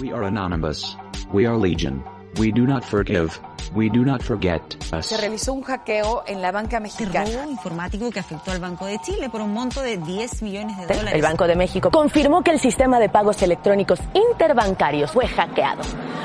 We 0.00 0.12
are 0.12 0.24
anonymous. 0.24 0.96
We 1.32 1.46
are 1.46 1.56
legion. 1.56 2.02
We 2.38 2.50
do 2.50 2.66
not 2.66 2.84
forgive. 2.84 3.38
We 3.74 3.88
do 3.88 4.04
not 4.04 4.22
forget 4.22 4.60
us. 4.92 5.06
Se 5.06 5.16
realizó 5.16 5.52
un 5.52 5.62
hackeo 5.62 6.24
en 6.26 6.42
la 6.42 6.52
banca 6.52 6.80
mexicana. 6.80 7.30
robo 7.30 7.50
informático 7.50 8.10
que 8.10 8.20
afectó 8.20 8.50
al 8.50 8.60
Banco 8.60 8.86
de 8.86 8.98
Chile 9.00 9.30
por 9.30 9.40
un 9.40 9.52
monto 9.52 9.82
de 9.82 9.98
10 9.98 10.42
millones 10.42 10.76
de 10.78 10.86
dólares. 10.86 11.14
El 11.14 11.22
Banco 11.22 11.46
de 11.46 11.56
México 11.56 11.90
confirmó 11.90 12.42
que 12.42 12.50
el 12.50 12.60
sistema 12.60 12.98
de 12.98 13.08
pagos 13.08 13.40
electrónicos 13.42 14.00
interbancarios 14.14 15.12
fue 15.12 15.26
hackeado. 15.28 15.82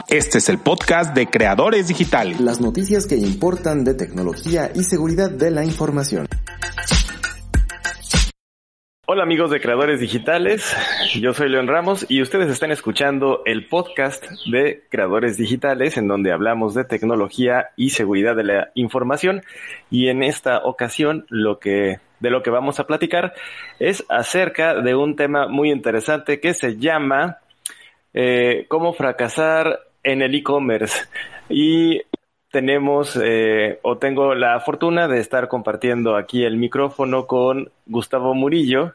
Este 0.07 0.39
es 0.39 0.49
el 0.49 0.57
podcast 0.57 1.13
de 1.13 1.27
Creadores 1.27 1.87
Digitales. 1.87 2.39
Las 2.39 2.59
noticias 2.59 3.05
que 3.05 3.15
importan 3.15 3.83
de 3.83 3.93
tecnología 3.93 4.71
y 4.73 4.83
seguridad 4.83 5.29
de 5.29 5.51
la 5.51 5.63
información. 5.63 6.27
Hola 9.11 9.23
amigos 9.23 9.49
de 9.49 9.59
Creadores 9.59 9.99
Digitales, 9.99 10.71
yo 11.19 11.33
soy 11.33 11.49
León 11.49 11.65
Ramos 11.65 12.05
y 12.09 12.21
ustedes 12.21 12.47
están 12.47 12.71
escuchando 12.71 13.41
el 13.43 13.65
podcast 13.65 14.23
de 14.51 14.83
Creadores 14.87 15.35
Digitales 15.35 15.97
en 15.97 16.07
donde 16.07 16.31
hablamos 16.31 16.75
de 16.75 16.83
tecnología 16.83 17.69
y 17.75 17.89
seguridad 17.89 18.35
de 18.35 18.43
la 18.43 18.69
información. 18.75 19.41
Y 19.89 20.09
en 20.09 20.21
esta 20.21 20.59
ocasión 20.59 21.25
lo 21.29 21.57
que 21.57 21.97
de 22.19 22.29
lo 22.29 22.43
que 22.43 22.51
vamos 22.51 22.79
a 22.79 22.85
platicar 22.85 23.33
es 23.79 24.05
acerca 24.09 24.75
de 24.79 24.93
un 24.93 25.15
tema 25.15 25.47
muy 25.47 25.71
interesante 25.71 26.39
que 26.39 26.53
se 26.53 26.77
llama 26.77 27.39
eh, 28.13 28.67
cómo 28.67 28.93
fracasar 28.93 29.87
en 30.03 30.21
el 30.21 30.35
e-commerce 30.35 31.07
y 31.49 32.03
tenemos 32.51 33.19
eh, 33.21 33.79
o 33.83 33.97
tengo 33.97 34.33
la 34.35 34.59
fortuna 34.59 35.07
de 35.07 35.19
estar 35.19 35.47
compartiendo 35.47 36.15
aquí 36.15 36.43
el 36.43 36.57
micrófono 36.57 37.27
con 37.27 37.71
Gustavo 37.85 38.33
Murillo. 38.33 38.93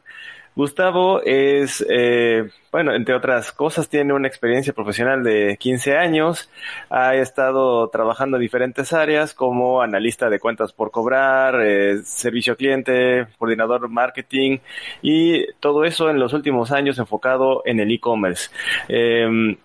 Gustavo 0.56 1.20
es, 1.22 1.84
eh, 1.90 2.48
bueno, 2.70 2.94
entre 2.94 3.16
otras 3.16 3.50
cosas, 3.50 3.88
tiene 3.88 4.12
una 4.12 4.28
experiencia 4.28 4.72
profesional 4.72 5.24
de 5.24 5.56
15 5.58 5.96
años, 5.96 6.48
ha 6.90 7.16
estado 7.16 7.88
trabajando 7.88 8.36
en 8.36 8.42
diferentes 8.42 8.92
áreas 8.92 9.34
como 9.34 9.82
analista 9.82 10.30
de 10.30 10.38
cuentas 10.38 10.72
por 10.72 10.92
cobrar, 10.92 11.60
eh, 11.60 12.02
servicio 12.04 12.56
cliente, 12.56 13.26
coordinador 13.36 13.88
marketing 13.88 14.58
y 15.02 15.44
todo 15.58 15.84
eso 15.84 16.08
en 16.08 16.20
los 16.20 16.32
últimos 16.32 16.70
años 16.70 16.98
enfocado 17.00 17.62
en 17.64 17.80
el 17.80 17.90
e-commerce. 17.90 18.50
Eh, 18.88 19.56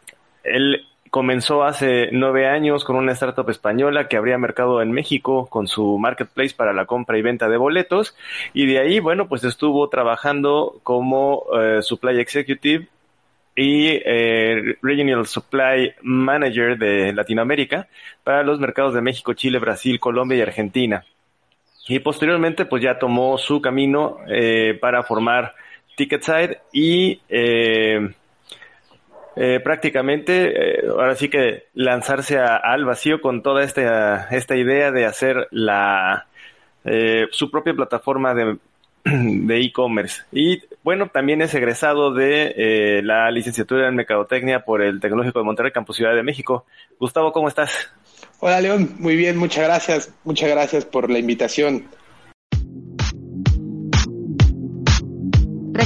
él 0.44 0.89
comenzó 1.10 1.64
hace 1.64 2.10
nueve 2.12 2.48
años 2.48 2.84
con 2.84 2.96
una 2.96 3.14
startup 3.14 3.50
española 3.50 4.08
que 4.08 4.18
abría 4.18 4.38
mercado 4.38 4.82
en 4.82 4.92
México 4.92 5.48
con 5.48 5.68
su 5.68 5.98
marketplace 5.98 6.56
para 6.56 6.74
la 6.74 6.86
compra 6.86 7.18
y 7.18 7.22
venta 7.22 7.50
de 7.50 7.58
boletos 7.58 8.16
y 8.54 8.66
de 8.66 8.80
ahí, 8.80 9.00
bueno, 9.00 9.28
pues 9.28 9.44
estuvo 9.44 9.90
trabajando 9.90 10.80
como 10.84 11.46
eh, 11.60 11.82
supply 11.82 12.20
executive 12.20 12.88
y 13.56 13.88
eh, 14.06 14.78
Regional 14.82 15.26
Supply 15.26 15.94
Manager 16.02 16.78
de 16.78 17.12
Latinoamérica 17.14 17.88
para 18.24 18.44
los 18.44 18.60
mercados 18.60 18.94
de 18.94 19.02
México, 19.02 19.34
Chile, 19.34 19.60
Brasil, 19.60 20.00
Colombia 20.00 20.38
y 20.38 20.42
Argentina. 20.42 21.04
Y 21.88 22.00
posteriormente, 22.00 22.66
pues 22.66 22.84
ya 22.84 23.00
tomó 23.00 23.38
su 23.38 23.62
camino 23.62 24.20
eh, 24.28 24.78
para 24.80 25.02
formar 25.04 25.56
Ticketside 25.96 26.60
y 26.72 27.20
eh, 29.40 29.60
prácticamente, 29.62 30.82
eh, 30.82 30.88
ahora 30.90 31.16
sí 31.16 31.30
que 31.30 31.68
lanzarse 31.74 32.38
a, 32.38 32.58
al 32.58 32.86
vacío 32.86 33.22
con 33.22 33.42
toda 33.42 33.64
esta, 33.64 34.28
esta 34.30 34.56
idea 34.56 34.92
de 34.92 35.06
hacer 35.06 35.48
la, 35.52 36.28
eh, 36.84 37.28
su 37.32 37.50
propia 37.50 37.74
plataforma 37.74 38.34
de 38.34 38.58
de 39.04 39.62
e-commerce. 39.62 40.24
Y 40.32 40.62
bueno, 40.84 41.08
también 41.08 41.42
es 41.42 41.54
egresado 41.54 42.14
de 42.14 42.54
eh, 42.58 43.02
la 43.04 43.32
licenciatura 43.32 43.88
en 43.88 43.96
Mercadotecnia 43.96 44.66
por 44.66 44.82
el 44.82 45.00
Tecnológico 45.00 45.40
de 45.40 45.46
Monterrey, 45.46 45.72
Campus 45.72 45.98
Ciudad 45.98 46.16
de 46.16 46.24
México. 46.24 46.66
Gustavo, 47.00 47.32
¿cómo 47.32 47.48
estás? 47.48 47.92
Hola 48.40 48.62
León, 48.62 48.96
muy 49.00 49.16
bien, 49.16 49.38
muchas 49.38 49.66
gracias. 49.66 50.14
Muchas 50.24 50.50
gracias 50.50 50.86
por 50.86 51.10
la 51.10 51.20
invitación. 51.20 51.86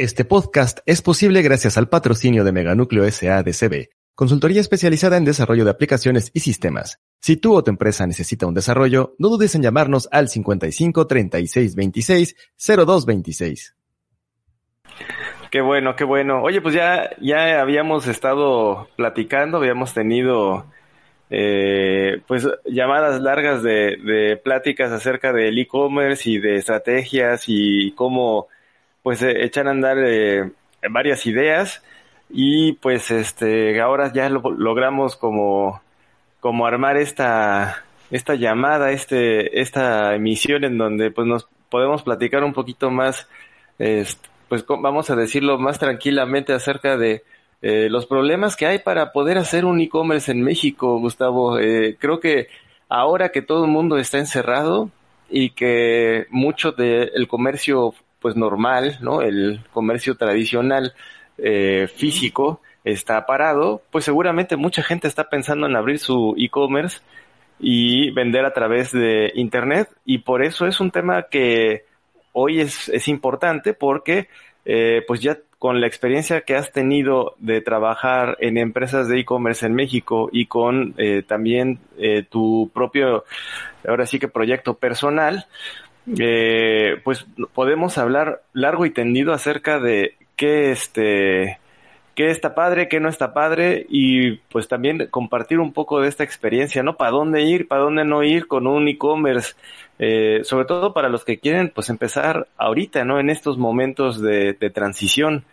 Este 0.00 0.24
podcast 0.24 0.78
es 0.86 1.02
posible 1.02 1.42
gracias 1.42 1.76
al 1.76 1.88
patrocinio 1.88 2.44
de 2.44 2.52
Meganúcleo 2.52 3.10
SADCB, 3.10 3.88
consultoría 4.14 4.60
especializada 4.60 5.16
en 5.16 5.24
desarrollo 5.24 5.64
de 5.64 5.72
aplicaciones 5.72 6.30
y 6.32 6.38
sistemas. 6.38 7.00
Si 7.18 7.36
tú 7.36 7.56
o 7.56 7.64
tu 7.64 7.72
empresa 7.72 8.06
necesita 8.06 8.46
un 8.46 8.54
desarrollo, 8.54 9.16
no 9.18 9.28
dudes 9.28 9.56
en 9.56 9.62
llamarnos 9.62 10.08
al 10.12 10.28
55 10.28 11.04
36 11.04 11.74
26 11.74 12.36
02 12.86 13.06
26. 13.06 13.76
Qué 15.50 15.60
bueno, 15.62 15.96
qué 15.96 16.04
bueno. 16.04 16.42
Oye, 16.44 16.60
pues 16.60 16.76
ya, 16.76 17.10
ya 17.20 17.60
habíamos 17.60 18.06
estado 18.06 18.86
platicando, 18.94 19.56
habíamos 19.56 19.94
tenido 19.94 20.66
eh, 21.28 22.22
pues 22.28 22.46
llamadas 22.66 23.20
largas 23.20 23.64
de, 23.64 23.96
de 23.96 24.36
pláticas 24.36 24.92
acerca 24.92 25.32
del 25.32 25.58
e-commerce 25.58 26.30
y 26.30 26.38
de 26.38 26.54
estrategias 26.54 27.46
y 27.48 27.90
cómo 27.96 28.46
pues 29.02 29.22
eh, 29.22 29.44
echar 29.44 29.66
a 29.68 29.70
andar 29.70 29.98
eh, 29.98 30.50
varias 30.90 31.26
ideas 31.26 31.82
y 32.30 32.72
pues 32.74 33.10
este 33.10 33.80
ahora 33.80 34.12
ya 34.12 34.28
lo, 34.28 34.40
logramos 34.50 35.16
como 35.16 35.80
como 36.40 36.66
armar 36.66 36.96
esta 36.96 37.84
esta 38.10 38.34
llamada 38.34 38.90
este 38.90 39.60
esta 39.60 40.14
emisión 40.14 40.64
en 40.64 40.78
donde 40.78 41.10
pues 41.10 41.26
nos 41.26 41.48
podemos 41.70 42.02
platicar 42.02 42.44
un 42.44 42.52
poquito 42.52 42.90
más 42.90 43.28
pues 44.48 44.64
vamos 44.66 45.10
a 45.10 45.16
decirlo 45.16 45.58
más 45.58 45.78
tranquilamente 45.78 46.52
acerca 46.52 46.96
de 46.96 47.22
eh, 47.60 47.88
los 47.90 48.06
problemas 48.06 48.56
que 48.56 48.66
hay 48.66 48.78
para 48.78 49.12
poder 49.12 49.36
hacer 49.36 49.64
un 49.64 49.80
e-commerce 49.80 50.30
en 50.30 50.42
México 50.42 50.98
Gustavo. 51.00 51.58
Eh, 51.58 51.96
creo 51.98 52.20
que 52.20 52.48
ahora 52.88 53.30
que 53.30 53.42
todo 53.42 53.64
el 53.64 53.70
mundo 53.70 53.98
está 53.98 54.18
encerrado 54.18 54.90
y 55.28 55.50
que 55.50 56.26
mucho 56.30 56.72
del 56.72 57.26
comercio 57.26 57.94
pues 58.20 58.36
normal, 58.36 58.98
¿no? 59.00 59.22
El 59.22 59.60
comercio 59.72 60.16
tradicional 60.16 60.94
eh, 61.38 61.88
físico 61.94 62.60
está 62.84 63.26
parado, 63.26 63.82
pues 63.90 64.04
seguramente 64.04 64.56
mucha 64.56 64.82
gente 64.82 65.08
está 65.08 65.28
pensando 65.28 65.66
en 65.66 65.76
abrir 65.76 65.98
su 65.98 66.34
e-commerce 66.38 67.00
y 67.60 68.10
vender 68.10 68.44
a 68.44 68.52
través 68.52 68.92
de 68.92 69.32
internet 69.34 69.88
y 70.04 70.18
por 70.18 70.42
eso 70.42 70.66
es 70.66 70.80
un 70.80 70.90
tema 70.90 71.24
que 71.24 71.84
hoy 72.32 72.60
es, 72.60 72.88
es 72.88 73.08
importante 73.08 73.74
porque 73.74 74.28
eh, 74.64 75.02
pues 75.06 75.20
ya 75.20 75.38
con 75.58 75.80
la 75.80 75.88
experiencia 75.88 76.42
que 76.42 76.54
has 76.54 76.70
tenido 76.70 77.34
de 77.38 77.60
trabajar 77.60 78.36
en 78.40 78.58
empresas 78.58 79.08
de 79.08 79.18
e-commerce 79.18 79.66
en 79.66 79.74
México 79.74 80.28
y 80.32 80.46
con 80.46 80.94
eh, 80.98 81.22
también 81.26 81.80
eh, 81.98 82.24
tu 82.28 82.70
propio, 82.72 83.24
ahora 83.86 84.06
sí 84.06 84.18
que 84.20 84.28
proyecto 84.28 84.74
personal, 84.74 85.46
eh, 86.18 87.00
pues 87.04 87.26
podemos 87.54 87.98
hablar 87.98 88.42
largo 88.52 88.86
y 88.86 88.90
tendido 88.90 89.32
acerca 89.32 89.78
de 89.78 90.14
qué 90.36 90.70
este 90.70 91.58
qué 92.14 92.30
está 92.30 92.52
padre, 92.54 92.88
qué 92.88 92.98
no 92.98 93.08
está 93.08 93.32
padre 93.32 93.86
y 93.88 94.38
pues 94.50 94.66
también 94.66 95.06
compartir 95.08 95.60
un 95.60 95.72
poco 95.72 96.00
de 96.00 96.08
esta 96.08 96.24
experiencia, 96.24 96.82
¿no? 96.82 96.96
Para 96.96 97.12
dónde 97.12 97.42
ir, 97.42 97.68
para 97.68 97.82
dónde 97.82 98.04
no 98.04 98.24
ir 98.24 98.48
con 98.48 98.66
un 98.66 98.88
e-commerce, 98.88 99.54
eh, 100.00 100.40
sobre 100.42 100.64
todo 100.64 100.92
para 100.92 101.08
los 101.08 101.24
que 101.24 101.38
quieren 101.38 101.70
pues 101.72 101.90
empezar 101.90 102.48
ahorita, 102.56 103.04
¿no? 103.04 103.20
En 103.20 103.30
estos 103.30 103.56
momentos 103.56 104.20
de, 104.20 104.54
de 104.54 104.70
transición. 104.70 105.44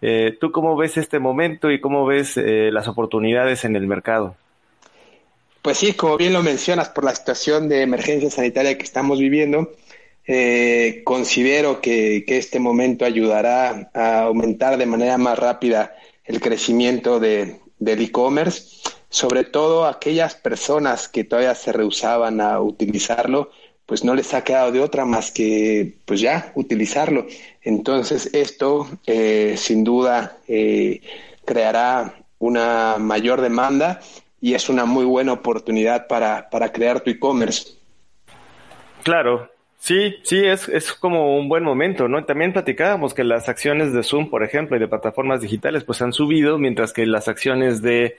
Eh, 0.00 0.36
¿Tú 0.40 0.50
cómo 0.50 0.76
ves 0.76 0.96
este 0.96 1.18
momento 1.18 1.70
y 1.70 1.80
cómo 1.80 2.06
ves 2.06 2.38
eh, 2.38 2.70
las 2.72 2.88
oportunidades 2.88 3.64
en 3.66 3.76
el 3.76 3.86
mercado? 3.86 4.36
Pues 5.60 5.78
sí, 5.78 5.94
como 5.94 6.16
bien 6.16 6.32
lo 6.32 6.42
mencionas, 6.42 6.90
por 6.90 7.04
la 7.04 7.14
situación 7.14 7.68
de 7.68 7.82
emergencia 7.82 8.30
sanitaria 8.30 8.76
que 8.76 8.84
estamos 8.84 9.18
viviendo, 9.18 9.72
eh, 10.26 11.02
considero 11.04 11.80
que, 11.80 12.24
que, 12.26 12.38
este 12.38 12.58
momento 12.58 13.04
ayudará 13.04 13.90
a 13.92 14.22
aumentar 14.22 14.78
de 14.78 14.86
manera 14.86 15.18
más 15.18 15.38
rápida 15.38 15.94
el 16.24 16.40
crecimiento 16.40 17.20
de, 17.20 17.60
del 17.78 18.00
e-commerce, 18.00 18.82
sobre 19.08 19.44
todo 19.44 19.86
aquellas 19.86 20.34
personas 20.34 21.08
que 21.08 21.24
todavía 21.24 21.54
se 21.54 21.72
rehusaban 21.72 22.40
a 22.40 22.60
utilizarlo, 22.60 23.50
pues 23.86 24.02
no 24.02 24.14
les 24.14 24.32
ha 24.32 24.42
quedado 24.42 24.72
de 24.72 24.80
otra 24.80 25.04
más 25.04 25.30
que 25.30 25.94
pues 26.06 26.20
ya 26.20 26.52
utilizarlo. 26.54 27.26
Entonces 27.62 28.30
esto 28.32 28.88
eh, 29.06 29.54
sin 29.58 29.84
duda 29.84 30.38
eh, 30.48 31.02
creará 31.44 32.14
una 32.38 32.96
mayor 32.98 33.40
demanda 33.40 34.00
y 34.40 34.54
es 34.54 34.68
una 34.68 34.84
muy 34.84 35.04
buena 35.04 35.32
oportunidad 35.32 36.06
para, 36.06 36.48
para 36.50 36.72
crear 36.72 37.00
tu 37.00 37.10
e-commerce. 37.10 37.74
Claro, 39.02 39.50
sí, 39.84 40.16
sí, 40.22 40.38
es, 40.44 40.68
es 40.68 40.94
como 40.94 41.36
un 41.36 41.48
buen 41.48 41.62
momento, 41.62 42.08
¿no? 42.08 42.24
También 42.24 42.52
platicábamos 42.52 43.12
que 43.12 43.22
las 43.22 43.48
acciones 43.48 43.92
de 43.92 44.02
Zoom, 44.02 44.30
por 44.30 44.42
ejemplo, 44.42 44.76
y 44.76 44.80
de 44.80 44.88
plataformas 44.88 45.42
digitales, 45.42 45.84
pues 45.84 46.00
han 46.00 46.12
subido, 46.12 46.58
mientras 46.58 46.92
que 46.94 47.04
las 47.04 47.28
acciones 47.28 47.82
de 47.82 48.16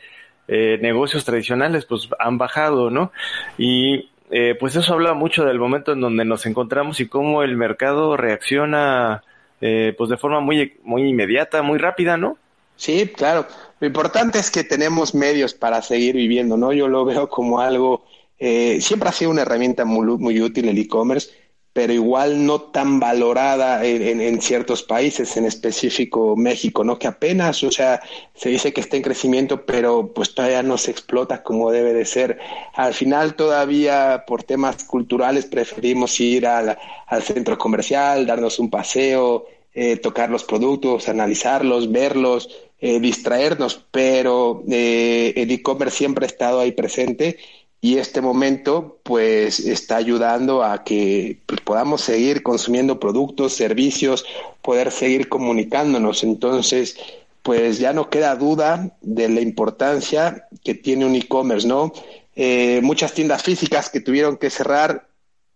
eh, 0.48 0.78
negocios 0.82 1.26
tradicionales, 1.26 1.86
pues 1.86 2.08
han 2.20 2.38
bajado, 2.38 2.92
¿no? 2.92 3.12
Y 3.58 4.12
eh, 4.30 4.56
pues 4.60 4.76
eso 4.76 4.94
habla 4.94 5.14
mucho 5.14 5.44
del 5.44 5.60
momento 5.60 5.94
en 5.94 6.02
donde 6.02 6.24
nos 6.24 6.46
encontramos 6.46 7.00
y 7.00 7.08
cómo 7.08 7.42
el 7.42 7.58
mercado 7.58 8.16
reacciona 8.16 9.24
eh, 9.62 9.96
pues 9.98 10.10
de 10.10 10.18
forma 10.18 10.42
muy, 10.42 10.74
muy 10.84 11.10
inmediata, 11.10 11.64
muy 11.64 11.80
rápida, 11.80 12.18
¿no? 12.18 12.38
Sí, 12.76 13.12
claro. 13.16 13.48
Lo 13.80 13.88
importante 13.88 14.38
es 14.38 14.52
que 14.52 14.64
tenemos 14.64 15.16
medios 15.16 15.54
para 15.54 15.82
seguir 15.82 16.16
viviendo, 16.16 16.58
¿no? 16.58 16.74
Yo 16.74 16.88
lo 16.88 17.06
veo 17.06 17.30
como 17.30 17.60
algo, 17.60 18.06
eh, 18.38 18.80
siempre 18.82 19.10
ha 19.10 19.14
sido 19.14 19.32
una 19.32 19.44
herramienta 19.44 19.86
muy, 19.86 20.06
muy 20.18 20.42
útil 20.42 20.68
el 20.68 20.78
e-commerce, 20.78 21.32
pero 21.76 21.92
igual 21.92 22.46
no 22.46 22.62
tan 22.62 23.02
valorada 23.02 23.84
en, 23.84 24.42
ciertos 24.42 24.82
países, 24.82 25.36
en 25.36 25.44
específico 25.44 26.38
México, 26.38 26.86
¿no? 26.86 26.98
Que 26.98 27.08
apenas, 27.08 27.62
o 27.66 27.70
sea, 27.70 28.02
se 28.34 28.48
dice 28.48 28.72
que 28.72 28.80
está 28.80 28.96
en 28.96 29.04
crecimiento, 29.04 29.66
pero 29.66 30.14
pues 30.14 30.34
todavía 30.34 30.64
no 30.64 30.78
se 30.78 30.92
explota 30.92 31.44
como 31.44 31.72
debe 31.72 31.92
de 31.92 32.06
ser. 32.06 32.40
Al 32.76 32.94
final 32.94 33.36
todavía 33.36 34.24
por 34.26 34.44
temas 34.44 34.86
culturales 34.86 35.48
preferimos 35.48 36.18
ir 36.22 36.48
al, 36.48 36.78
centro 37.22 37.58
comercial, 37.58 38.26
darnos 38.26 38.58
un 38.58 38.70
paseo, 38.70 39.46
eh, 39.74 39.98
tocar 39.98 40.30
los 40.30 40.46
productos, 40.46 41.10
analizarlos, 41.10 41.92
verlos, 41.92 42.48
eh, 42.80 43.02
distraernos, 43.02 43.84
pero 43.92 44.64
eh, 44.72 45.34
el 45.36 45.52
e-commerce 45.52 45.98
siempre 45.98 46.24
ha 46.24 46.28
estado 46.28 46.62
ahí 46.62 46.72
presente 46.72 47.38
y 47.86 48.00
este 48.00 48.20
momento 48.20 48.98
pues 49.04 49.60
está 49.60 49.98
ayudando 49.98 50.64
a 50.64 50.84
que 50.84 51.38
pues, 51.46 51.62
podamos 51.62 52.02
seguir 52.02 52.42
consumiendo 52.42 53.00
productos, 53.00 53.54
servicios, 53.54 54.26
poder 54.64 54.92
seguir 54.92 55.30
comunicándonos. 55.30 56.24
Entonces, 56.24 56.98
pues 57.44 57.78
ya 57.78 57.94
no 57.94 58.10
queda 58.10 58.36
duda 58.38 58.90
de 59.02 59.30
la 59.30 59.42
importancia 59.42 60.48
que 60.64 60.74
tiene 60.74 61.06
un 61.06 61.14
e-commerce, 61.14 61.68
¿no? 61.68 61.94
Eh, 62.36 62.80
muchas 62.82 63.14
tiendas 63.14 63.44
físicas 63.44 63.92
que 63.92 64.02
tuvieron 64.02 64.38
que 64.38 64.50
cerrar, 64.50 65.08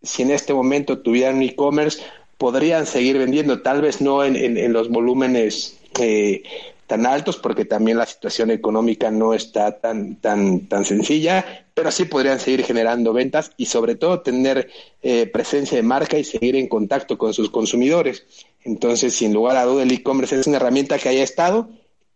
si 0.04 0.22
en 0.22 0.30
este 0.30 0.54
momento 0.54 1.00
tuvieran 1.00 1.42
e-commerce, 1.42 2.00
podrían 2.38 2.86
seguir 2.86 3.18
vendiendo, 3.18 3.64
tal 3.64 3.82
vez 3.82 4.02
no 4.02 4.24
en, 4.24 4.36
en, 4.36 4.72
los 4.72 4.90
volúmenes 4.90 5.80
eh, 6.00 6.44
tan 6.90 7.06
altos 7.06 7.38
porque 7.38 7.66
también 7.66 8.00
la 8.00 8.08
situación 8.08 8.50
económica 8.50 9.12
no 9.12 9.36
está 9.36 9.80
tan, 9.80 10.16
tan, 10.16 10.68
tan 10.68 10.84
sencilla, 10.86 11.68
pero 11.76 11.92
sí 11.92 12.06
podrían 12.06 12.40
seguir 12.40 12.64
generando 12.64 13.14
ventas 13.14 13.52
y 13.58 13.68
sobre 13.68 13.94
todo 13.94 14.22
tener 14.22 14.72
eh, 15.04 15.28
presencia 15.28 15.78
de 15.78 15.84
marca 15.84 16.18
y 16.18 16.24
seguir 16.24 16.56
en 16.56 16.68
contacto 16.68 17.20
con 17.20 17.36
sus 17.36 17.52
consumidores. 17.52 18.26
Entonces, 18.64 19.14
sin 19.14 19.36
lugar 19.36 19.56
a 19.58 19.66
duda, 19.66 19.84
el 19.84 19.92
e-commerce 19.92 20.40
es 20.40 20.48
una 20.48 20.58
herramienta 20.58 20.98
que 20.98 21.10
haya 21.10 21.22
estado, 21.24 21.70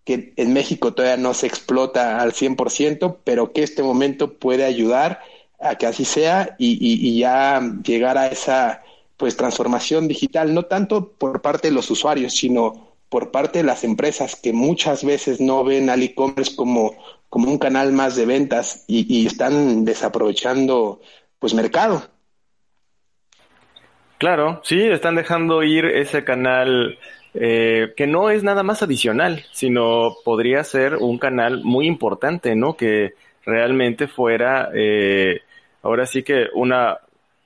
que 0.06 0.34
en 0.38 0.54
México 0.54 0.92
todavía 0.96 1.22
no 1.22 1.36
se 1.36 1.46
explota 1.46 2.20
al 2.20 2.34
100%, 2.34 3.18
pero 3.24 3.54
que 3.54 3.62
este 3.62 3.84
momento 3.84 4.34
puede 4.40 4.64
ayudar 4.66 5.20
a 5.60 5.76
que 5.76 5.86
así 5.86 6.04
sea 6.04 6.56
y, 6.58 6.72
y, 6.72 7.10
y 7.10 7.20
ya 7.20 7.62
llegar 7.86 8.18
a 8.18 8.26
esa 8.26 8.82
pues 9.18 9.38
transformación 9.38 10.08
digital, 10.08 10.52
no 10.52 10.64
tanto 10.64 11.10
por 11.10 11.44
parte 11.44 11.68
de 11.68 11.76
los 11.76 11.92
usuarios, 11.92 12.34
sino 12.34 12.93
por 13.14 13.30
parte 13.30 13.60
de 13.60 13.64
las 13.64 13.84
empresas 13.84 14.36
que 14.36 14.54
muchas 14.54 15.06
veces 15.06 15.40
no 15.40 15.64
ven 15.64 15.92
al 15.92 16.02
e-commerce 16.02 16.56
como, 16.56 16.96
como 17.30 17.52
un 17.52 17.60
canal 17.60 17.94
más 17.94 18.16
de 18.16 18.26
ventas 18.26 18.86
y, 18.88 19.28
están 19.28 19.86
desaprovechando 19.86 21.00
pues 21.38 21.54
mercado. 21.54 22.02
Claro, 24.18 24.62
sí, 24.64 24.82
están 24.82 25.14
dejando 25.14 25.62
ir 25.62 25.86
ese 25.86 26.24
canal 26.24 26.98
eh, 27.36 27.94
que 27.96 28.08
no 28.08 28.32
es 28.32 28.42
nada 28.42 28.64
más 28.64 28.82
adicional, 28.82 29.46
sino 29.52 30.16
podría 30.26 30.64
ser 30.64 30.96
un 30.96 31.20
canal 31.20 31.62
muy 31.64 31.86
importante, 31.86 32.56
¿no? 32.56 32.76
Que 32.76 33.12
realmente 33.46 34.08
fuera, 34.08 34.72
eh, 34.74 35.42
ahora 35.84 36.08
sí 36.08 36.24
que 36.24 36.48
una, 36.56 36.98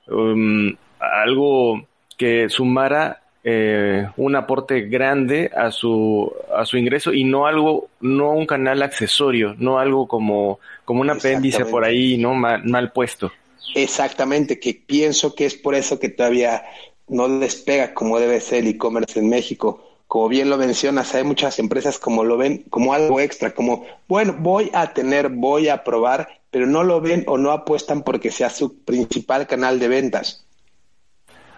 um, 0.06 0.74
algo 0.98 1.86
que 2.16 2.48
sumara 2.48 3.20
eh, 3.44 4.08
un 4.16 4.34
aporte 4.34 4.82
grande 4.82 5.50
a 5.56 5.70
su 5.70 6.32
a 6.54 6.64
su 6.64 6.76
ingreso 6.76 7.12
y 7.12 7.22
no 7.22 7.46
algo 7.46 7.88
no 8.00 8.32
un 8.32 8.46
canal 8.46 8.82
accesorio 8.82 9.54
no 9.58 9.78
algo 9.78 10.08
como 10.08 10.58
como 10.84 11.02
un 11.02 11.10
apéndice 11.10 11.64
por 11.64 11.84
ahí 11.84 12.18
no 12.18 12.34
mal, 12.34 12.92
puesto. 12.92 13.30
Exactamente 13.74 14.58
que 14.58 14.74
pienso 14.74 15.34
que 15.34 15.44
es 15.44 15.54
por 15.54 15.74
eso 15.74 16.00
que 16.00 16.08
todavía 16.08 16.64
no 17.06 17.28
despega 17.38 17.94
como 17.94 18.18
debe 18.18 18.40
ser 18.40 18.64
el 18.64 18.68
e-commerce 18.68 19.18
en 19.18 19.28
México. 19.28 19.84
Como 20.08 20.28
bien 20.28 20.50
lo 20.50 20.56
mencionas 20.56 21.14
hay 21.14 21.22
muchas 21.22 21.58
empresas 21.58 21.98
como 21.98 22.24
lo 22.24 22.38
ven 22.38 22.64
como 22.70 22.92
algo 22.92 23.20
extra 23.20 23.54
como 23.54 23.86
bueno 24.08 24.34
voy 24.38 24.70
a 24.74 24.92
tener 24.94 25.28
voy 25.28 25.68
a 25.68 25.84
probar 25.84 26.28
pero 26.50 26.66
no 26.66 26.82
lo 26.82 27.00
ven 27.00 27.24
o 27.26 27.38
no 27.38 27.52
apuestan 27.52 28.02
porque 28.02 28.30
sea 28.30 28.50
su 28.50 28.78
principal 28.80 29.46
canal 29.46 29.78
de 29.78 29.88
ventas. 29.88 30.44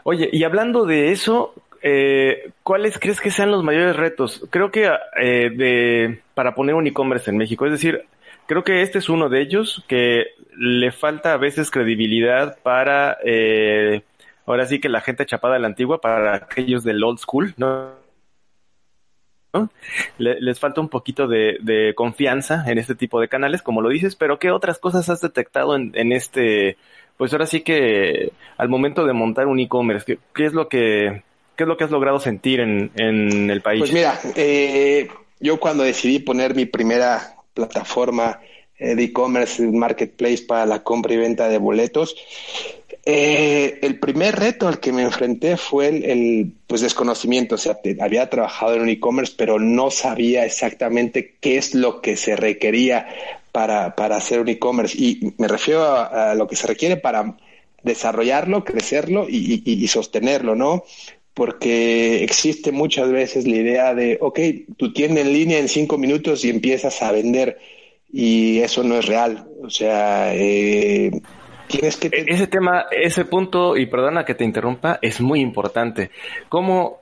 Oye, 0.02 0.28
y 0.32 0.44
hablando 0.44 0.86
de 0.86 1.12
eso, 1.12 1.54
eh, 1.82 2.52
¿cuáles 2.62 2.98
crees 2.98 3.20
que 3.20 3.30
sean 3.30 3.50
los 3.50 3.64
mayores 3.64 3.96
retos? 3.96 4.46
Creo 4.50 4.70
que 4.70 4.90
eh, 5.20 5.50
de, 5.50 6.20
para 6.34 6.54
poner 6.54 6.74
un 6.74 6.86
e-commerce 6.86 7.30
en 7.30 7.36
México, 7.36 7.66
es 7.66 7.72
decir, 7.72 8.04
creo 8.46 8.64
que 8.64 8.82
este 8.82 8.98
es 8.98 9.08
uno 9.08 9.28
de 9.28 9.40
ellos 9.40 9.84
que 9.88 10.26
le 10.56 10.92
falta 10.92 11.32
a 11.32 11.38
veces 11.38 11.70
credibilidad 11.70 12.58
para, 12.62 13.18
eh, 13.24 14.02
ahora 14.46 14.66
sí 14.66 14.80
que 14.80 14.88
la 14.88 15.00
gente 15.00 15.26
chapada 15.26 15.54
de 15.54 15.60
la 15.60 15.68
antigua, 15.68 16.00
para 16.00 16.34
aquellos 16.34 16.84
del 16.84 17.02
old 17.02 17.18
school, 17.18 17.54
¿no? 17.56 17.98
les 20.18 20.60
falta 20.60 20.80
un 20.80 20.88
poquito 20.88 21.26
de, 21.26 21.92
confianza 21.96 22.64
en 22.70 22.78
este 22.78 22.94
tipo 22.94 23.20
de 23.20 23.28
canales, 23.28 23.62
como 23.62 23.82
lo 23.82 23.88
dices, 23.88 24.14
pero 24.14 24.38
¿qué 24.38 24.52
otras 24.52 24.78
cosas 24.78 25.08
has 25.08 25.20
detectado 25.20 25.74
en 25.74 26.12
este, 26.12 26.76
pues 27.20 27.34
ahora 27.34 27.44
sí 27.44 27.60
que 27.60 28.32
al 28.56 28.70
momento 28.70 29.04
de 29.04 29.12
montar 29.12 29.46
un 29.46 29.60
e-commerce, 29.60 30.18
¿qué, 30.34 30.46
es 30.46 30.54
lo 30.54 30.70
que 30.70 31.22
¿Qué 31.56 31.64
es 31.64 31.68
lo 31.68 31.76
que 31.76 31.84
has 31.84 31.90
logrado 31.90 32.18
sentir 32.20 32.60
en, 32.60 33.50
el 33.50 33.60
país? 33.60 33.80
Pues 33.80 33.92
mira, 33.92 34.18
eh, 34.34 35.08
yo 35.40 35.60
cuando 35.60 35.82
decidí 35.82 36.18
poner 36.18 36.54
mi 36.54 36.66
primera 36.66 37.36
plataforma 37.54 38.40
eh, 38.78 38.94
de 38.94 39.04
e-commerce, 39.04 39.62
marketplace 39.62 40.44
para 40.46 40.64
la 40.66 40.82
compra 40.82 41.12
y 41.12 41.18
venta 41.18 41.48
de 41.48 41.58
boletos, 41.58 42.16
eh, 43.04 43.78
el 43.82 43.98
primer 43.98 44.36
reto 44.36 44.68
al 44.68 44.78
que 44.78 44.92
me 44.92 45.02
enfrenté 45.02 45.56
fue 45.56 45.88
el, 45.88 46.52
pues 46.66 46.82
desconocimiento, 46.82 47.54
o 47.54 47.58
sea, 47.58 47.78
había 48.00 48.28
trabajado 48.28 48.74
en 48.74 48.82
un 48.82 48.88
e-commerce, 48.90 49.34
pero 49.36 49.58
no 49.58 49.90
sabía 49.90 50.44
exactamente 50.44 51.36
qué 51.40 51.56
es 51.56 51.74
lo 51.74 52.02
que 52.02 52.16
se 52.16 52.36
requería 52.36 53.08
para, 53.52 53.96
para 53.96 54.16
hacer 54.16 54.40
un 54.40 54.48
e-commerce. 54.48 54.96
Y 54.98 55.34
me 55.38 55.48
refiero 55.48 55.84
a, 55.84 56.34
lo 56.34 56.46
que 56.46 56.56
se 56.56 56.66
requiere 56.66 56.98
para 56.98 57.36
desarrollarlo, 57.82 58.64
crecerlo 58.64 59.26
y, 59.28 59.62
y 59.64 59.88
sostenerlo, 59.88 60.54
¿no? 60.54 60.84
Porque 61.34 62.22
existe 62.24 62.72
muchas 62.72 63.10
veces 63.10 63.46
la 63.46 63.56
idea 63.56 63.94
de, 63.94 64.18
ok, 64.20 64.40
tú 64.76 64.92
tienes 64.92 65.24
en 65.24 65.32
línea 65.32 65.58
en 65.58 65.68
cinco 65.68 65.98
minutos 65.98 66.44
y 66.44 66.50
empiezas 66.50 67.02
a 67.02 67.12
vender 67.12 67.58
y 68.12 68.58
eso 68.58 68.82
no 68.82 68.96
es 68.96 69.06
real. 69.06 69.46
O 69.62 69.70
sea, 69.70 70.34
eh, 70.34 71.10
tienes 71.68 71.96
que... 71.96 72.08
E-, 72.08 72.24
ese 72.28 72.46
tema, 72.46 72.86
ese 72.90 73.24
punto, 73.24 73.76
y 73.76 73.86
perdona 73.86 74.24
que 74.24 74.34
te 74.34 74.44
interrumpa, 74.44 74.98
es 75.02 75.20
muy 75.20 75.40
importante. 75.40 76.10
¿Cómo 76.48 77.00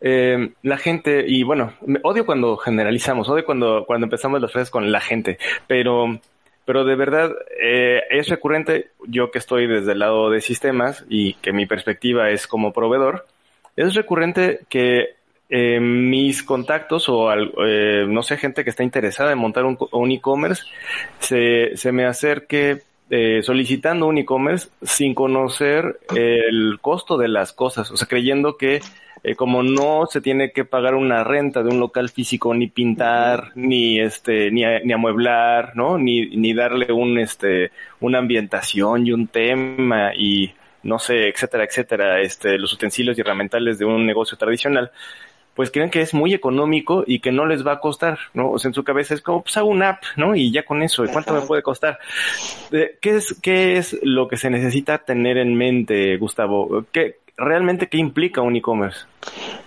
eh, 0.00 0.52
la 0.62 0.76
gente, 0.76 1.24
y 1.26 1.42
bueno, 1.42 1.74
odio 2.02 2.24
cuando 2.26 2.56
generalizamos, 2.56 3.28
odio 3.28 3.44
cuando, 3.44 3.84
cuando 3.86 4.06
empezamos 4.06 4.40
las 4.40 4.52
frases 4.52 4.70
con 4.70 4.90
la 4.92 5.00
gente, 5.00 5.38
pero 5.66 6.20
pero 6.64 6.84
de 6.84 6.94
verdad 6.94 7.32
eh, 7.60 8.00
es 8.10 8.28
recurrente, 8.28 8.90
yo 9.08 9.32
que 9.32 9.38
estoy 9.38 9.66
desde 9.66 9.90
el 9.90 9.98
lado 9.98 10.30
de 10.30 10.40
sistemas 10.40 11.04
y 11.08 11.34
que 11.34 11.52
mi 11.52 11.66
perspectiva 11.66 12.30
es 12.30 12.46
como 12.46 12.72
proveedor, 12.72 13.26
es 13.86 13.94
recurrente 13.94 14.60
que 14.68 15.14
eh, 15.48 15.80
mis 15.80 16.42
contactos 16.42 17.08
o 17.08 17.32
eh, 17.32 18.04
no 18.06 18.22
sé, 18.22 18.36
gente 18.36 18.62
que 18.62 18.70
está 18.70 18.84
interesada 18.84 19.32
en 19.32 19.38
montar 19.38 19.64
un, 19.64 20.10
e-commerce, 20.10 20.62
se, 21.18 21.76
se, 21.76 21.90
me 21.90 22.04
acerque 22.06 22.82
eh, 23.10 23.40
solicitando 23.42 24.06
un 24.06 24.18
e-commerce 24.18 24.68
sin 24.82 25.14
conocer 25.14 25.98
el 26.14 26.78
costo 26.80 27.18
de 27.18 27.28
las 27.28 27.52
cosas, 27.52 27.90
o 27.90 27.96
sea, 27.96 28.06
creyendo 28.06 28.56
que 28.56 28.80
como 29.36 29.62
no 29.62 30.06
se 30.06 30.22
tiene 30.22 30.50
que 30.50 30.64
pagar 30.64 30.94
una 30.94 31.24
renta 31.24 31.62
de 31.62 31.68
un 31.68 31.78
local 31.78 32.08
físico, 32.08 32.54
ni 32.54 32.68
pintar, 32.68 33.50
ni 33.54 34.00
este, 34.00 34.50
ni, 34.50 34.62
ni 34.84 34.92
amueblar, 34.94 35.72
¿no? 35.74 35.98
Ni, 35.98 36.24
ni 36.36 36.54
darle 36.54 36.90
un 36.90 37.18
este, 37.18 37.70
una 38.00 38.18
ambientación 38.18 39.06
y 39.06 39.12
un 39.12 39.26
tema 39.26 40.12
y 40.16 40.54
no 40.82 40.98
sé, 40.98 41.28
etcétera, 41.28 41.64
etcétera, 41.64 42.20
este, 42.20 42.58
los 42.58 42.72
utensilios 42.72 43.16
y 43.16 43.20
herramientales 43.20 43.78
de 43.78 43.84
un 43.84 44.06
negocio 44.06 44.36
tradicional, 44.36 44.90
pues 45.54 45.70
creen 45.70 45.90
que 45.90 46.00
es 46.00 46.14
muy 46.14 46.32
económico 46.32 47.04
y 47.06 47.20
que 47.20 47.32
no 47.32 47.44
les 47.44 47.66
va 47.66 47.72
a 47.72 47.80
costar, 47.80 48.18
¿no? 48.34 48.50
O 48.50 48.58
sea, 48.58 48.70
en 48.70 48.74
su 48.74 48.84
cabeza 48.84 49.14
es 49.14 49.20
como, 49.20 49.42
pues 49.42 49.56
hago 49.56 49.68
una 49.68 49.90
app, 49.90 50.02
¿no? 50.16 50.34
Y 50.34 50.52
ya 50.52 50.64
con 50.64 50.82
eso, 50.82 51.04
¿y 51.04 51.08
cuánto 51.08 51.34
me 51.34 51.42
puede 51.42 51.62
costar? 51.62 51.98
Eh, 52.70 52.96
¿Qué 53.00 53.16
es, 53.16 53.36
qué 53.42 53.76
es 53.76 53.98
lo 54.02 54.28
que 54.28 54.36
se 54.36 54.48
necesita 54.48 54.98
tener 54.98 55.36
en 55.36 55.54
mente, 55.54 56.16
Gustavo? 56.16 56.86
¿Qué, 56.92 57.16
realmente 57.36 57.88
qué 57.88 57.98
implica 57.98 58.42
un 58.42 58.56
e-commerce? 58.56 59.00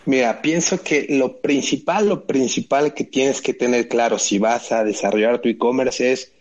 Mira, 0.05 0.41
pienso 0.41 0.83
que 0.83 1.07
lo 1.09 1.37
principal, 1.37 2.07
lo 2.07 2.25
principal 2.25 2.93
que 2.93 3.03
tienes 3.03 3.41
que 3.41 3.53
tener 3.53 3.87
claro 3.87 4.17
si 4.17 4.39
vas 4.39 4.71
a 4.71 4.83
desarrollar 4.83 5.39
tu 5.39 5.49
e-commerce 5.49 6.11
es 6.11 6.33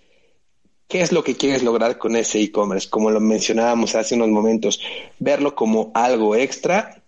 qué 0.89 1.01
es 1.01 1.13
lo 1.13 1.25
que 1.25 1.37
quieres 1.37 1.63
lograr 1.63 1.99
con 1.99 2.17
ese 2.17 2.41
e-commerce. 2.41 2.89
Como 2.91 3.11
lo 3.11 3.21
mencionábamos 3.21 3.95
hace 3.95 4.15
unos 4.15 4.29
momentos, 4.29 4.81
verlo 5.19 5.55
como 5.55 5.91
algo 5.95 6.37
extra 6.37 7.03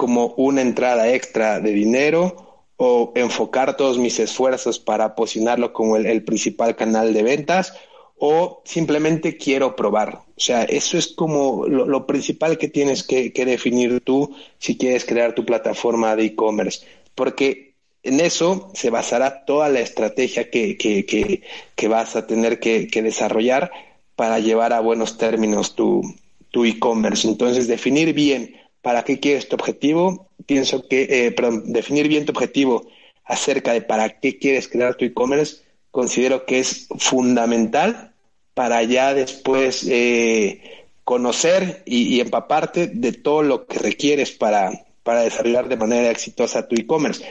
como 0.00 0.32
una 0.38 0.62
entrada 0.62 1.12
extra 1.12 1.60
de 1.60 1.72
dinero 1.72 2.64
o 2.78 3.12
enfocar 3.16 3.76
todos 3.76 3.98
mis 3.98 4.18
esfuerzos 4.18 4.78
para 4.78 5.14
posicionarlo 5.14 5.74
como 5.74 5.96
el, 5.96 6.24
principal 6.24 6.74
canal 6.74 7.12
de 7.12 7.22
ventas 7.22 7.74
o 8.16 8.62
simplemente 8.64 9.36
quiero 9.36 9.76
probar. 9.76 10.22
O 10.38 10.40
sea, 10.40 10.62
eso 10.62 10.96
es 10.96 11.08
como 11.08 11.66
lo, 11.66 12.06
principal 12.06 12.56
que 12.56 12.68
tienes 12.68 13.02
que, 13.02 13.30
definir 13.44 14.00
tú 14.00 14.34
si 14.58 14.78
quieres 14.78 15.04
crear 15.04 15.34
tu 15.34 15.44
plataforma 15.44 16.16
de 16.16 16.24
e-commerce, 16.24 16.86
porque 17.14 17.69
en 18.02 18.20
eso 18.20 18.70
se 18.74 18.90
basará 18.90 19.44
toda 19.44 19.68
la 19.68 19.80
estrategia 19.80 20.50
que, 20.50 20.76
que, 20.76 21.88
vas 21.88 22.16
a 22.16 22.26
tener 22.26 22.58
que, 22.58 22.88
desarrollar 23.02 23.70
para 24.16 24.38
llevar 24.38 24.72
a 24.72 24.80
buenos 24.80 25.18
términos 25.18 25.74
tu, 25.74 26.02
tu 26.50 26.64
e-commerce. 26.64 27.28
Entonces, 27.28 27.68
definir 27.68 28.12
bien 28.14 28.56
para 28.82 29.04
qué 29.04 29.20
quieres 29.20 29.48
tu 29.48 29.56
objetivo, 29.56 30.28
pienso 30.46 30.86
que, 30.88 31.26
eh, 31.26 31.32
perdón, 31.32 31.72
definir 31.72 32.08
bien 32.08 32.24
tu 32.24 32.32
objetivo 32.32 32.86
acerca 33.24 33.72
de 33.72 33.82
para 33.82 34.20
qué 34.20 34.38
quieres 34.38 34.68
crear 34.68 34.94
tu 34.94 35.04
e-commerce, 35.04 35.62
considero 35.90 36.46
que 36.46 36.60
es 36.60 36.88
fundamental 36.98 38.12
para 38.54 38.82
ya 38.82 39.14
después 39.14 39.86
eh, 39.88 40.80
conocer 41.04 41.82
y, 41.86 42.20
empaparte 42.20 42.88
de 42.88 43.12
todo 43.12 43.42
lo 43.42 43.66
que 43.66 43.78
requieres 43.78 44.32
para, 44.32 44.70
para 45.02 45.22
desarrollar 45.22 45.68
de 45.68 45.76
manera 45.76 46.10
exitosa 46.10 46.68
tu 46.68 46.76
e-commerce. 46.76 47.24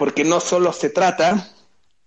Porque 0.00 0.24
no 0.24 0.40
solo 0.40 0.72
se 0.72 0.90
trata 0.90 1.52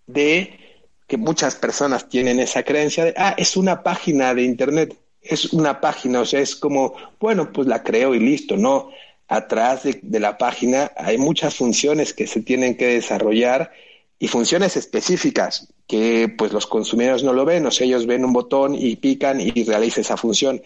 de 0.08 0.60
que 1.08 1.16
muchas 1.16 1.56
personas 1.56 2.10
tienen 2.10 2.42
esa 2.42 2.64
creencia 2.64 3.06
de, 3.06 3.14
ah, 3.16 3.36
es 3.38 3.56
una 3.56 3.84
página 3.84 4.34
de 4.34 4.42
Internet 4.42 4.98
es 5.24 5.54
una 5.54 5.80
página, 5.80 6.22
o 6.22 6.26
sea, 6.26 6.42
es 6.42 6.56
como, 6.56 6.94
bueno, 7.20 7.52
pues 7.52 7.68
la 7.68 7.82
creo 7.82 8.14
y 8.14 8.20
listo, 8.20 8.58
¿no? 8.58 8.90
Atrás 9.28 9.84
de, 9.84 10.20
la 10.20 10.38
página 10.38 10.92
hay 10.98 11.18
muchas 11.18 11.56
funciones 11.56 12.14
que 12.14 12.28
se 12.28 12.42
tienen 12.42 12.76
que 12.76 12.88
desarrollar 12.88 13.72
y 14.20 14.28
funciones 14.28 14.76
específicas 14.78 15.74
que 15.88 16.34
pues 16.38 16.52
los 16.52 16.68
consumidores 16.68 17.24
no 17.24 17.34
lo 17.34 17.46
ven, 17.46 17.66
o 17.66 17.72
sea, 17.72 17.88
ellos 17.88 18.06
ven 18.06 18.26
un 18.26 18.34
botón 18.34 18.76
y 18.76 18.96
pican 18.98 19.40
y 19.40 19.64
realiza 19.64 20.02
esa 20.02 20.18
función, 20.18 20.62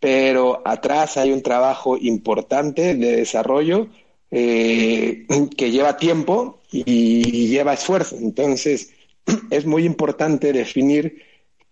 pero 0.00 0.60
atrás 0.64 1.16
hay 1.16 1.32
un 1.32 1.42
trabajo 1.42 1.96
importante 1.96 2.94
de 2.94 3.16
desarrollo 3.16 3.88
eh, 4.30 5.26
que 5.56 5.70
lleva 5.70 5.96
tiempo 5.96 6.60
y 6.70 7.48
lleva 7.48 7.74
esfuerzo. 7.74 8.16
Entonces, 8.16 8.92
es 9.50 9.66
muy 9.66 9.84
importante 9.84 10.52
definir 10.52 11.22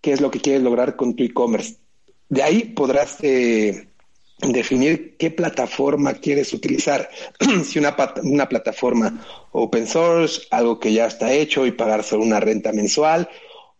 qué 0.00 0.12
es 0.12 0.20
lo 0.20 0.30
que 0.30 0.40
quieres 0.40 0.62
lograr 0.62 0.96
con 0.96 1.14
tu 1.14 1.24
e-commerce. 1.24 1.76
De 2.28 2.42
ahí 2.42 2.64
podrás 2.64 3.18
eh, 3.22 3.88
definir 4.40 5.16
qué 5.16 5.30
plataforma 5.30 6.14
quieres 6.14 6.52
utilizar. 6.52 7.08
si 7.64 7.78
una, 7.78 7.96
una 8.22 8.48
plataforma 8.48 9.24
open 9.52 9.86
source, 9.86 10.42
algo 10.50 10.78
que 10.78 10.92
ya 10.92 11.06
está 11.06 11.32
hecho 11.32 11.66
y 11.66 11.72
pagar 11.72 12.04
solo 12.04 12.22
una 12.22 12.40
renta 12.40 12.72
mensual, 12.72 13.28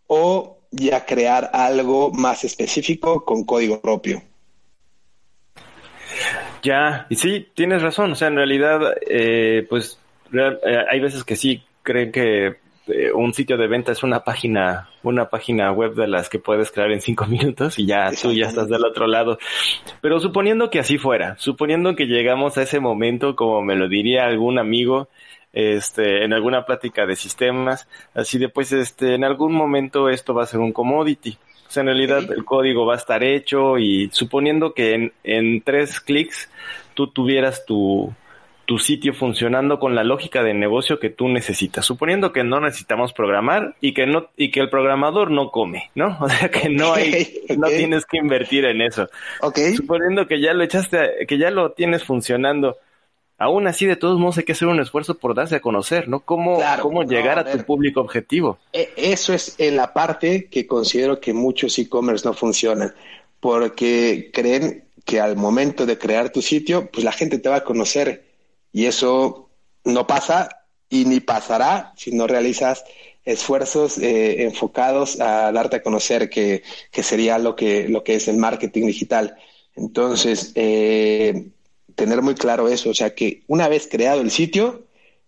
o 0.06 0.58
ya 0.70 1.06
crear 1.06 1.50
algo 1.52 2.10
más 2.12 2.44
específico 2.44 3.24
con 3.24 3.44
código 3.44 3.80
propio. 3.80 4.22
Ya, 6.62 7.06
y 7.08 7.16
sí, 7.16 7.48
tienes 7.54 7.82
razón. 7.82 8.12
O 8.12 8.14
sea, 8.14 8.28
en 8.28 8.36
realidad, 8.36 8.94
eh, 9.08 9.66
pues 9.68 9.98
eh, 10.32 10.84
hay 10.90 11.00
veces 11.00 11.24
que 11.24 11.36
sí 11.36 11.62
creen 11.82 12.12
que 12.12 12.56
este, 12.88 13.12
un 13.12 13.34
sitio 13.34 13.56
de 13.56 13.68
venta 13.68 13.92
es 13.92 14.02
una 14.02 14.24
página, 14.24 14.88
una 15.02 15.28
página 15.28 15.70
web 15.72 15.94
de 15.94 16.08
las 16.08 16.28
que 16.28 16.38
puedes 16.38 16.70
crear 16.70 16.90
en 16.90 17.00
cinco 17.00 17.26
minutos 17.28 17.78
y 17.78 17.86
ya 17.86 18.10
tú 18.10 18.32
ya 18.32 18.46
estás 18.46 18.68
del 18.68 18.84
otro 18.84 19.06
lado. 19.06 19.38
Pero 20.00 20.20
suponiendo 20.20 20.70
que 20.70 20.80
así 20.80 20.98
fuera, 20.98 21.36
suponiendo 21.38 21.94
que 21.94 22.06
llegamos 22.06 22.56
a 22.56 22.62
ese 22.62 22.80
momento, 22.80 23.36
como 23.36 23.62
me 23.62 23.76
lo 23.76 23.88
diría 23.88 24.24
algún 24.24 24.58
amigo, 24.58 25.08
este, 25.52 26.24
en 26.24 26.32
alguna 26.32 26.64
plática 26.64 27.06
de 27.06 27.16
sistemas, 27.16 27.88
así 28.14 28.38
de 28.38 28.48
pues, 28.48 28.72
este, 28.72 29.14
en 29.14 29.24
algún 29.24 29.52
momento 29.52 30.08
esto 30.08 30.34
va 30.34 30.44
a 30.44 30.46
ser 30.46 30.60
un 30.60 30.72
commodity. 30.72 31.36
O 31.68 31.70
sea, 31.70 31.82
en 31.82 31.88
realidad 31.88 32.24
el 32.32 32.44
código 32.44 32.86
va 32.86 32.94
a 32.94 32.96
estar 32.96 33.22
hecho 33.22 33.76
y 33.78 34.08
suponiendo 34.10 34.72
que 34.72 34.94
en, 34.94 35.12
en 35.22 35.60
tres 35.60 36.00
clics 36.00 36.48
tú 36.94 37.08
tuvieras 37.08 37.66
tu, 37.66 38.10
tu 38.68 38.78
sitio 38.78 39.14
funcionando 39.14 39.78
con 39.78 39.94
la 39.94 40.04
lógica 40.04 40.42
de 40.42 40.52
negocio 40.52 40.98
que 40.98 41.08
tú 41.08 41.28
necesitas, 41.28 41.86
suponiendo 41.86 42.32
que 42.32 42.44
no 42.44 42.60
necesitamos 42.60 43.14
programar 43.14 43.76
y 43.80 43.94
que 43.94 44.06
no 44.06 44.28
y 44.36 44.50
que 44.50 44.60
el 44.60 44.68
programador 44.68 45.30
no 45.30 45.50
come, 45.50 45.90
¿no? 45.94 46.18
O 46.20 46.28
sea 46.28 46.50
que 46.50 46.68
no 46.68 46.92
hay 46.92 47.46
no 47.56 47.68
tienes 47.68 48.04
que 48.04 48.18
invertir 48.18 48.66
en 48.66 48.82
eso. 48.82 49.08
Okay. 49.40 49.74
Suponiendo 49.74 50.26
que 50.26 50.42
ya 50.42 50.52
lo 50.52 50.64
echaste 50.64 51.26
que 51.26 51.38
ya 51.38 51.50
lo 51.50 51.72
tienes 51.72 52.04
funcionando. 52.04 52.76
Aún 53.40 53.68
así, 53.68 53.86
de 53.86 53.94
todos 53.94 54.18
modos, 54.18 54.38
hay 54.38 54.44
que 54.44 54.52
hacer 54.52 54.66
un 54.66 54.80
esfuerzo 54.80 55.16
por 55.16 55.32
darse 55.32 55.56
a 55.56 55.60
conocer, 55.60 56.08
¿no? 56.08 56.20
Cómo, 56.20 56.60
cómo 56.82 57.04
llegar 57.04 57.38
a, 57.38 57.50
tu 57.50 57.64
público 57.64 58.00
objetivo. 58.00 58.58
E, 58.72 58.92
eso 58.96 59.32
es 59.32 59.54
en 59.58 59.76
la 59.76 59.92
parte 59.92 60.46
que 60.46 60.66
considero 60.66 61.20
que 61.20 61.32
muchos 61.32 61.78
e-commerce 61.78 62.26
no 62.26 62.34
funcionan, 62.34 62.92
porque 63.38 64.30
creen 64.32 64.84
que 65.04 65.20
al 65.20 65.36
momento 65.36 65.86
de 65.86 65.96
crear 65.96 66.30
tu 66.30 66.42
sitio, 66.42 66.90
pues 66.90 67.04
la 67.04 67.12
gente 67.12 67.38
te 67.38 67.48
va 67.48 67.56
a 67.56 67.64
conocer 67.64 68.24
y 68.72 68.86
eso 68.86 69.48
no 69.84 70.06
pasa 70.06 70.48
y 70.90 71.04
ni 71.04 71.20
pasará 71.20 71.92
si 71.96 72.10
no 72.10 72.26
realizas 72.26 72.84
esfuerzos 73.24 73.98
eh, 73.98 74.42
enfocados 74.42 75.20
a 75.20 75.52
darte 75.52 75.76
a 75.76 75.82
conocer 75.82 76.28
que, 76.28 76.62
sería 76.92 77.38
lo 77.38 77.54
que, 77.54 77.88
lo 77.88 78.02
que 78.02 78.16
es 78.16 78.26
el 78.26 78.36
marketing 78.36 78.86
digital. 78.86 79.36
Entonces, 79.76 80.52
eh, 80.56 81.50
tener 81.98 82.22
muy 82.22 82.36
claro 82.36 82.68
eso, 82.68 82.90
o 82.90 82.94
sea 82.94 83.14
que 83.14 83.42
una 83.48 83.68
vez 83.68 83.88
creado 83.90 84.20
el 84.20 84.30
sitio, 84.30 84.84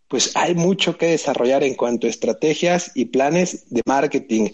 pues 0.07 0.37
hay 0.37 0.55
mucho 0.55 0.97
que 0.97 1.07
desarrollar 1.07 1.65
en 1.65 1.75
cuanto 1.75 2.07
a 2.07 2.11
estrategias 2.11 2.93
y 2.95 3.07
planes 3.07 3.65
de 3.71 3.83
marketing. 3.85 4.51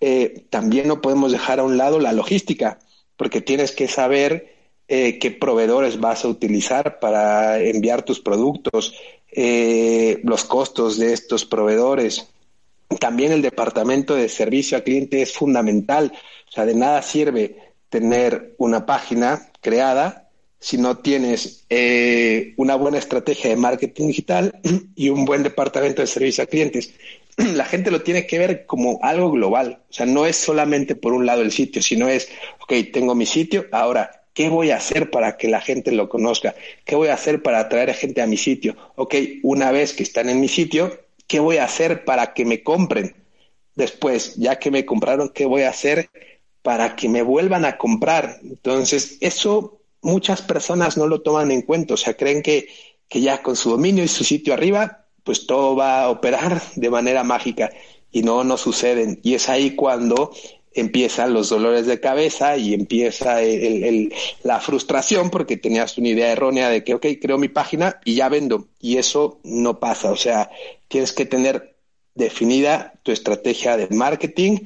Eh, 0.00 0.46
también 0.48 0.88
no 0.88 1.02
podemos 1.02 1.30
dejar 1.30 1.60
a 1.60 1.64
un 1.64 1.76
lado 1.76 2.00
la 2.00 2.14
logística, 2.14 2.78
porque 3.18 3.42
tienes 3.42 3.72
que 3.72 3.86
saber 3.86 4.54
eh, 4.88 5.18
qué 5.18 5.30
proveedores 5.30 6.00
vas 6.00 6.24
a 6.24 6.28
utilizar 6.28 7.00
para 7.00 7.60
enviar 7.60 8.02
tus 8.02 8.20
productos, 8.20 8.94
eh, 9.30 10.20
los 10.24 10.44
costos 10.44 10.98
de 10.98 11.12
estos 11.12 11.44
proveedores. 11.44 12.28
También 12.98 13.32
el 13.32 13.42
departamento 13.42 14.14
de 14.14 14.30
servicio 14.30 14.78
al 14.78 14.84
cliente 14.84 15.20
es 15.20 15.34
fundamental. 15.34 16.12
O 16.48 16.50
sea, 16.50 16.64
de 16.64 16.74
nada 16.74 17.02
sirve 17.02 17.74
tener 17.90 18.54
una 18.56 18.86
página 18.86 19.50
creada 19.60 20.27
si 20.60 20.76
no 20.78 20.98
tienes 20.98 21.64
eh, 21.70 22.54
una 22.56 22.74
buena 22.74 22.98
estrategia 22.98 23.50
de 23.50 23.56
marketing 23.56 24.08
digital 24.08 24.60
y 24.96 25.08
un 25.08 25.24
buen 25.24 25.42
departamento 25.42 26.02
de 26.02 26.06
servicio 26.08 26.44
a 26.44 26.46
clientes. 26.46 26.94
La 27.36 27.64
gente 27.64 27.90
lo 27.90 28.02
tiene 28.02 28.26
que 28.26 28.38
ver 28.38 28.66
como 28.66 28.98
algo 29.02 29.30
global. 29.30 29.82
O 29.88 29.92
sea, 29.92 30.06
no 30.06 30.26
es 30.26 30.36
solamente 30.36 30.94
por 30.94 31.12
un 31.12 31.26
lado 31.26 31.42
el 31.42 31.52
sitio, 31.52 31.82
sino 31.82 32.08
es, 32.08 32.28
ok, 32.60 32.74
tengo 32.92 33.14
mi 33.14 33.26
sitio, 33.26 33.66
ahora 33.72 34.18
¿Qué 34.38 34.48
voy 34.48 34.70
a 34.70 34.76
hacer 34.76 35.10
para 35.10 35.36
que 35.36 35.48
la 35.48 35.60
gente 35.60 35.90
lo 35.90 36.08
conozca? 36.08 36.54
¿Qué 36.84 36.94
voy 36.94 37.08
a 37.08 37.14
hacer 37.14 37.42
para 37.42 37.58
atraer 37.58 37.90
a 37.90 37.94
gente 37.94 38.22
a 38.22 38.28
mi 38.28 38.36
sitio? 38.36 38.76
Ok, 38.94 39.16
una 39.42 39.72
vez 39.72 39.94
que 39.94 40.04
están 40.04 40.28
en 40.28 40.40
mi 40.40 40.46
sitio, 40.46 40.96
¿qué 41.26 41.40
voy 41.40 41.56
a 41.56 41.64
hacer 41.64 42.04
para 42.04 42.34
que 42.34 42.44
me 42.44 42.62
compren? 42.62 43.16
Después, 43.74 44.36
ya 44.36 44.60
que 44.60 44.70
me 44.70 44.86
compraron, 44.86 45.30
¿qué 45.30 45.44
voy 45.44 45.62
a 45.62 45.70
hacer 45.70 46.10
para 46.62 46.94
que 46.94 47.08
me 47.08 47.22
vuelvan 47.22 47.64
a 47.64 47.78
comprar? 47.78 48.38
Entonces, 48.44 49.18
eso 49.20 49.77
muchas 50.02 50.42
personas 50.42 50.96
no 50.96 51.06
lo 51.06 51.22
toman 51.22 51.50
en 51.50 51.62
cuenta, 51.62 51.94
o 51.94 51.96
sea, 51.96 52.14
creen 52.14 52.42
que, 52.42 52.68
que 53.08 53.20
ya 53.20 53.42
con 53.42 53.56
su 53.56 53.70
dominio 53.70 54.04
y 54.04 54.08
su 54.08 54.24
sitio 54.24 54.54
arriba, 54.54 55.06
pues 55.24 55.46
todo 55.46 55.76
va 55.76 56.02
a 56.02 56.10
operar 56.10 56.62
de 56.76 56.90
manera 56.90 57.24
mágica 57.24 57.70
y 58.10 58.22
no, 58.22 58.44
no 58.44 58.56
suceden. 58.56 59.20
Y 59.22 59.34
es 59.34 59.48
ahí 59.48 59.74
cuando 59.74 60.32
empiezan 60.74 61.34
los 61.34 61.48
dolores 61.48 61.86
de 61.86 62.00
cabeza 62.00 62.56
y 62.56 62.74
empieza 62.74 63.42
el, 63.42 64.12
la 64.42 64.60
frustración 64.60 65.30
porque 65.30 65.56
tenías 65.56 65.98
una 65.98 66.08
idea 66.08 66.32
errónea 66.32 66.70
de 66.70 66.84
que, 66.84 66.94
ok, 66.94 67.06
creo 67.20 67.38
mi 67.38 67.48
página 67.48 68.00
y 68.04 68.14
ya 68.14 68.28
vendo. 68.28 68.68
Y 68.80 68.96
eso 68.96 69.40
no 69.44 69.80
pasa. 69.80 70.10
O 70.10 70.16
sea, 70.16 70.50
tienes 70.88 71.12
que 71.12 71.26
tener 71.26 71.76
definida 72.14 72.94
tu 73.02 73.12
estrategia 73.12 73.76
de 73.76 73.88
marketing 73.88 74.58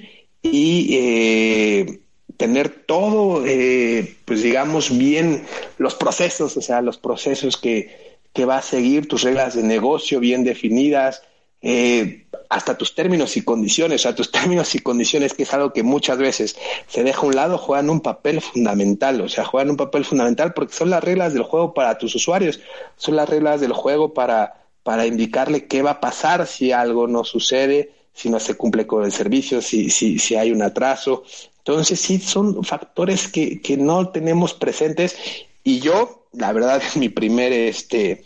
y 0.42 0.96
eh, 0.96 2.01
tener 2.36 2.68
todo, 2.68 3.44
eh, 3.46 4.16
pues 4.24 4.42
digamos, 4.42 4.96
bien 4.96 5.44
los 5.78 5.94
procesos, 5.94 6.56
o 6.56 6.60
sea, 6.60 6.82
los 6.82 6.98
procesos 6.98 7.56
que, 7.56 8.18
que 8.32 8.44
va 8.44 8.58
a 8.58 8.62
seguir, 8.62 9.08
tus 9.08 9.22
reglas 9.22 9.54
de 9.54 9.62
negocio 9.62 10.20
bien 10.20 10.44
definidas, 10.44 11.22
eh, 11.60 12.26
hasta 12.48 12.76
tus 12.76 12.94
términos 12.94 13.36
y 13.36 13.42
condiciones, 13.42 14.00
o 14.00 14.02
sea, 14.02 14.14
tus 14.14 14.30
términos 14.32 14.74
y 14.74 14.80
condiciones, 14.80 15.32
que 15.32 15.44
es 15.44 15.54
algo 15.54 15.72
que 15.72 15.82
muchas 15.82 16.18
veces 16.18 16.56
se 16.88 17.04
deja 17.04 17.22
a 17.22 17.26
un 17.26 17.36
lado, 17.36 17.58
juegan 17.58 17.88
un 17.88 18.00
papel 18.00 18.40
fundamental, 18.40 19.20
o 19.20 19.28
sea, 19.28 19.44
juegan 19.44 19.70
un 19.70 19.76
papel 19.76 20.04
fundamental 20.04 20.52
porque 20.52 20.74
son 20.74 20.90
las 20.90 21.02
reglas 21.02 21.34
del 21.34 21.44
juego 21.44 21.72
para 21.72 21.98
tus 21.98 22.14
usuarios, 22.14 22.60
son 22.96 23.16
las 23.16 23.28
reglas 23.28 23.60
del 23.60 23.72
juego 23.72 24.12
para, 24.12 24.66
para 24.82 25.06
indicarle 25.06 25.66
qué 25.66 25.82
va 25.82 25.92
a 25.92 26.00
pasar 26.00 26.46
si 26.46 26.72
algo 26.72 27.06
no 27.06 27.24
sucede, 27.24 27.92
si 28.12 28.28
no 28.28 28.40
se 28.40 28.54
cumple 28.54 28.86
con 28.86 29.04
el 29.04 29.12
servicio, 29.12 29.62
si, 29.62 29.88
si, 29.88 30.18
si 30.18 30.34
hay 30.34 30.52
un 30.52 30.62
atraso. 30.62 31.24
Entonces, 31.64 32.00
sí, 32.00 32.18
son 32.18 32.64
factores 32.64 33.28
que, 33.28 33.60
que 33.60 33.76
no 33.76 34.08
tenemos 34.08 34.52
presentes 34.52 35.16
y 35.64 35.80
yo, 35.80 36.26
la 36.32 36.52
verdad, 36.52 36.82
en 36.94 37.00
mi 37.00 37.08
primer 37.08 37.52
este, 37.52 38.24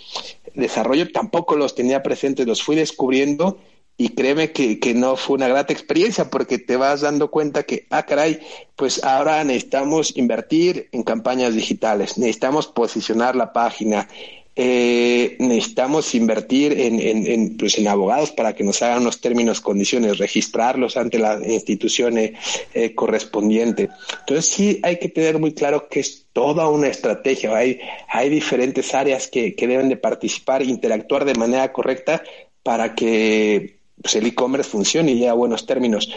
desarrollo 0.54 1.10
tampoco 1.12 1.56
los 1.56 1.74
tenía 1.74 2.02
presentes, 2.02 2.46
los 2.46 2.62
fui 2.62 2.76
descubriendo 2.76 3.58
y 3.98 4.10
créeme 4.10 4.52
que, 4.52 4.78
que, 4.78 4.92
no 4.94 5.16
fue 5.16 5.36
una 5.36 5.48
grata 5.48 5.72
experiencia 5.72 6.28
porque 6.30 6.58
te 6.58 6.76
vas 6.76 7.00
dando 7.00 7.30
cuenta 7.30 7.62
que, 7.62 7.86
ah, 7.90 8.04
caray, 8.04 8.40
pues 8.74 9.02
ahora 9.02 9.42
necesitamos 9.44 10.16
invertir 10.16 10.88
en 10.92 11.02
campañas 11.02 11.54
digitales, 11.54 12.18
necesitamos 12.18 12.66
posicionar 12.66 13.36
la 13.36 13.54
página, 13.54 14.08
eh, 14.58 15.36
necesitamos 15.38 16.14
invertir 16.14 16.72
en, 16.72 16.98
en, 16.98 17.26
en, 17.26 17.56
pues 17.58 17.76
en 17.76 17.86
abogados 17.88 18.32
para 18.32 18.54
que 18.54 18.64
nos 18.64 18.80
hagan 18.80 19.04
los 19.04 19.20
términos, 19.20 19.60
condiciones, 19.60 20.16
registrarlos 20.16 20.96
ante 20.96 21.18
la 21.18 21.38
institución 21.46 22.16
eh, 22.16 22.32
eh, 22.72 22.94
correspondiente. 22.94 23.90
Entonces 24.20 24.46
sí 24.46 24.80
hay 24.82 24.98
que 24.98 25.10
tener 25.10 25.38
muy 25.38 25.52
claro 25.52 25.88
que 25.90 26.00
es 26.00 26.24
toda 26.32 26.68
una 26.70 26.88
estrategia. 26.88 27.54
Hay, 27.54 27.80
hay 28.08 28.30
diferentes 28.30 28.94
áreas 28.94 29.28
que, 29.28 29.54
que 29.54 29.66
deben 29.66 29.90
de 29.90 29.98
participar, 29.98 30.62
interactuar 30.62 31.26
de 31.26 31.34
manera 31.34 31.70
correcta 31.70 32.22
para 32.62 32.94
que 32.94 33.76
pues, 34.00 34.16
el 34.16 34.26
e-commerce 34.26 34.70
funcione 34.70 35.12
y 35.12 35.14
llegue 35.16 35.28
a 35.28 35.34
buenos 35.34 35.66
términos. 35.66 36.10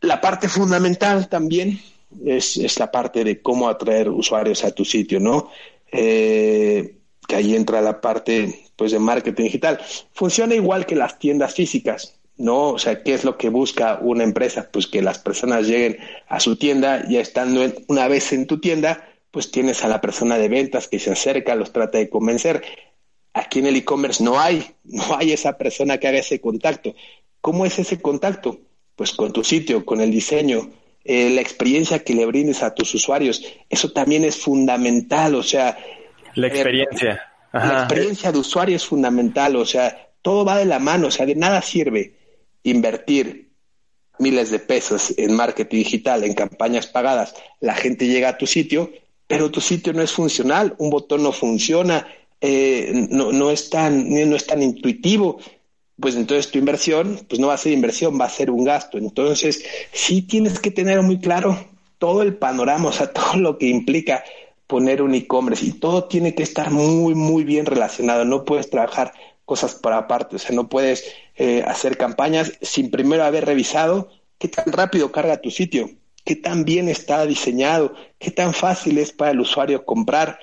La 0.00 0.22
parte 0.22 0.48
fundamental 0.48 1.28
también 1.28 1.80
es, 2.24 2.56
es 2.56 2.78
la 2.78 2.90
parte 2.90 3.24
de 3.24 3.42
cómo 3.42 3.68
atraer 3.68 4.08
usuarios 4.08 4.64
a 4.64 4.70
tu 4.70 4.86
sitio, 4.86 5.20
¿no? 5.20 5.50
Eh, 5.92 6.96
que 7.26 7.36
ahí 7.36 7.54
entra 7.54 7.80
la 7.80 8.00
parte 8.00 8.66
pues 8.76 8.92
de 8.92 8.98
marketing 8.98 9.44
digital. 9.44 9.80
Funciona 10.12 10.54
igual 10.54 10.86
que 10.86 10.96
las 10.96 11.18
tiendas 11.18 11.54
físicas, 11.54 12.18
¿no? 12.36 12.70
O 12.70 12.78
sea, 12.78 13.02
¿qué 13.02 13.14
es 13.14 13.24
lo 13.24 13.36
que 13.36 13.48
busca 13.48 13.98
una 14.00 14.24
empresa? 14.24 14.68
Pues 14.70 14.86
que 14.86 15.02
las 15.02 15.18
personas 15.18 15.66
lleguen 15.66 15.98
a 16.28 16.40
su 16.40 16.56
tienda, 16.56 17.04
ya 17.08 17.20
estando 17.20 17.64
una 17.88 18.08
vez 18.08 18.32
en 18.32 18.46
tu 18.46 18.60
tienda, 18.60 19.08
pues 19.30 19.50
tienes 19.50 19.84
a 19.84 19.88
la 19.88 20.00
persona 20.00 20.38
de 20.38 20.48
ventas 20.48 20.88
que 20.88 20.98
se 20.98 21.10
acerca, 21.10 21.54
los 21.54 21.72
trata 21.72 21.98
de 21.98 22.08
convencer. 22.08 22.62
Aquí 23.32 23.58
en 23.58 23.66
el 23.66 23.76
e-commerce 23.76 24.22
no 24.22 24.40
hay, 24.40 24.74
no 24.84 25.16
hay 25.16 25.32
esa 25.32 25.58
persona 25.58 25.98
que 25.98 26.08
haga 26.08 26.18
ese 26.18 26.40
contacto. 26.40 26.94
¿Cómo 27.40 27.66
es 27.66 27.78
ese 27.78 28.00
contacto? 28.00 28.60
Pues 28.94 29.12
con 29.12 29.32
tu 29.32 29.44
sitio, 29.44 29.84
con 29.84 30.00
el 30.00 30.10
diseño, 30.10 30.70
eh, 31.04 31.30
la 31.30 31.40
experiencia 31.40 32.02
que 32.02 32.14
le 32.14 32.26
brindes 32.26 32.62
a 32.62 32.74
tus 32.74 32.94
usuarios. 32.94 33.44
Eso 33.68 33.92
también 33.92 34.24
es 34.24 34.36
fundamental, 34.36 35.34
o 35.34 35.42
sea, 35.42 35.78
la 36.36 36.46
experiencia. 36.48 37.32
La 37.52 37.80
experiencia 37.80 38.30
de 38.30 38.38
usuario 38.38 38.76
es 38.76 38.84
fundamental, 38.84 39.56
o 39.56 39.64
sea, 39.64 40.10
todo 40.22 40.44
va 40.44 40.58
de 40.58 40.66
la 40.66 40.78
mano, 40.78 41.08
o 41.08 41.10
sea, 41.10 41.26
de 41.26 41.34
nada 41.34 41.62
sirve 41.62 42.14
invertir 42.62 43.50
miles 44.18 44.50
de 44.50 44.58
pesos 44.58 45.14
en 45.16 45.34
marketing 45.34 45.78
digital, 45.78 46.24
en 46.24 46.34
campañas 46.34 46.86
pagadas, 46.86 47.34
la 47.60 47.74
gente 47.74 48.06
llega 48.06 48.30
a 48.30 48.38
tu 48.38 48.46
sitio, 48.46 48.90
pero 49.26 49.50
tu 49.50 49.60
sitio 49.60 49.92
no 49.92 50.02
es 50.02 50.12
funcional, 50.12 50.74
un 50.78 50.90
botón 50.90 51.22
no 51.22 51.32
funciona, 51.32 52.06
eh, 52.40 53.08
no, 53.10 53.32
no, 53.32 53.50
es 53.50 53.70
tan, 53.70 54.08
no 54.08 54.36
es 54.36 54.46
tan 54.46 54.62
intuitivo, 54.62 55.38
pues 55.98 56.14
entonces 56.16 56.50
tu 56.50 56.58
inversión, 56.58 57.20
pues 57.28 57.40
no 57.40 57.48
va 57.48 57.54
a 57.54 57.58
ser 57.58 57.72
inversión, 57.72 58.20
va 58.20 58.26
a 58.26 58.30
ser 58.30 58.50
un 58.50 58.64
gasto. 58.64 58.98
Entonces, 58.98 59.64
sí 59.92 60.22
tienes 60.22 60.60
que 60.60 60.70
tener 60.70 61.00
muy 61.02 61.18
claro 61.18 61.58
todo 61.98 62.22
el 62.22 62.36
panorama, 62.36 62.90
o 62.90 62.92
sea, 62.92 63.12
todo 63.12 63.36
lo 63.36 63.58
que 63.58 63.66
implica 63.66 64.22
poner 64.66 65.02
un 65.02 65.14
e-commerce 65.14 65.64
y 65.64 65.72
todo 65.72 66.04
tiene 66.04 66.34
que 66.34 66.42
estar 66.42 66.70
muy, 66.70 67.14
muy 67.14 67.44
bien 67.44 67.66
relacionado. 67.66 68.24
No 68.24 68.44
puedes 68.44 68.70
trabajar 68.70 69.12
cosas 69.44 69.74
por 69.76 69.92
aparte, 69.92 70.36
o 70.36 70.38
sea, 70.38 70.54
no 70.54 70.68
puedes 70.68 71.04
eh, 71.36 71.62
hacer 71.66 71.96
campañas 71.96 72.52
sin 72.62 72.90
primero 72.90 73.24
haber 73.24 73.46
revisado 73.46 74.08
qué 74.38 74.48
tan 74.48 74.72
rápido 74.72 75.12
carga 75.12 75.40
tu 75.40 75.50
sitio, 75.50 75.88
qué 76.24 76.34
tan 76.34 76.64
bien 76.64 76.88
está 76.88 77.24
diseñado, 77.26 77.94
qué 78.18 78.30
tan 78.32 78.52
fácil 78.52 78.98
es 78.98 79.12
para 79.12 79.30
el 79.30 79.40
usuario 79.40 79.84
comprar. 79.84 80.38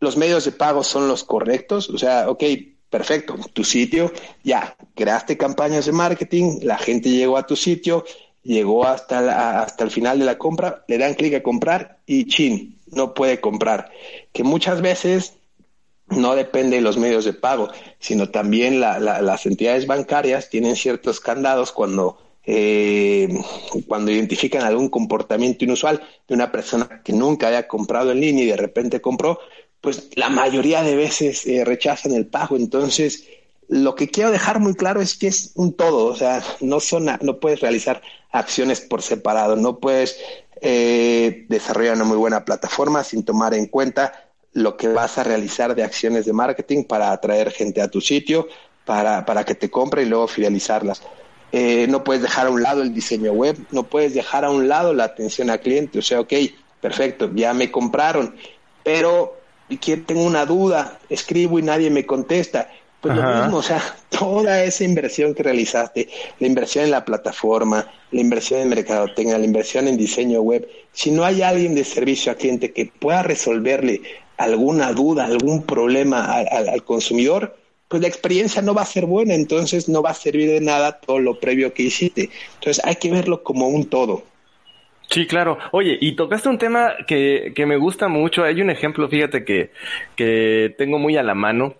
Los 0.00 0.16
medios 0.16 0.46
de 0.46 0.52
pago 0.52 0.82
son 0.82 1.06
los 1.06 1.22
correctos, 1.22 1.90
o 1.90 1.98
sea, 1.98 2.30
ok, 2.30 2.44
perfecto, 2.88 3.36
tu 3.52 3.62
sitio, 3.62 4.10
ya, 4.42 4.76
creaste 4.94 5.36
campañas 5.36 5.84
de 5.84 5.92
marketing, 5.92 6.60
la 6.62 6.78
gente 6.78 7.10
llegó 7.10 7.36
a 7.36 7.46
tu 7.46 7.56
sitio, 7.56 8.04
llegó 8.46 8.86
hasta, 8.86 9.62
hasta 9.62 9.84
el 9.84 9.90
final 9.90 10.18
de 10.18 10.24
la 10.24 10.38
compra, 10.38 10.84
le 10.88 10.98
dan 10.98 11.14
clic 11.14 11.34
a 11.34 11.42
comprar 11.42 11.98
y 12.06 12.26
chin, 12.26 12.78
no 12.86 13.14
puede 13.14 13.40
comprar. 13.40 13.90
Que 14.32 14.44
muchas 14.44 14.80
veces 14.80 15.34
no 16.08 16.36
depende 16.36 16.76
de 16.76 16.82
los 16.82 16.96
medios 16.96 17.24
de 17.24 17.32
pago, 17.32 17.68
sino 17.98 18.28
también 18.30 18.80
la, 18.80 18.98
las 19.00 19.46
entidades 19.46 19.86
bancarias 19.86 20.48
tienen 20.48 20.76
ciertos 20.76 21.20
candados 21.20 21.72
cuando, 21.72 22.18
eh, 22.44 23.28
cuando 23.88 24.12
identifican 24.12 24.62
algún 24.62 24.88
comportamiento 24.88 25.64
inusual 25.64 26.00
de 26.28 26.34
una 26.34 26.52
persona 26.52 27.02
que 27.04 27.12
nunca 27.12 27.48
había 27.48 27.66
comprado 27.66 28.12
en 28.12 28.20
línea 28.20 28.44
y 28.44 28.48
de 28.48 28.56
repente 28.56 29.00
compró, 29.00 29.40
pues 29.80 30.08
la 30.14 30.28
mayoría 30.28 30.82
de 30.82 30.96
veces 30.96 31.46
eh, 31.46 31.64
rechazan 31.64 32.12
el 32.12 32.26
pago. 32.26 32.56
Entonces, 32.56 33.26
lo 33.68 33.96
que 33.96 34.08
quiero 34.08 34.30
dejar 34.30 34.60
muy 34.60 34.74
claro 34.74 35.00
es 35.00 35.16
que 35.16 35.26
es 35.26 35.52
un 35.56 35.74
todo, 35.74 36.06
o 36.06 36.16
sea, 36.16 36.42
no 36.60 36.78
son, 36.78 37.06
no 37.20 37.40
puedes 37.40 37.60
realizar 37.60 38.00
acciones 38.38 38.80
por 38.80 39.02
separado. 39.02 39.56
No 39.56 39.78
puedes 39.78 40.18
eh, 40.60 41.46
desarrollar 41.48 41.96
una 41.96 42.04
muy 42.04 42.16
buena 42.16 42.44
plataforma 42.44 43.04
sin 43.04 43.24
tomar 43.24 43.54
en 43.54 43.66
cuenta 43.66 44.30
lo 44.52 44.76
que 44.76 44.88
vas 44.88 45.18
a 45.18 45.24
realizar 45.24 45.74
de 45.74 45.82
acciones 45.82 46.24
de 46.24 46.32
marketing 46.32 46.84
para 46.84 47.12
atraer 47.12 47.50
gente 47.50 47.82
a 47.82 47.88
tu 47.88 48.00
sitio, 48.00 48.48
para, 48.84 49.26
para 49.26 49.44
que 49.44 49.54
te 49.54 49.70
compre 49.70 50.02
y 50.02 50.06
luego 50.06 50.26
fidelizarlas. 50.28 51.02
Eh, 51.52 51.86
no 51.88 52.02
puedes 52.04 52.22
dejar 52.22 52.46
a 52.46 52.50
un 52.50 52.62
lado 52.62 52.82
el 52.82 52.94
diseño 52.94 53.32
web, 53.32 53.56
no 53.70 53.84
puedes 53.84 54.14
dejar 54.14 54.44
a 54.44 54.50
un 54.50 54.66
lado 54.68 54.94
la 54.94 55.04
atención 55.04 55.50
al 55.50 55.60
cliente. 55.60 55.98
O 55.98 56.02
sea, 56.02 56.20
ok, 56.20 56.32
perfecto, 56.80 57.30
ya 57.34 57.52
me 57.52 57.70
compraron, 57.70 58.34
pero 58.82 59.36
tengo 60.06 60.24
una 60.24 60.46
duda, 60.46 60.98
escribo 61.08 61.58
y 61.58 61.62
nadie 61.62 61.90
me 61.90 62.06
contesta. 62.06 62.70
Pues 63.06 63.18
lo 63.18 63.42
mismo, 63.42 63.56
o 63.58 63.62
sea, 63.62 63.80
toda 64.10 64.64
esa 64.64 64.84
inversión 64.84 65.34
que 65.34 65.42
realizaste, 65.42 66.08
la 66.40 66.46
inversión 66.46 66.84
en 66.84 66.90
la 66.90 67.04
plataforma, 67.04 67.86
la 68.10 68.20
inversión 68.20 68.60
en 68.60 68.68
mercadotecnia, 68.68 69.38
la 69.38 69.44
inversión 69.44 69.86
en 69.86 69.96
diseño 69.96 70.40
web, 70.40 70.68
si 70.92 71.10
no 71.10 71.24
hay 71.24 71.42
alguien 71.42 71.74
de 71.74 71.84
servicio 71.84 72.32
a 72.32 72.34
cliente 72.34 72.72
que 72.72 72.86
pueda 72.86 73.22
resolverle 73.22 74.02
alguna 74.38 74.92
duda, 74.92 75.26
algún 75.26 75.62
problema 75.62 76.24
al, 76.24 76.68
al 76.68 76.84
consumidor, 76.84 77.56
pues 77.88 78.02
la 78.02 78.08
experiencia 78.08 78.60
no 78.60 78.74
va 78.74 78.82
a 78.82 78.86
ser 78.86 79.06
buena, 79.06 79.34
entonces 79.34 79.88
no 79.88 80.02
va 80.02 80.10
a 80.10 80.14
servir 80.14 80.48
de 80.50 80.60
nada 80.60 80.98
todo 80.98 81.20
lo 81.20 81.38
previo 81.38 81.72
que 81.72 81.84
hiciste. 81.84 82.30
Entonces 82.54 82.84
hay 82.84 82.96
que 82.96 83.10
verlo 83.10 83.44
como 83.44 83.68
un 83.68 83.88
todo. 83.88 84.24
Sí, 85.08 85.26
claro. 85.28 85.56
Oye, 85.70 85.96
y 86.00 86.16
tocaste 86.16 86.48
un 86.48 86.58
tema 86.58 86.94
que, 87.06 87.52
que 87.54 87.64
me 87.64 87.76
gusta 87.76 88.08
mucho. 88.08 88.42
Hay 88.42 88.60
un 88.60 88.70
ejemplo, 88.70 89.08
fíjate, 89.08 89.44
que, 89.44 89.70
que 90.16 90.74
tengo 90.76 90.98
muy 90.98 91.16
a 91.16 91.22
la 91.22 91.34
mano 91.34 91.74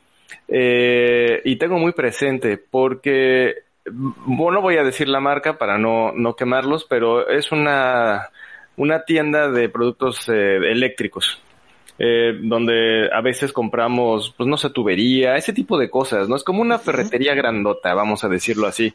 eh, 0.49 1.41
y 1.45 1.57
tengo 1.57 1.79
muy 1.79 1.93
presente 1.93 2.59
porque, 2.59 3.55
bueno, 3.91 4.61
voy 4.61 4.77
a 4.77 4.85
decir 4.85 5.09
la 5.09 5.21
marca 5.21 5.59
para 5.59 5.79
no, 5.79 6.13
no 6.13 6.37
quemarlos, 6.37 6.85
pero 6.89 7.29
es 7.29 7.53
una, 7.53 8.29
una 8.77 9.05
tienda 9.05 9.51
de 9.51 9.69
productos 9.69 10.29
eh, 10.29 10.57
eléctricos. 10.71 11.43
Eh, 11.99 12.39
donde 12.43 13.09
a 13.11 13.23
veces 13.23 13.55
compramos, 13.55 14.35
pues 14.37 14.47
no 14.47 14.59
sé, 14.59 14.69
tubería, 14.69 15.37
ese 15.37 15.55
tipo 15.55 15.79
de 15.79 15.89
cosas, 15.89 16.29
¿no? 16.29 16.37
Es 16.37 16.45
como 16.45 16.61
una 16.61 16.79
ferretería 16.79 17.35
grandota, 17.35 17.95
vamos 17.95 18.23
a 18.23 18.29
decirlo 18.29 18.67
así. 18.67 18.95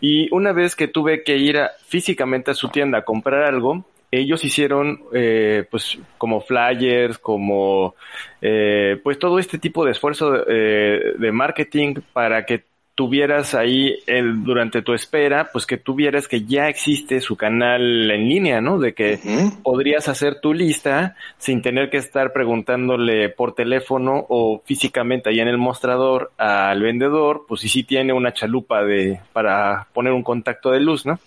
Y 0.00 0.28
una 0.34 0.52
vez 0.52 0.74
que 0.74 0.88
tuve 0.88 1.22
que 1.22 1.36
ir 1.36 1.60
físicamente 1.86 2.50
a 2.50 2.54
su 2.54 2.68
tienda 2.68 2.98
a 2.98 3.04
comprar 3.04 3.44
algo, 3.44 3.84
ellos 4.12 4.44
hicieron 4.44 5.00
eh, 5.14 5.66
pues 5.70 5.98
como 6.18 6.42
flyers, 6.42 7.18
como 7.18 7.94
eh, 8.42 9.00
pues 9.02 9.18
todo 9.18 9.38
este 9.38 9.58
tipo 9.58 9.84
de 9.84 9.92
esfuerzo 9.92 10.44
eh, 10.46 11.14
de 11.18 11.32
marketing 11.32 11.94
para 12.12 12.44
que 12.44 12.64
tuvieras 12.94 13.54
ahí 13.54 13.98
el, 14.06 14.44
durante 14.44 14.82
tu 14.82 14.92
espera, 14.92 15.48
pues 15.52 15.66
que 15.66 15.78
tuvieras 15.78 16.28
que 16.28 16.44
ya 16.44 16.68
existe 16.68 17.20
su 17.20 17.36
canal 17.36 18.10
en 18.10 18.28
línea, 18.28 18.60
¿no? 18.60 18.78
De 18.78 18.92
que 18.92 19.18
podrías 19.62 20.08
hacer 20.08 20.40
tu 20.40 20.52
lista 20.52 21.16
sin 21.38 21.62
tener 21.62 21.88
que 21.88 21.96
estar 21.96 22.32
preguntándole 22.32 23.30
por 23.30 23.54
teléfono 23.54 24.26
o 24.28 24.62
físicamente 24.64 25.30
ahí 25.30 25.40
en 25.40 25.48
el 25.48 25.58
mostrador 25.58 26.32
al 26.36 26.82
vendedor, 26.82 27.44
pues 27.48 27.62
si 27.62 27.68
sí 27.68 27.82
tiene 27.82 28.12
una 28.12 28.32
chalupa 28.32 28.82
de 28.82 29.20
para 29.32 29.86
poner 29.92 30.12
un 30.12 30.22
contacto 30.22 30.70
de 30.70 30.80
luz, 30.80 31.06
¿no? 31.06 31.18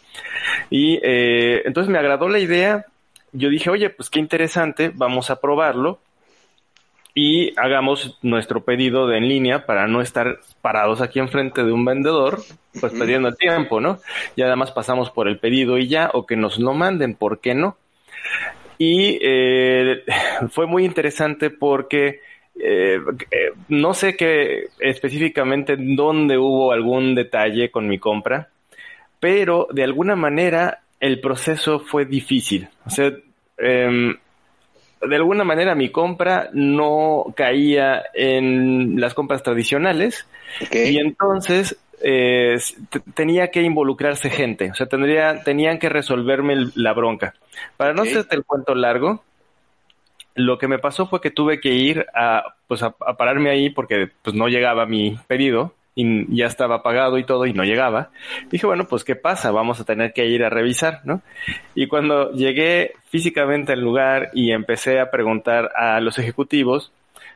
Y 0.70 1.00
eh, 1.02 1.64
entonces 1.66 1.92
me 1.92 1.98
agradó 1.98 2.30
la 2.30 2.40
idea 2.40 2.86
yo 3.36 3.50
dije, 3.50 3.70
oye, 3.70 3.90
pues 3.90 4.10
qué 4.10 4.20
interesante, 4.20 4.92
vamos 4.94 5.30
a 5.30 5.42
probarlo 5.42 6.00
y 7.18 7.58
hagamos 7.58 8.20
nuestro 8.22 8.66
pedido 8.66 9.08
de 9.08 9.18
en 9.18 9.30
línea 9.30 9.66
para 9.66 9.88
no 9.88 10.02
estar 10.02 10.40
parados 10.62 11.00
aquí 11.02 11.20
enfrente 11.20 11.64
de 11.64 11.72
un 11.72 11.86
vendedor, 11.86 12.42
pues 12.80 12.92
perdiendo 12.92 13.30
el 13.30 13.38
tiempo, 13.38 13.80
¿no? 13.80 14.00
Y 14.36 14.42
además 14.42 14.74
pasamos 14.74 15.10
por 15.10 15.30
el 15.30 15.40
pedido 15.40 15.78
y 15.78 15.88
ya, 15.88 16.12
o 16.14 16.26
que 16.26 16.36
nos 16.36 16.60
lo 16.60 16.74
manden, 16.74 17.16
¿por 17.16 17.40
qué 17.40 17.56
no? 17.56 17.78
Y 18.78 19.18
eh, 19.22 20.04
fue 20.52 20.68
muy 20.68 20.84
interesante 20.84 21.52
porque 21.52 22.20
eh, 22.60 23.00
eh, 23.32 23.52
no 23.70 23.94
sé 23.94 24.18
qué 24.18 24.66
específicamente 24.80 25.78
dónde 25.78 26.38
hubo 26.38 26.74
algún 26.74 27.16
detalle 27.16 27.72
con 27.72 27.88
mi 27.88 27.98
compra, 27.98 28.50
pero 29.22 29.70
de 29.72 29.86
alguna 29.86 30.18
manera 30.18 30.82
el 31.00 31.22
proceso 31.22 31.80
fue 31.80 32.04
difícil. 32.06 32.68
O 32.86 32.90
sea, 32.90 33.14
em, 33.58 34.18
de 35.08 35.16
alguna 35.16 35.44
manera 35.44 35.76
mi 35.76 35.90
compra 35.90 36.50
no 36.54 37.34
caía 37.36 38.04
en 38.14 39.00
las 39.00 39.14
compras 39.14 39.44
tradicionales. 39.44 40.28
Y 40.72 40.98
entonces 41.00 41.78
eh, 42.02 42.58
tenía 43.14 43.52
que 43.52 43.62
involucrarse 43.62 44.30
gente, 44.30 44.72
o 44.72 44.76
sea, 44.76 44.88
tendría, 44.88 45.44
tenían 45.44 45.80
que 45.80 45.90
resolverme 45.90 46.68
la 46.76 46.94
bronca. 46.94 47.34
Para 47.78 47.94
no 47.94 48.04
hacerte 48.04 48.36
el 48.36 48.46
cuento 48.46 48.76
largo, 48.76 49.24
lo 50.36 50.58
que 50.58 50.68
me 50.68 50.80
pasó 50.80 51.08
fue 51.08 51.22
que 51.22 51.32
tuve 51.32 51.60
que 51.60 51.70
ir 51.70 52.06
a, 52.14 52.56
pues 52.68 52.84
a, 52.84 52.92
pararme 52.92 53.50
ahí 53.50 53.70
porque 53.70 54.10
pues 54.22 54.36
no 54.36 54.48
llegaba 54.48 54.86
mi 54.86 55.18
pedido 55.28 55.74
y 55.96 56.36
ya 56.36 56.46
estaba 56.46 56.84
pagado 56.84 57.18
y 57.18 57.24
todo 57.24 57.46
y 57.46 57.54
no 57.54 57.64
llegaba. 57.64 58.10
Dije, 58.52 58.68
bueno, 58.68 58.86
pues 58.86 59.06
qué 59.06 59.16
pasa, 59.16 59.52
vamos 59.52 59.80
a 59.80 59.86
tener 59.86 60.12
que 60.12 60.26
ir 60.26 60.44
a 60.44 60.50
revisar, 60.50 61.00
¿no? 61.06 61.22
Y 61.74 61.88
cuando 61.88 62.32
llegué 62.34 62.94
físicamente 63.10 63.72
al 63.72 63.80
lugar 63.80 64.30
y 64.34 64.52
empecé 64.52 65.00
a 65.00 65.10
preguntar 65.10 65.72
a 65.76 66.02
los 66.02 66.20
ejecutivos, 66.20 66.92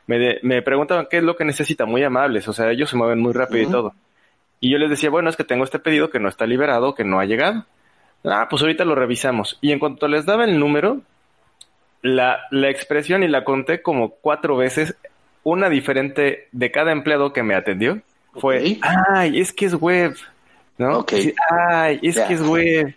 me, 0.06 0.38
me 0.42 0.60
preguntaban 0.60 1.06
qué 1.10 1.18
es 1.18 1.22
lo 1.22 1.36
que 1.36 1.46
necesita, 1.46 1.86
muy 1.86 2.04
amables, 2.04 2.46
o 2.48 2.52
sea, 2.52 2.70
ellos 2.70 2.90
se 2.90 2.96
mueven 2.96 3.20
muy 3.20 3.32
rápido 3.32 3.62
y 3.62 3.70
todo. 3.70 3.94
Y 4.60 4.70
yo 4.70 4.76
les 4.76 4.90
decía, 4.90 5.08
bueno, 5.08 5.30
es 5.30 5.36
que 5.36 5.44
tengo 5.44 5.64
este 5.64 5.78
pedido 5.78 6.10
que 6.10 6.20
no 6.20 6.28
está 6.28 6.46
liberado, 6.46 6.94
que 6.94 7.04
no 7.04 7.18
ha 7.18 7.24
llegado. 7.24 7.64
Ah, 8.24 8.46
pues 8.50 8.60
ahorita 8.60 8.84
lo 8.84 8.94
revisamos. 8.94 9.56
Y 9.62 9.72
en 9.72 9.78
cuanto 9.78 10.06
les 10.06 10.26
daba 10.26 10.44
el 10.44 10.58
número, 10.58 11.00
la, 12.02 12.40
la 12.50 12.68
expresión 12.68 13.22
y 13.22 13.28
la 13.28 13.42
conté 13.44 13.80
como 13.80 14.10
cuatro 14.10 14.58
veces, 14.58 14.96
una 15.44 15.70
diferente 15.70 16.48
de 16.52 16.70
cada 16.70 16.92
empleado 16.92 17.32
que 17.32 17.42
me 17.42 17.54
atendió 17.54 18.02
fue, 18.34 18.78
ay, 18.82 19.40
es 19.40 19.52
que 19.52 19.66
es 19.66 19.74
web, 19.74 20.14
¿no? 20.78 21.04
ay, 21.50 21.98
es 22.02 22.18
que 22.20 22.34
es 22.34 22.42
web. 22.42 22.94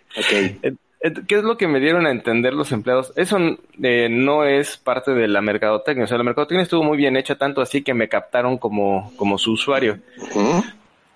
¿Qué 1.28 1.34
es 1.36 1.44
lo 1.44 1.58
que 1.58 1.68
me 1.68 1.80
dieron 1.80 2.06
a 2.06 2.10
entender 2.10 2.54
los 2.54 2.72
empleados? 2.72 3.12
Eso 3.16 3.36
eh, 3.82 4.08
no 4.08 4.44
es 4.44 4.78
parte 4.78 5.10
de 5.10 5.28
la 5.28 5.42
mercadotecnia. 5.42 6.04
O 6.04 6.06
sea, 6.06 6.16
la 6.16 6.24
mercadotecnia 6.24 6.62
estuvo 6.62 6.82
muy 6.82 6.96
bien 6.96 7.18
hecha, 7.18 7.36
tanto 7.36 7.60
así 7.60 7.82
que 7.82 7.92
me 7.92 8.08
captaron 8.08 8.56
como, 8.56 9.12
como 9.16 9.36
su 9.36 9.52
usuario. 9.52 9.98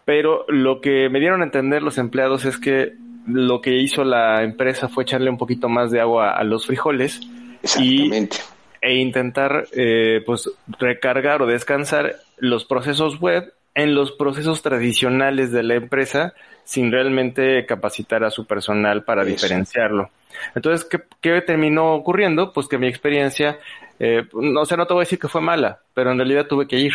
Pero 0.05 0.45
lo 0.49 0.83
que 0.83 1.09
me 1.09 1.21
dieron 1.21 1.41
a 1.41 1.45
entender 1.45 1.83
los 1.83 1.97
empleados 1.97 2.45
es 2.45 2.59
que 2.59 2.93
lo 3.27 3.63
que 3.63 3.77
hizo 3.77 4.05
la 4.05 4.43
empresa 4.43 4.89
fue 4.89 5.05
echarle 5.05 5.31
un 5.31 5.39
poquito 5.39 5.71
más 5.71 5.91
de 5.91 6.01
agua 6.01 6.33
a 6.33 6.45
los 6.45 6.67
frijoles 6.67 7.21
y, 7.79 8.11
e 8.81 8.95
intentar 8.95 9.69
eh, 9.73 10.23
pues 10.25 10.51
recargar 10.79 11.41
o 11.43 11.47
descansar 11.47 12.17
los 12.37 12.65
procesos 12.65 13.21
web 13.21 13.53
en 13.79 13.95
los 13.95 14.11
procesos 14.11 14.61
tradicionales 14.61 15.53
de 15.53 15.63
la 15.63 15.77
empresa 15.77 16.35
sin 16.65 16.91
realmente 16.91 17.65
capacitar 17.65 18.25
a 18.25 18.31
su 18.31 18.45
personal 18.45 19.05
para 19.05 19.25
diferenciarlo. 19.25 20.11
Entonces, 20.57 20.85
¿qué, 20.85 21.01
¿qué, 21.21 21.41
terminó 21.43 21.95
ocurriendo? 21.95 22.53
Pues 22.53 22.67
que 22.67 22.77
mi 22.77 22.89
experiencia, 22.89 23.61
eh, 24.01 24.27
no, 24.33 24.63
o 24.63 24.65
sea, 24.67 24.77
no 24.77 24.87
te 24.87 24.95
voy 24.95 25.03
a 25.03 25.05
decir 25.05 25.21
que 25.21 25.29
fue 25.29 25.41
mala, 25.41 25.79
pero 25.95 26.11
en 26.11 26.19
realidad 26.19 26.47
tuve 26.49 26.67
que 26.67 26.77
ir. 26.77 26.93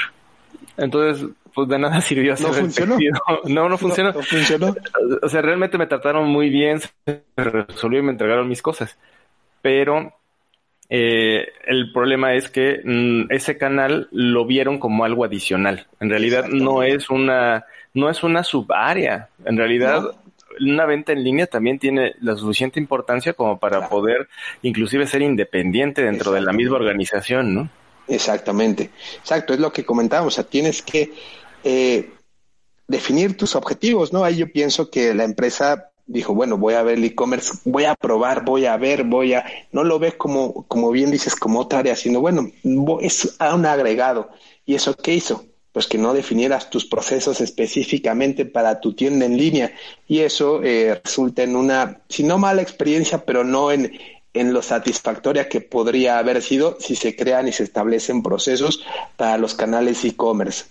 Entonces, 0.76 1.26
pues 1.54 1.70
de 1.70 1.80
nada 1.80 2.02
sirvió 2.02 2.34
hacer 2.34 2.48
¿No 2.48 2.54
funcionó? 2.54 2.98
No, 3.46 3.70
no 3.70 3.78
funcionó. 3.78 4.12
No, 4.12 4.22
funcionó. 4.22 4.76
O 5.22 5.30
sea, 5.30 5.42
realmente 5.42 5.78
me 5.78 5.88
trataron 5.88 6.28
muy 6.28 6.50
bien, 6.50 6.82
se 6.82 7.24
resolvió 7.38 8.00
y 8.00 8.04
me 8.04 8.12
entregaron 8.12 8.50
mis 8.50 8.62
cosas. 8.62 8.98
Pero 9.62 10.14
eh, 10.90 11.48
el 11.66 11.92
problema 11.92 12.34
es 12.34 12.50
que 12.50 12.82
mm, 12.84 13.32
ese 13.32 13.58
canal 13.58 14.08
lo 14.12 14.46
vieron 14.46 14.80
como 14.80 15.06
algo 15.06 15.24
adicional. 15.24 15.88
En 16.00 16.10
realidad 16.10 16.48
no 16.48 16.84
es 16.84 17.10
una, 17.10 17.66
no 17.94 18.10
es 18.10 18.24
una 18.24 18.44
subárea. 18.44 19.30
En 19.46 19.58
realidad, 19.58 20.04
una 20.60 20.86
venta 20.86 21.12
en 21.12 21.24
línea 21.24 21.48
también 21.48 21.80
tiene 21.80 22.16
la 22.22 22.36
suficiente 22.36 22.80
importancia 22.80 23.34
como 23.34 23.60
para 23.60 23.90
poder 23.90 24.28
inclusive 24.62 25.08
ser 25.08 25.22
independiente 25.22 26.04
dentro 26.04 26.32
de 26.32 26.42
la 26.42 26.54
misma 26.54 26.76
organización, 26.76 27.54
¿no? 27.54 27.70
Exactamente. 28.08 28.90
Exacto, 29.20 29.54
es 29.54 29.60
lo 29.60 29.72
que 29.72 29.86
comentábamos. 29.86 30.34
O 30.34 30.36
sea, 30.36 30.44
tienes 30.44 30.82
que 30.82 31.14
eh, 31.64 32.12
definir 32.88 33.38
tus 33.38 33.56
objetivos, 33.56 34.12
¿no? 34.12 34.24
Ahí 34.24 34.38
yo 34.38 34.52
pienso 34.52 34.90
que 34.90 35.14
la 35.14 35.24
empresa 35.24 35.92
dijo, 36.06 36.34
bueno, 36.34 36.58
voy 36.58 36.74
a 36.74 36.84
ver 36.84 36.98
el 36.98 37.04
e-commerce, 37.06 37.60
voy 37.66 37.86
a 37.86 37.96
probar, 37.96 38.44
voy 38.44 38.66
a 38.66 38.78
ver, 38.78 39.04
voy 39.04 39.34
a, 39.34 39.46
no 39.72 39.84
lo 39.84 40.00
ves 40.00 40.16
como, 40.16 40.66
como 40.68 40.92
bien 40.92 41.12
dices, 41.12 41.36
como 41.36 41.60
otra 41.60 41.80
área, 41.80 41.96
sino 41.96 42.20
bueno, 42.20 42.50
es 43.02 43.38
un 43.40 43.66
agregado. 43.66 44.30
¿Y 44.66 44.76
eso 44.76 44.96
qué 44.96 45.14
hizo? 45.14 45.46
Pues 45.72 45.88
que 45.88 45.98
no 45.98 46.14
definieras 46.14 46.70
tus 46.70 46.86
procesos 46.86 47.42
específicamente 47.42 48.46
para 48.46 48.80
tu 48.80 48.94
tienda 48.94 49.26
en 49.26 49.38
línea. 49.38 49.74
Y 50.08 50.20
eso 50.20 50.62
eh, 50.64 51.02
resulta 51.04 51.44
en 51.44 51.56
una, 51.56 52.02
si 52.10 52.24
no 52.24 52.38
mala 52.38 52.62
experiencia, 52.62 53.26
pero 53.26 53.44
no 53.44 53.72
en, 53.72 53.92
en 54.34 54.54
lo 54.54 54.62
satisfactoria 54.62 55.50
que 55.50 55.62
podría 55.62 56.20
haber 56.20 56.42
sido 56.42 56.78
si 56.80 56.96
se 56.96 57.16
crean 57.16 57.48
y 57.48 57.52
se 57.52 57.64
establecen 57.64 58.22
procesos 58.22 58.86
para 59.16 59.38
los 59.38 59.56
canales 59.56 60.04
e-commerce. 60.06 60.66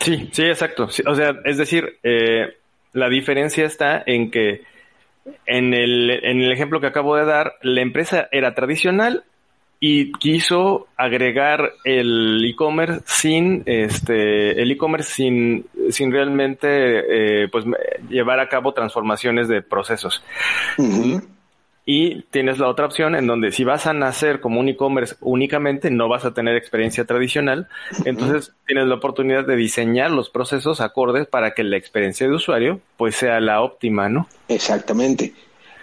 Sí, 0.00 0.28
sí, 0.32 0.42
exacto. 0.44 0.84
o 0.84 1.14
sea, 1.14 1.34
es 1.44 1.56
decir, 1.56 1.98
eh, 2.02 2.56
la 2.96 3.10
diferencia 3.10 3.66
está 3.66 4.02
en 4.06 4.30
que 4.30 4.62
en 5.44 5.74
el, 5.74 6.10
en 6.10 6.40
el 6.40 6.50
ejemplo 6.50 6.80
que 6.80 6.86
acabo 6.86 7.14
de 7.16 7.26
dar, 7.26 7.54
la 7.62 7.82
empresa 7.82 8.28
era 8.32 8.54
tradicional 8.54 9.24
y 9.78 10.12
quiso 10.12 10.86
agregar 10.96 11.72
el 11.84 12.42
e-commerce 12.42 13.02
sin 13.04 13.62
este 13.66 14.62
el 14.62 14.70
e-commerce 14.70 15.12
sin 15.12 15.66
sin 15.90 16.10
realmente 16.10 17.42
eh, 17.42 17.48
pues 17.52 17.66
llevar 18.08 18.40
a 18.40 18.48
cabo 18.48 18.72
transformaciones 18.72 19.48
de 19.48 19.60
procesos 19.60 20.24
y 21.88 22.22
tienes 22.24 22.58
la 22.58 22.68
otra 22.68 22.86
opción 22.86 23.14
en 23.14 23.28
donde 23.28 23.52
si 23.52 23.62
vas 23.62 23.86
a 23.86 23.92
nacer 23.92 24.40
como 24.40 24.58
un 24.58 24.68
e-commerce 24.68 25.14
únicamente, 25.20 25.88
no 25.88 26.08
vas 26.08 26.24
a 26.24 26.34
tener 26.34 26.56
experiencia 26.56 27.04
tradicional. 27.04 27.68
Entonces 28.04 28.52
tienes 28.66 28.88
la 28.88 28.96
oportunidad 28.96 29.46
de 29.46 29.54
diseñar 29.54 30.10
los 30.10 30.28
procesos 30.28 30.80
acordes 30.80 31.28
para 31.28 31.54
que 31.54 31.62
la 31.62 31.76
experiencia 31.76 32.26
de 32.26 32.34
usuario 32.34 32.80
pues 32.96 33.14
sea 33.14 33.38
la 33.38 33.62
óptima, 33.62 34.08
¿no? 34.08 34.26
Exactamente, 34.48 35.32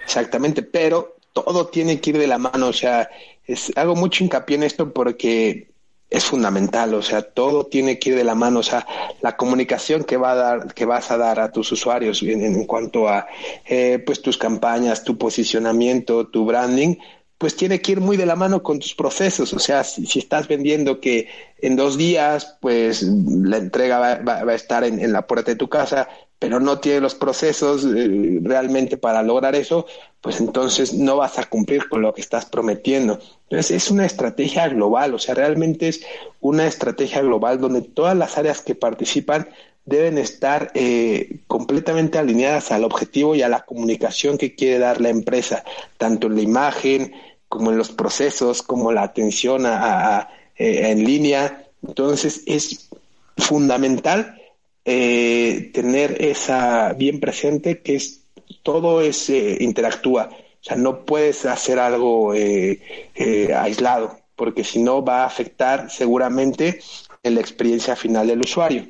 exactamente. 0.03 0.61
Pero 0.61 1.15
todo 1.31 1.67
tiene 1.67 2.01
que 2.01 2.09
ir 2.09 2.17
de 2.17 2.27
la 2.27 2.37
mano. 2.37 2.67
O 2.67 2.73
sea, 2.73 3.09
es, 3.45 3.71
hago 3.77 3.95
mucho 3.95 4.25
hincapié 4.25 4.57
en 4.57 4.63
esto 4.63 4.91
porque 4.91 5.69
es 6.13 6.25
fundamental, 6.25 6.93
o 6.93 7.01
sea, 7.01 7.23
todo 7.23 7.65
tiene 7.65 7.97
que 7.97 8.11
ir 8.11 8.15
de 8.15 8.23
la 8.23 8.35
mano, 8.35 8.59
o 8.59 8.63
sea, 8.63 8.85
la 9.21 9.35
comunicación 9.35 10.03
que 10.03 10.15
va 10.15 10.33
a 10.33 10.35
dar, 10.35 10.73
que 10.75 10.85
vas 10.85 11.09
a 11.09 11.17
dar 11.17 11.39
a 11.39 11.51
tus 11.51 11.71
usuarios 11.71 12.21
en, 12.21 12.65
cuanto 12.65 13.09
a, 13.09 13.25
eh, 13.65 13.97
pues 14.05 14.21
tus 14.21 14.37
campañas, 14.37 15.03
tu 15.03 15.17
posicionamiento, 15.17 16.27
tu 16.27 16.45
branding, 16.45 16.97
pues 17.39 17.55
tiene 17.55 17.81
que 17.81 17.93
ir 17.93 17.99
muy 17.99 18.15
de 18.15 18.27
la 18.27 18.35
mano 18.35 18.61
con 18.61 18.77
tus 18.77 18.93
procesos, 18.93 19.53
o 19.53 19.59
sea, 19.59 19.83
si, 19.83 20.19
estás 20.19 20.47
vendiendo 20.47 20.99
que 20.99 21.29
en 21.59 21.75
dos 21.75 21.97
días, 21.97 22.57
pues 22.61 23.01
la 23.01 23.57
entrega 23.57 23.97
va, 24.23 24.35
a 24.35 24.53
estar 24.53 24.83
en, 24.83 25.11
la 25.11 25.25
puerta 25.25 25.49
de 25.49 25.57
tu 25.57 25.67
casa, 25.67 26.09
pero 26.43 26.59
no 26.59 26.79
tiene 26.79 26.99
los 26.99 27.15
procesos 27.15 27.85
eh, 27.85 28.39
realmente 28.41 28.97
para 28.97 29.23
lograr 29.23 29.55
eso, 29.55 29.85
pues 30.19 30.41
entonces 30.41 30.93
no 30.93 31.15
vas 31.15 31.39
a 31.39 31.45
cumplir 31.45 31.87
con 31.87 32.01
lo 32.01 32.13
que 32.13 32.19
estás 32.19 32.45
prometiendo. 32.45 33.17
Entonces 33.43 33.71
es 33.71 33.89
una 33.89 34.05
estrategia 34.05 34.67
global, 34.67 35.13
o 35.13 35.19
sea, 35.19 35.35
realmente 35.35 35.87
es 35.87 36.01
una 36.41 36.67
estrategia 36.67 37.21
global 37.21 37.61
donde 37.61 37.81
todas 37.81 38.17
las 38.17 38.37
áreas 38.37 38.59
que 38.59 38.75
participan 38.75 39.47
deben 39.85 40.17
estar 40.17 40.69
eh, 40.73 41.37
completamente 41.47 42.17
alineadas 42.17 42.73
al 42.73 42.83
objetivo 42.83 43.35
y 43.35 43.41
a 43.41 43.47
la 43.47 43.61
comunicación 43.61 44.37
que 44.37 44.53
quiere 44.53 44.79
dar 44.79 44.99
la 44.99 45.11
empresa, 45.11 45.63
tanto 45.97 46.27
en 46.27 46.35
la 46.35 46.41
imagen 46.41 47.13
como 47.47 47.71
en 47.71 47.77
los 47.77 47.89
procesos, 47.89 48.63
como 48.63 48.91
la 48.91 49.03
atención 49.03 49.63
a, 49.65 50.27
eh, 50.57 50.91
en 50.91 51.05
línea. 51.05 51.69
Entonces 51.87 52.43
es 52.47 52.89
fundamental 53.37 54.41
eh, 54.85 55.71
tener 55.73 56.21
esa 56.21 56.93
bien 56.93 57.19
presente 57.19 57.81
que 57.81 57.95
es 57.95 58.25
todo 58.63 59.01
es 59.01 59.29
eh, 59.29 59.57
interactúa. 59.59 60.29
O 60.31 60.63
sea, 60.63 60.77
no 60.77 61.05
puedes 61.05 61.45
hacer 61.45 61.79
algo 61.79 62.33
eh, 62.33 62.79
aislado, 63.55 64.17
porque 64.35 64.63
si 64.63 64.81
no 64.81 65.03
va 65.03 65.23
a 65.23 65.25
afectar 65.25 65.89
seguramente 65.89 66.79
en 67.21 67.35
la 67.35 67.41
experiencia 67.41 67.95
final 67.95 68.27
del 68.27 68.41
usuario. 68.41 68.87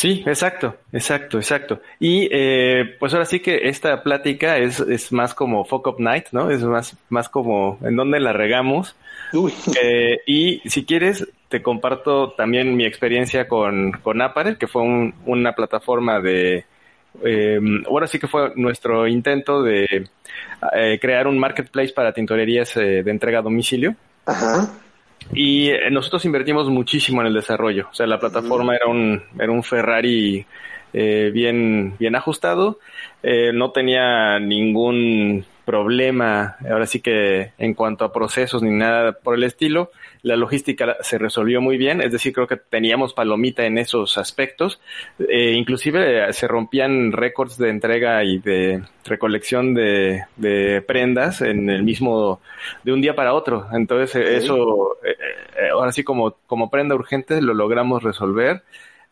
Sí, 0.00 0.22
exacto, 0.26 0.76
exacto, 0.92 1.36
exacto. 1.36 1.80
Y 1.98 2.26
eh, 2.32 2.96
pues 2.98 3.12
ahora 3.12 3.26
sí 3.26 3.40
que 3.40 3.68
esta 3.68 4.02
plática 4.02 4.56
es, 4.56 4.80
es 4.80 5.12
más 5.12 5.34
como 5.34 5.66
Fuck 5.66 5.88
Up 5.88 5.96
Night, 5.98 6.28
¿no? 6.32 6.50
Es 6.50 6.62
más, 6.62 6.96
más 7.10 7.28
como 7.28 7.78
en 7.82 7.96
donde 7.96 8.18
la 8.18 8.32
regamos. 8.32 8.96
Eh, 9.82 10.20
y 10.26 10.62
si 10.64 10.86
quieres, 10.86 11.28
te 11.50 11.60
comparto 11.60 12.30
también 12.30 12.76
mi 12.76 12.86
experiencia 12.86 13.46
con, 13.48 13.92
con 13.92 14.22
Apparel, 14.22 14.56
que 14.56 14.68
fue 14.68 14.82
un, 14.82 15.14
una 15.26 15.52
plataforma 15.52 16.20
de... 16.20 16.64
Eh, 17.24 17.58
ahora 17.86 18.06
sí 18.06 18.20
que 18.20 18.28
fue 18.28 18.52
nuestro 18.54 19.08
intento 19.08 19.62
de 19.62 20.08
eh, 20.72 20.98
crear 21.00 21.26
un 21.26 21.38
marketplace 21.38 21.92
para 21.92 22.12
tintorerías 22.12 22.76
eh, 22.76 23.02
de 23.02 23.10
entrega 23.10 23.40
a 23.40 23.42
domicilio. 23.42 23.96
Ajá. 24.26 24.70
Y 25.34 25.70
eh, 25.70 25.90
nosotros 25.90 26.24
invertimos 26.24 26.68
muchísimo 26.68 27.20
en 27.20 27.26
el 27.26 27.34
desarrollo. 27.34 27.88
O 27.90 27.94
sea, 27.94 28.06
la 28.06 28.20
plataforma 28.20 28.76
era 28.76 28.86
un, 28.86 29.20
era 29.38 29.50
un 29.50 29.64
Ferrari 29.64 30.46
eh, 30.92 31.30
bien, 31.34 31.96
bien 31.98 32.14
ajustado. 32.14 32.78
Eh, 33.24 33.50
no 33.52 33.72
tenía 33.72 34.38
ningún 34.38 35.44
problema, 35.64 36.56
ahora 36.68 36.86
sí 36.86 37.00
que 37.00 37.52
en 37.58 37.74
cuanto 37.74 38.04
a 38.04 38.12
procesos 38.12 38.62
ni 38.62 38.70
nada 38.70 39.12
por 39.12 39.34
el 39.34 39.42
estilo. 39.42 39.90
La 40.22 40.36
logística 40.36 40.96
se 41.00 41.18
resolvió 41.18 41.60
muy 41.60 41.76
bien, 41.76 42.00
es 42.00 42.12
decir, 42.12 42.32
creo 42.32 42.46
que 42.46 42.56
teníamos 42.56 43.14
palomita 43.14 43.64
en 43.64 43.78
esos 43.78 44.18
aspectos. 44.18 44.80
Eh, 45.18 45.52
inclusive 45.52 46.28
eh, 46.28 46.32
se 46.32 46.46
rompían 46.46 47.12
récords 47.12 47.56
de 47.56 47.70
entrega 47.70 48.22
y 48.24 48.38
de 48.38 48.82
recolección 49.04 49.74
de, 49.74 50.24
de, 50.36 50.82
prendas 50.82 51.40
en 51.40 51.70
el 51.70 51.82
mismo, 51.82 52.40
de 52.82 52.92
un 52.92 53.00
día 53.00 53.14
para 53.14 53.34
otro. 53.34 53.66
Entonces, 53.72 54.16
eh, 54.16 54.36
eso, 54.36 54.96
eh, 55.04 55.68
ahora 55.72 55.92
sí 55.92 56.04
como, 56.04 56.36
como 56.46 56.70
prenda 56.70 56.94
urgente 56.94 57.40
lo 57.40 57.54
logramos 57.54 58.02
resolver. 58.02 58.62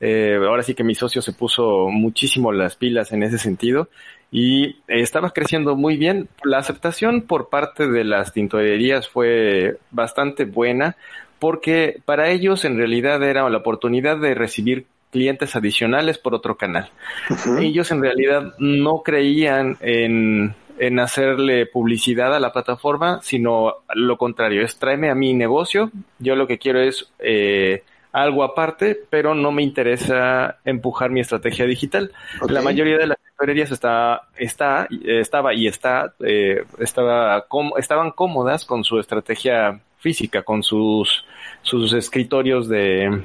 Eh, 0.01 0.39
ahora 0.41 0.63
sí 0.63 0.75
que 0.75 0.85
mi 0.85 0.95
socio 0.95 1.21
se 1.23 1.33
puso 1.33 1.89
muchísimo 1.89 2.53
las 2.53 2.77
pilas 2.77 3.11
en 3.13 3.25
ese 3.25 3.37
sentido 3.37 3.89
y 4.31 4.77
estaba 4.87 5.31
creciendo 5.31 5.77
muy 5.77 5.97
bien. 5.97 6.29
La 6.45 6.59
aceptación 6.59 7.23
por 7.23 7.49
parte 7.49 7.89
de 7.89 8.05
las 8.05 8.33
tintorerías 8.33 9.09
fue 9.09 9.79
bastante 9.91 10.45
buena 10.45 10.97
porque 11.39 12.01
para 12.05 12.29
ellos 12.31 12.65
en 12.65 12.77
realidad 12.77 13.23
era 13.23 13.49
la 13.49 13.59
oportunidad 13.59 14.19
de 14.19 14.35
recibir 14.35 14.87
clientes 15.11 15.57
adicionales 15.57 16.19
por 16.19 16.35
otro 16.35 16.57
canal. 16.57 16.91
Uh 17.31 17.35
-huh. 17.35 17.63
Ellos 17.63 17.91
en 17.91 18.03
realidad 18.03 18.55
no 18.59 19.03
creían 19.03 19.79
en, 19.81 20.55
en 20.79 21.01
hacerle 21.01 21.67
publicidad 21.67 22.35
a 22.35 22.41
la 22.41 22.53
plataforma, 22.53 23.21
sino 23.23 23.77
lo 23.95 24.17
contrario, 24.19 24.63
es 24.63 24.79
tráeme 24.79 25.11
a 25.11 25.15
mi 25.15 25.35
negocio, 25.35 25.91
yo 26.19 26.37
lo 26.37 26.47
que 26.47 26.59
quiero 26.59 26.81
es 26.81 27.11
eh, 27.19 27.83
algo 28.23 28.45
aparte, 28.45 28.99
pero 29.11 29.35
no 29.35 29.53
me 29.53 29.63
interesa 29.63 30.59
empujar 30.65 31.11
mi 31.11 31.21
estrategia 31.21 31.67
digital. 31.67 32.13
Okay. 32.41 32.55
La 32.55 32.63
mayoría 32.63 32.99
de 32.99 33.07
las 33.07 33.19
librerías 33.39 33.71
está, 33.71 34.23
está, 34.37 34.89
estaba 35.05 35.55
y 35.55 35.67
está, 35.67 36.15
eh, 36.21 36.65
estaba, 36.79 37.47
com, 37.47 37.73
estaban 37.79 38.11
cómodas 38.13 38.65
con 38.65 38.85
su 38.85 38.99
estrategia 38.99 39.81
física, 39.99 40.43
con 40.43 40.63
sus, 40.63 41.25
sus 41.63 41.93
escritorios 41.93 42.69
de, 42.69 43.23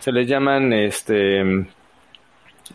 se 0.00 0.12
les 0.12 0.26
llaman, 0.28 0.72
este, 0.72 1.66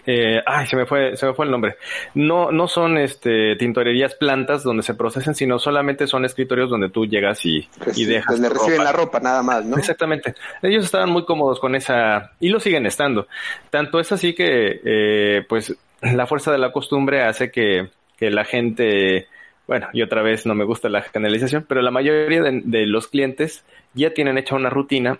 eh, 0.06 0.41
ay, 0.45 0.67
se 0.67 0.75
me 0.75 0.86
fue, 0.86 1.15
se 1.15 1.25
me 1.25 1.34
fue 1.34 1.45
el 1.45 1.51
nombre. 1.51 1.75
No, 2.13 2.51
no 2.51 2.67
son 2.67 2.97
este 2.97 3.56
tintorerías 3.56 4.15
plantas 4.15 4.63
donde 4.63 4.84
se 4.84 4.93
procesen, 4.93 5.36
sino 5.36 5.60
solamente 5.60 6.08
son 6.08 6.25
escritorios 6.25 6.69
donde 6.69 6.89
tú 6.89 7.06
llegas 7.06 7.45
y, 7.45 7.67
pues 7.84 7.97
y 7.97 8.06
sí, 8.06 8.12
dejas. 8.12 8.34
Donde 8.34 8.49
reciben 8.49 8.80
ropa. 8.80 8.84
la 8.84 8.91
ropa 8.91 9.19
nada 9.19 9.43
más, 9.43 9.65
¿no? 9.65 9.77
Exactamente. 9.77 10.36
Ellos 10.62 10.86
estaban 10.86 11.10
muy 11.10 11.25
cómodos 11.25 11.60
con 11.60 11.75
esa, 11.75 12.32
y 12.39 12.49
lo 12.49 12.60
siguen 12.60 12.86
estando. 12.86 13.27
Tanto 13.69 13.99
es 13.99 14.12
así 14.12 14.34
que, 14.34 14.82
eh, 14.84 15.45
pues, 15.47 15.75
la 16.01 16.25
fuerza 16.25 16.51
de 16.51 16.58
la 16.58 16.71
costumbre 16.71 17.23
hace 17.23 17.51
que, 17.51 17.89
que 18.17 18.32
la 18.32 18.43
gente, 18.43 19.27
bueno, 19.67 19.88
y 19.93 20.01
otra 20.01 20.21
vez 20.21 20.45
no 20.45 20.56
me 20.56 20.65
gusta 20.65 20.89
la 20.89 21.04
canalización, 21.04 21.65
pero 21.67 21.82
la 21.82 21.91
mayoría 21.91 22.41
de, 22.41 22.62
de 22.63 22.86
los 22.88 23.08
clientes 23.08 23.63
ya 23.93 24.13
tienen 24.13 24.38
hecha 24.38 24.56
una 24.56 24.69
rutina, 24.69 25.19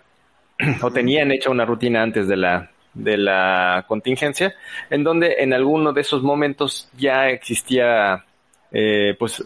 o 0.82 0.90
tenían 0.90 1.30
hecha 1.30 1.50
una 1.50 1.64
rutina 1.64 2.02
antes 2.02 2.26
de 2.26 2.36
la, 2.36 2.70
de 2.94 3.16
la 3.16 3.84
contingencia, 3.88 4.54
en 4.90 5.04
donde 5.04 5.36
en 5.38 5.52
alguno 5.52 5.92
de 5.92 6.00
esos 6.02 6.22
momentos 6.22 6.88
ya 6.96 7.28
existía 7.28 8.24
eh, 8.70 9.14
pues 9.18 9.44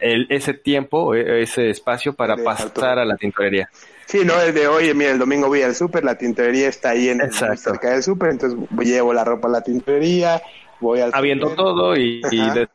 el, 0.00 0.26
ese 0.30 0.54
tiempo, 0.54 1.14
ese 1.14 1.70
espacio 1.70 2.14
para 2.14 2.36
de 2.36 2.42
pasar 2.42 2.98
a 2.98 3.04
la 3.04 3.16
tintorería. 3.16 3.68
Sí, 4.06 4.24
no, 4.24 4.40
es 4.40 4.52
de 4.54 4.66
oye, 4.66 4.92
mira, 4.94 5.12
el 5.12 5.18
domingo 5.18 5.46
voy 5.46 5.62
al 5.62 5.74
súper, 5.74 6.02
la 6.02 6.18
tintorería 6.18 6.68
está 6.68 6.90
ahí 6.90 7.08
en 7.08 7.20
Exacto. 7.20 7.70
cerca 7.70 7.90
del 7.90 8.02
súper, 8.02 8.30
entonces 8.30 8.58
llevo 8.80 9.12
la 9.12 9.24
ropa 9.24 9.46
a 9.46 9.52
la 9.52 9.60
tintorería, 9.62 10.42
voy 10.80 11.00
al 11.00 11.10
Aviento 11.12 11.50
super. 11.50 11.64
todo 11.64 11.96
y, 11.96 12.20
y 12.30 12.50
de, 12.50 12.68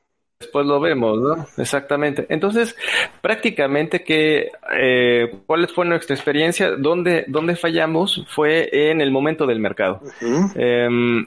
después 0.46 0.66
lo 0.66 0.80
vemos, 0.80 1.20
¿no? 1.20 1.48
Exactamente. 1.58 2.26
Entonces, 2.30 2.76
prácticamente 3.22 4.04
que, 4.04 4.52
eh, 4.78 5.36
¿cuál 5.46 5.68
fue 5.68 5.86
nuestra 5.86 6.16
experiencia? 6.16 6.72
¿Dónde, 6.78 7.26
dónde 7.28 7.56
fallamos? 7.56 8.26
Fue 8.30 8.70
en 8.72 9.02
el 9.02 9.12
momento 9.12 9.46
del 9.46 9.60
mercado. 9.60 10.02
Uh 10.02 10.26
-huh. 10.26 10.52
eh, 10.56 11.26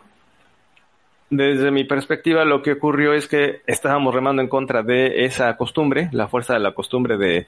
desde 1.31 1.71
mi 1.71 1.85
perspectiva, 1.85 2.45
lo 2.45 2.63
que 2.63 2.73
ocurrió 2.73 3.13
es 3.13 3.29
que 3.29 3.61
estábamos 3.67 4.15
remando 4.15 4.41
en 4.41 4.49
contra 4.49 4.83
de 4.83 5.25
esa 5.25 5.57
costumbre, 5.57 6.09
la 6.13 6.29
fuerza 6.29 6.55
de 6.55 6.61
la 6.61 6.73
costumbre 6.73 7.19
de, 7.19 7.47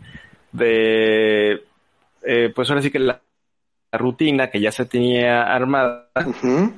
de 0.52 1.62
eh, 2.22 2.52
pues 2.54 2.68
ahora 2.68 2.82
sí 2.82 2.90
que 2.90 2.98
la, 2.98 3.22
la, 3.90 3.98
rutina 3.98 4.50
que 4.50 4.60
ya 4.60 4.70
se 4.70 4.84
tenía 4.84 5.42
armada. 5.44 6.10
Uh 6.14 6.32
-huh 6.32 6.72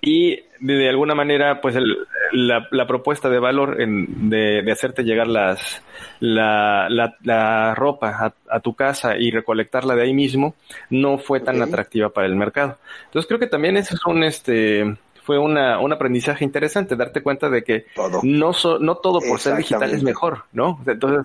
y 0.00 0.38
de, 0.60 0.88
alguna 0.88 1.14
manera 1.14 1.60
pues 1.60 1.76
el, 1.76 1.96
la, 2.32 2.66
la, 2.70 2.86
propuesta 2.86 3.28
de 3.28 3.38
valor 3.38 3.80
en, 3.80 4.28
de, 4.28 4.62
de, 4.62 4.72
hacerte 4.72 5.02
llegar 5.02 5.26
las 5.26 5.82
la, 6.20 6.88
la, 6.88 7.14
la 7.22 7.74
ropa 7.74 8.10
a, 8.10 8.34
a, 8.54 8.60
tu 8.60 8.74
casa 8.74 9.16
y 9.16 9.30
recolectarla 9.30 9.94
de 9.94 10.02
ahí 10.02 10.14
mismo 10.14 10.54
no 10.90 11.18
fue 11.18 11.40
tan 11.40 11.56
okay. 11.56 11.68
atractiva 11.68 12.10
para 12.10 12.26
el 12.26 12.36
mercado 12.36 12.78
entonces 13.06 13.26
creo 13.26 13.40
que 13.40 13.46
también 13.46 13.76
eso 13.76 13.94
es 13.94 14.04
un 14.06 14.22
este 14.22 14.96
fue 15.22 15.38
una, 15.38 15.80
un 15.80 15.92
aprendizaje 15.92 16.44
interesante 16.44 16.94
darte 16.94 17.22
cuenta 17.22 17.50
de 17.50 17.62
que 17.62 17.86
todo. 17.94 18.20
no 18.22 18.52
so, 18.52 18.78
no 18.78 18.96
todo 18.96 19.20
por 19.20 19.40
ser 19.40 19.56
digital 19.56 19.90
es 19.92 20.02
mejor 20.02 20.44
no 20.52 20.80
entonces 20.86 21.24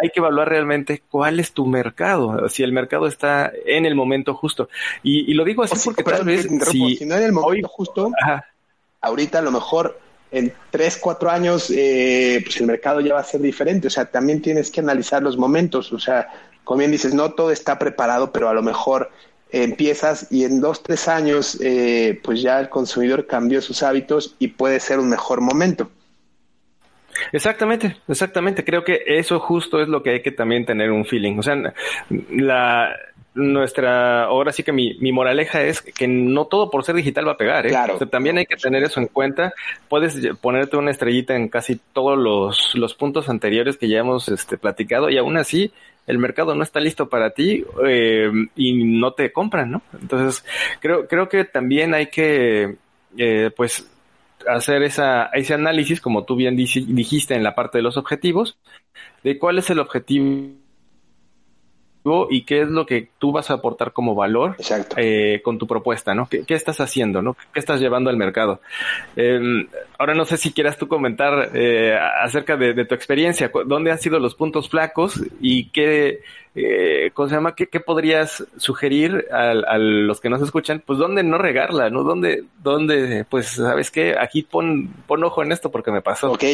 hay 0.00 0.08
que 0.08 0.20
evaluar 0.20 0.48
realmente 0.48 1.02
cuál 1.10 1.38
es 1.38 1.52
tu 1.52 1.66
mercado, 1.66 2.48
si 2.48 2.62
el 2.62 2.72
mercado 2.72 3.06
está 3.06 3.52
en 3.66 3.84
el 3.84 3.94
momento 3.94 4.34
justo. 4.34 4.68
Y, 5.02 5.30
y 5.30 5.34
lo 5.34 5.44
digo 5.44 5.62
así 5.62 5.76
o 5.78 5.84
porque 5.84 6.02
tal 6.02 6.24
vez 6.24 6.48
si, 6.70 6.96
si, 6.96 7.04
no 7.04 7.16
en 7.16 7.24
el 7.24 7.32
momento 7.32 7.68
hoy, 7.68 7.70
justo, 7.70 8.10
ajá. 8.20 8.46
Ahorita 9.02 9.40
a 9.40 9.42
lo 9.42 9.50
mejor 9.50 10.00
en 10.30 10.52
tres, 10.70 10.96
cuatro 10.96 11.30
años, 11.30 11.70
eh, 11.70 12.40
pues 12.42 12.58
el 12.58 12.66
mercado 12.66 13.00
ya 13.00 13.14
va 13.14 13.20
a 13.20 13.24
ser 13.24 13.42
diferente. 13.42 13.88
O 13.88 13.90
sea, 13.90 14.06
también 14.06 14.40
tienes 14.40 14.70
que 14.70 14.80
analizar 14.80 15.22
los 15.22 15.36
momentos. 15.36 15.92
O 15.92 15.98
sea, 15.98 16.28
como 16.64 16.78
bien 16.78 16.90
dices, 16.90 17.12
no 17.12 17.32
todo 17.32 17.50
está 17.50 17.78
preparado, 17.78 18.32
pero 18.32 18.48
a 18.48 18.54
lo 18.54 18.62
mejor 18.62 19.10
empiezas 19.50 20.28
y 20.30 20.44
en 20.44 20.62
dos, 20.62 20.82
tres 20.82 21.08
años, 21.08 21.58
eh, 21.60 22.18
pues 22.24 22.40
ya 22.40 22.58
el 22.58 22.70
consumidor 22.70 23.26
cambió 23.26 23.60
sus 23.60 23.82
hábitos 23.82 24.34
y 24.38 24.48
puede 24.48 24.80
ser 24.80 24.98
un 24.98 25.10
mejor 25.10 25.42
momento. 25.42 25.90
Exactamente, 27.30 27.98
exactamente. 28.08 28.64
Creo 28.64 28.84
que 28.84 29.02
eso 29.06 29.38
justo 29.38 29.82
es 29.82 29.88
lo 29.88 30.02
que 30.02 30.10
hay 30.10 30.22
que 30.22 30.32
también 30.32 30.64
tener 30.64 30.90
un 30.90 31.04
feeling. 31.04 31.38
O 31.38 31.42
sea, 31.42 31.56
la 32.30 32.96
nuestra, 33.34 34.24
ahora 34.24 34.52
sí 34.52 34.62
que 34.62 34.72
mi, 34.72 34.94
mi 34.98 35.10
moraleja 35.12 35.62
es 35.62 35.80
que 35.80 36.06
no 36.06 36.46
todo 36.46 36.70
por 36.70 36.84
ser 36.84 36.94
digital 36.94 37.26
va 37.26 37.32
a 37.32 37.36
pegar, 37.36 37.66
¿eh? 37.66 37.70
Claro. 37.70 37.94
O 37.94 37.98
sea, 37.98 38.06
también 38.06 38.38
hay 38.38 38.46
que 38.46 38.56
tener 38.56 38.82
eso 38.82 39.00
en 39.00 39.06
cuenta. 39.06 39.54
Puedes 39.88 40.18
ponerte 40.40 40.76
una 40.76 40.90
estrellita 40.90 41.34
en 41.34 41.48
casi 41.48 41.80
todos 41.92 42.18
los, 42.18 42.74
los 42.74 42.94
puntos 42.94 43.28
anteriores 43.28 43.76
que 43.78 43.88
ya 43.88 43.98
hemos 43.98 44.28
este, 44.28 44.58
platicado 44.58 45.08
y 45.08 45.16
aún 45.16 45.36
así 45.36 45.72
el 46.06 46.18
mercado 46.18 46.54
no 46.54 46.62
está 46.62 46.80
listo 46.80 47.08
para 47.08 47.30
ti 47.30 47.64
eh, 47.86 48.30
y 48.56 48.84
no 48.84 49.12
te 49.12 49.32
compran, 49.32 49.70
¿no? 49.70 49.82
Entonces, 50.00 50.44
creo, 50.80 51.06
creo 51.06 51.28
que 51.28 51.44
también 51.44 51.94
hay 51.94 52.08
que, 52.08 52.76
eh, 53.16 53.50
pues, 53.56 53.88
hacer 54.48 54.82
esa, 54.82 55.26
ese 55.26 55.54
análisis, 55.54 56.00
como 56.00 56.24
tú 56.24 56.34
bien 56.34 56.56
dijiste 56.56 57.34
en 57.34 57.44
la 57.44 57.54
parte 57.54 57.78
de 57.78 57.82
los 57.82 57.96
objetivos, 57.96 58.58
de 59.22 59.38
cuál 59.38 59.58
es 59.58 59.70
el 59.70 59.78
objetivo 59.78 60.61
y 62.30 62.42
qué 62.42 62.62
es 62.62 62.68
lo 62.68 62.84
que 62.84 63.08
tú 63.18 63.30
vas 63.30 63.50
a 63.50 63.54
aportar 63.54 63.92
como 63.92 64.14
valor 64.14 64.56
eh, 64.96 65.40
con 65.44 65.58
tu 65.58 65.66
propuesta, 65.66 66.14
¿no? 66.14 66.28
¿Qué, 66.28 66.44
¿Qué, 66.44 66.54
estás 66.54 66.80
haciendo, 66.80 67.22
no? 67.22 67.36
¿Qué 67.52 67.60
estás 67.60 67.80
llevando 67.80 68.10
al 68.10 68.16
mercado? 68.16 68.60
Eh, 69.14 69.40
ahora 69.98 70.14
no 70.14 70.24
sé 70.24 70.36
si 70.36 70.52
quieras 70.52 70.76
tú 70.76 70.88
comentar 70.88 71.50
eh, 71.54 71.96
acerca 72.20 72.56
de, 72.56 72.74
de, 72.74 72.84
tu 72.84 72.94
experiencia, 72.94 73.50
dónde 73.66 73.92
han 73.92 73.98
sido 73.98 74.18
los 74.18 74.34
puntos 74.34 74.68
flacos 74.68 75.20
y 75.40 75.70
qué, 75.70 76.22
eh, 76.54 77.12
¿cómo 77.14 77.28
se 77.28 77.36
llama? 77.36 77.54
¿Qué, 77.54 77.68
qué 77.68 77.80
podrías 77.80 78.44
sugerir 78.56 79.26
a, 79.30 79.50
a, 79.50 79.78
los 79.78 80.20
que 80.20 80.28
nos 80.28 80.42
escuchan? 80.42 80.82
Pues 80.84 80.98
dónde 80.98 81.22
no 81.22 81.38
regarla, 81.38 81.88
¿no? 81.88 82.02
¿Dónde, 82.02 82.44
dónde 82.62 83.24
pues, 83.30 83.46
sabes 83.46 83.90
qué? 83.92 84.16
Aquí 84.20 84.42
pon, 84.42 84.92
pon 85.06 85.22
ojo 85.24 85.42
en 85.42 85.52
esto 85.52 85.70
porque 85.70 85.92
me 85.92 86.02
pasó. 86.02 86.32
Ok. 86.32 86.44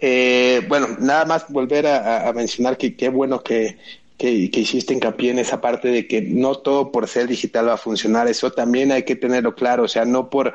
Eh, 0.00 0.64
bueno, 0.68 0.88
nada 1.00 1.24
más 1.24 1.50
volver 1.50 1.86
a, 1.86 2.28
a 2.28 2.32
mencionar 2.32 2.78
que 2.78 2.96
qué 2.96 3.08
bueno 3.08 3.42
que 3.42 3.78
que, 4.18 4.50
que, 4.50 4.60
hiciste 4.60 4.94
hincapié 4.94 5.30
en 5.30 5.38
esa 5.38 5.60
parte 5.60 5.88
de 5.88 6.06
que 6.06 6.22
no 6.22 6.56
todo 6.56 6.90
por 6.92 7.08
ser 7.08 7.26
digital 7.26 7.68
va 7.68 7.74
a 7.74 7.78
funcionar. 7.78 8.28
Eso 8.28 8.52
también 8.52 8.92
hay 8.92 9.04
que 9.04 9.16
tenerlo 9.16 9.54
claro. 9.54 9.84
O 9.84 9.88
sea, 9.88 10.04
no 10.04 10.30
por, 10.30 10.54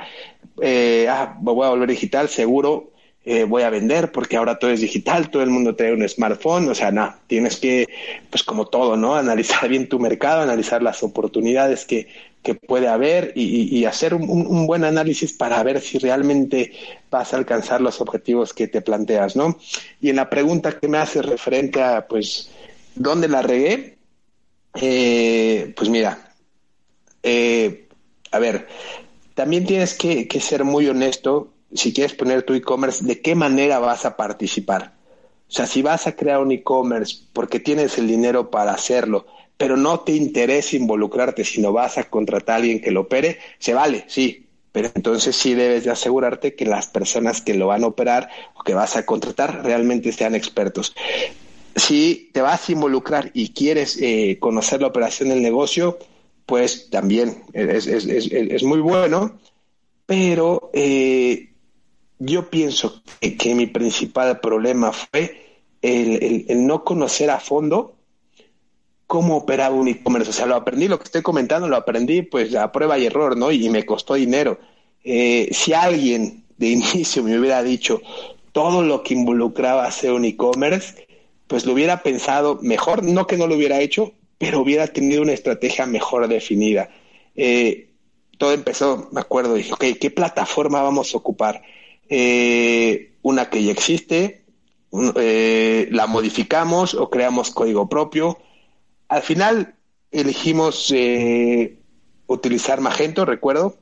eh, 0.62 1.08
ah, 1.10 1.38
voy 1.40 1.66
a 1.66 1.70
volver 1.70 1.90
digital, 1.90 2.30
seguro 2.30 2.92
eh, 3.24 3.44
voy 3.44 3.62
a 3.62 3.70
vender 3.70 4.12
porque 4.12 4.36
ahora 4.36 4.58
todo 4.58 4.72
es 4.72 4.82
digital, 4.82 5.30
todo 5.30 5.44
el 5.44 5.52
mundo 5.52 5.76
tiene 5.76 5.94
un 5.94 6.10
smartphone. 6.10 6.70
O 6.70 6.76
sea, 6.76 6.92
no, 6.92 7.14
tienes 7.28 7.58
que, 7.58 7.88
pues 8.30 8.44
como 8.44 8.68
todo, 8.68 8.98
¿no? 8.98 9.16
Analizar 9.18 9.70
bien 9.70 9.88
tu 9.88 10.00
mercado, 10.00 10.42
analizar 10.42 10.82
las 10.82 11.04
oportunidades 11.04 11.86
que, 11.86 12.08
que 12.42 12.56
puede 12.56 12.88
haber 12.88 13.34
y, 13.36 13.78
y 13.78 13.86
hacer 13.86 14.16
un, 14.16 14.28
un, 14.30 14.66
buen 14.66 14.84
análisis 14.84 15.34
para 15.34 15.62
ver 15.62 15.82
si 15.82 16.00
realmente 16.00 16.72
vas 17.12 17.34
a 17.34 17.38
alcanzar 17.38 17.82
los 17.82 18.02
objetivos 18.02 18.54
que 18.54 18.68
te 18.68 18.82
planteas, 18.82 19.36
¿no? 19.36 19.60
Y 20.02 20.10
en 20.10 20.16
la 20.16 20.30
pregunta 20.30 20.80
que 20.80 20.88
me 20.88 20.98
hace 20.98 21.22
referente 21.22 21.84
a, 21.84 22.08
pues, 22.08 22.50
¿Dónde 22.96 23.28
la 23.28 23.42
regué? 23.42 23.98
Eh, 24.76 25.74
pues 25.76 25.90
mira, 25.90 26.34
eh, 27.24 27.88
a 28.32 28.40
ver, 28.40 28.68
también 29.34 29.66
tienes 29.66 29.94
que, 29.96 30.28
ser 30.40 30.64
muy 30.64 30.88
honesto 30.88 31.54
si 31.74 31.94
quieres 31.94 32.14
poner 32.14 32.44
tu 32.44 32.54
e-commerce, 32.54 33.06
de 33.06 33.22
qué 33.22 33.36
manera 33.36 33.80
vas 33.80 34.06
a 34.06 34.18
participar. 34.18 34.94
O 35.48 35.52
sea, 35.52 35.66
si 35.66 35.82
vas 35.82 36.08
a 36.08 36.16
crear 36.16 36.40
un 36.40 36.52
e-commerce 36.52 37.24
porque 37.34 37.60
tienes 37.60 37.98
el 37.98 38.08
dinero 38.08 38.50
para 38.50 38.74
hacerlo, 38.74 39.26
pero 39.58 39.78
no 39.78 40.02
te 40.02 40.14
interesa 40.14 40.76
involucrarte, 40.76 41.44
sino 41.46 41.72
vas 41.72 41.98
a 41.98 42.06
contratar 42.06 42.56
a 42.56 42.58
alguien 42.58 42.82
que 42.82 42.92
lo 42.92 43.02
opere, 43.02 43.40
se 43.60 43.74
vale, 43.74 44.06
sí, 44.08 44.48
pero 44.72 44.90
entonces 44.96 45.36
sí 45.36 45.54
debes 45.54 45.84
de 45.84 45.92
asegurarte 45.92 46.56
que 46.56 46.66
las 46.66 46.88
personas 46.88 47.42
que 47.42 47.54
lo 47.54 47.68
van 47.68 47.84
a 47.84 47.88
operar 47.88 48.30
o 48.56 48.64
que 48.64 48.74
vas 48.74 48.96
a 48.96 49.06
contratar 49.06 49.64
realmente 49.64 50.12
sean 50.12 50.36
expertos 50.36 50.94
si 51.82 52.30
te 52.32 52.42
vas 52.42 52.70
a 52.70 52.72
involucrar 52.72 53.32
y 53.34 53.54
quieres 53.54 53.98
eh, 54.00 54.38
conocer 54.40 54.82
la 54.82 54.88
operación 54.88 55.30
del 55.30 55.42
negocio, 55.42 55.98
pues 56.46 56.90
también 56.90 57.44
es, 57.54 58.64
muy 58.64 58.80
bueno, 58.80 59.40
pero 60.06 60.70
eh, 60.74 61.54
yo 62.20 62.50
pienso 62.50 63.02
que, 63.20 63.56
mi 63.56 63.68
principal 63.68 64.40
problema 64.40 64.92
fue 64.92 65.64
el, 65.82 66.46
no 66.68 66.84
conocer 66.84 67.32
a 67.32 67.40
fondo 67.40 67.96
cómo 69.08 69.38
operaba 69.38 69.76
un 69.76 69.88
e-commerce. 69.88 70.30
O 70.30 70.34
sea, 70.34 70.46
lo 70.46 70.56
aprendí, 70.56 70.88
lo 70.88 71.00
que 71.00 71.06
estoy 71.06 71.22
comentando, 71.22 71.68
lo 71.68 71.78
aprendí 71.78 72.22
pues 72.22 72.54
a 72.56 72.72
prueba 72.72 73.00
y 73.00 73.08
error, 73.08 73.36
¿no? 73.36 73.52
Y 73.52 73.70
me 73.70 73.86
costó 73.86 74.14
dinero. 74.14 74.60
Eh, 75.04 75.50
si 75.52 75.74
alguien 75.74 76.46
de 76.58 76.68
inicio 76.78 77.24
me 77.24 77.40
hubiera 77.40 77.64
dicho 77.64 78.02
todo 78.52 78.84
lo 78.84 79.02
que 79.02 79.14
involucraba 79.14 79.86
hacer 79.86 80.12
un 80.12 80.26
e-commerce, 80.26 81.08
pues 81.52 81.66
lo 81.66 81.74
hubiera 81.74 82.02
pensado 82.02 82.60
mejor, 82.62 83.04
no 83.04 83.28
que 83.28 83.36
no 83.36 83.46
lo 83.46 83.56
hubiera 83.56 83.82
hecho, 83.82 84.14
pero 84.38 84.62
hubiera 84.62 84.88
tenido 84.88 85.22
una 85.22 85.34
estrategia 85.34 85.86
mejor 85.86 86.30
definida. 86.30 86.90
Eh, 87.36 87.90
todo 88.38 88.54
empezó, 88.54 89.10
me 89.12 89.20
acuerdo, 89.20 89.56
dije, 89.56 89.74
ok, 89.74 89.84
¿qué 90.00 90.12
plataforma 90.12 90.82
vamos 90.82 91.14
a 91.14 91.18
ocupar? 91.18 91.62
Eh, 92.08 93.16
una 93.22 93.50
que 93.50 93.66
ya 93.66 93.74
existe, 93.74 94.46
eh, 95.18 95.90
la 95.92 96.08
modificamos 96.08 96.94
o 96.94 97.10
creamos 97.10 97.52
código 97.52 97.90
propio. 97.90 98.38
Al 99.10 99.22
final 99.22 99.76
elegimos 100.10 100.94
utilizar 102.28 102.80
Magento, 102.80 103.26
recuerdo, 103.26 103.76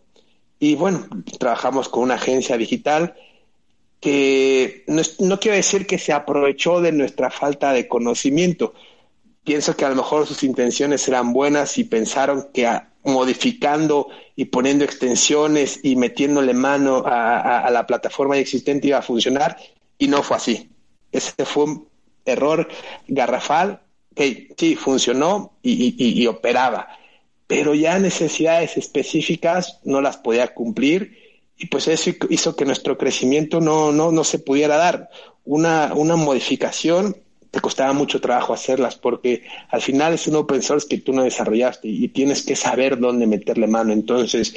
y 0.57 0.73
bueno, 0.73 1.05
trabajamos 1.37 1.87
con 1.87 2.01
una 2.01 2.15
agencia 2.15 2.57
digital 2.57 3.13
que 3.99 4.85
no, 4.87 5.39
quiero 5.39 5.57
decir 5.57 5.85
que 5.85 5.97
se 5.97 6.13
aprovechó 6.13 6.81
de 6.81 6.91
nuestra 6.91 7.29
falta 7.29 7.73
de 7.73 7.87
conocimiento. 7.87 8.73
Pienso 9.43 9.75
que 9.75 9.85
a 9.85 9.89
lo 9.89 9.95
mejor 9.95 10.25
sus 10.25 10.43
intenciones 10.43 11.07
eran 11.07 11.33
buenas 11.33 11.77
y 11.77 11.83
pensaron 11.83 12.49
que 12.53 12.69
modificando 13.03 14.07
y 14.35 14.45
poniendo 14.45 14.85
extensiones 14.85 15.79
y 15.83 15.95
metiéndole 15.95 16.53
mano 16.53 17.03
a, 17.05 17.69
la 17.71 17.87
plataforma 17.87 18.37
existente 18.37 18.87
iba 18.87 18.99
a 18.99 19.01
funcionar 19.01 19.57
y 19.97 20.07
no 20.07 20.23
fue 20.23 20.37
así. 20.37 20.69
Ese 21.11 21.45
fue 21.45 21.63
un 21.65 21.87
error 22.25 22.67
garrafal 23.07 23.81
que 24.15 24.53
sí 24.57 24.75
funcionó 24.75 25.53
y 25.63 26.27
operaba, 26.27 26.89
pero 27.47 27.73
ya 27.73 27.97
necesidades 27.99 28.77
específicas 28.77 29.79
no 29.83 30.01
las 30.01 30.17
podía 30.17 30.53
cumplir 30.53 31.28
y 31.59 31.67
pues 31.67 31.89
eso 31.89 32.11
hizo 32.29 32.55
que 32.55 32.63
nuestro 32.63 32.97
crecimiento 32.97 33.59
no, 33.59 33.91
no, 33.91 34.11
no 34.13 34.23
se 34.23 34.39
pudiera 34.39 34.77
dar. 34.77 35.09
Una, 35.43 35.93
una 35.93 36.15
modificación 36.15 37.17
te 37.51 37.59
costaba 37.59 37.91
mucho 37.91 38.21
trabajo 38.21 38.53
hacerlas 38.53 38.95
porque 38.95 39.43
al 39.69 39.81
final 39.81 40.13
es 40.13 40.25
un 40.27 40.35
open 40.35 40.61
source 40.61 40.87
que 40.87 40.99
tú 40.99 41.11
no 41.11 41.23
desarrollaste 41.23 41.89
y 41.89 42.07
tienes 42.07 42.43
que 42.43 42.55
saber 42.55 42.97
dónde 42.97 43.27
meterle 43.27 43.67
mano. 43.67 43.91
Entonces, 43.91 44.55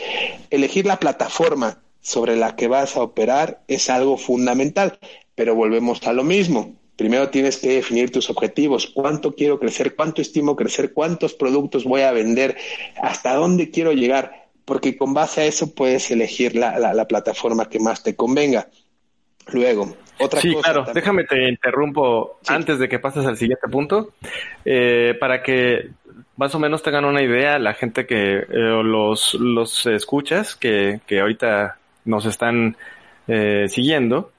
elegir 0.50 0.86
la 0.86 1.00
plataforma 1.00 1.82
sobre 2.00 2.36
la 2.36 2.54
que 2.54 2.68
vas 2.68 2.96
a 2.96 3.02
operar 3.02 3.62
es 3.66 3.90
algo 3.90 4.16
fundamental, 4.16 5.00
pero 5.34 5.56
volvemos 5.56 6.06
a 6.06 6.12
lo 6.12 6.22
mismo. 6.22 6.76
Primero 6.94 7.30
tienes 7.30 7.56
que 7.56 7.70
definir 7.70 8.12
tus 8.12 8.30
objetivos, 8.30 8.86
cuánto 8.86 9.34
quiero 9.34 9.58
crecer, 9.58 9.96
cuánto 9.96 10.22
estimo 10.22 10.54
crecer, 10.54 10.92
cuántos 10.92 11.34
productos 11.34 11.82
voy 11.82 12.02
a 12.02 12.12
vender, 12.12 12.56
hasta 13.00 13.34
dónde 13.34 13.70
quiero 13.70 13.92
llegar 13.92 14.41
porque 14.64 14.96
con 14.96 15.14
base 15.14 15.42
a 15.42 15.44
eso 15.44 15.74
puedes 15.74 16.10
elegir 16.10 16.56
la, 16.56 16.78
la, 16.78 17.04
plataforma 17.06 17.68
que 17.68 17.80
más 17.80 18.02
te 18.02 18.14
convenga. 18.14 18.68
Luego, 19.52 19.96
otra 20.18 20.40
sí, 20.40 20.54
claro, 20.62 20.86
déjame 20.94 21.24
te 21.24 21.48
interrumpo 21.48 22.38
antes 22.46 22.78
de 22.78 22.88
que 22.88 22.98
pases 23.00 23.26
al 23.26 23.36
siguiente 23.36 23.68
punto, 23.68 24.12
eh, 24.64 25.16
para 25.18 25.42
que 25.42 25.90
más 26.36 26.54
o 26.54 26.58
menos 26.58 26.82
tengan 26.82 27.04
una 27.04 27.22
idea 27.22 27.58
la 27.58 27.74
gente 27.74 28.06
que 28.06 28.38
eh, 28.38 28.46
los, 28.50 29.34
los 29.34 29.86
escuchas, 29.86 30.54
que, 30.56 31.00
que 31.06 31.20
ahorita 31.20 31.78
nos 32.04 32.26
están 32.26 32.76
eh, 33.28 33.66
siguiendo. 33.68 34.31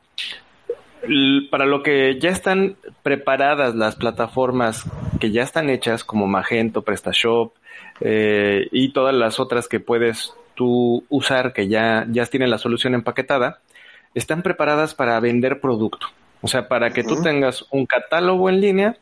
Para 1.50 1.66
lo 1.66 1.84
que 1.84 2.18
ya 2.20 2.30
están 2.30 2.78
preparadas 3.02 3.76
las 3.76 3.96
plataformas 3.96 4.86
que 5.20 5.32
ya 5.32 5.44
están 5.44 5.70
hechas, 5.70 6.04
como 6.04 6.28
Magento, 6.28 6.82
PrestaShop, 6.82 7.54
eh, 8.00 8.68
y 8.72 8.94
todas 8.94 9.14
las 9.14 9.40
otras 9.40 9.68
que 9.68 9.80
puedes 9.80 10.34
tú 10.56 11.04
usar 11.10 11.54
que 11.54 11.68
ya, 11.68 12.06
ya 12.10 12.26
tienen 12.26 12.50
la 12.50 12.58
solución 12.58 12.94
empaquetada, 12.94 13.60
están 14.14 14.42
preparadas 14.44 14.94
para 14.94 15.20
vender 15.20 15.60
producto. 15.60 16.08
O 16.42 16.48
sea, 16.48 16.68
para 16.68 16.92
que 16.92 17.04
tú 17.04 17.22
tengas 17.22 17.66
un 17.72 17.86
catálogo 17.86 18.50
en 18.50 18.62
línea 18.62 18.98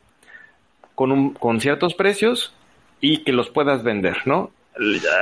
con, 0.94 1.10
un, 1.10 1.34
con 1.34 1.60
ciertos 1.60 1.94
precios 1.94 2.54
y 3.00 3.24
que 3.24 3.32
los 3.32 3.50
puedas 3.50 3.82
vender, 3.82 4.18
¿no? 4.26 4.50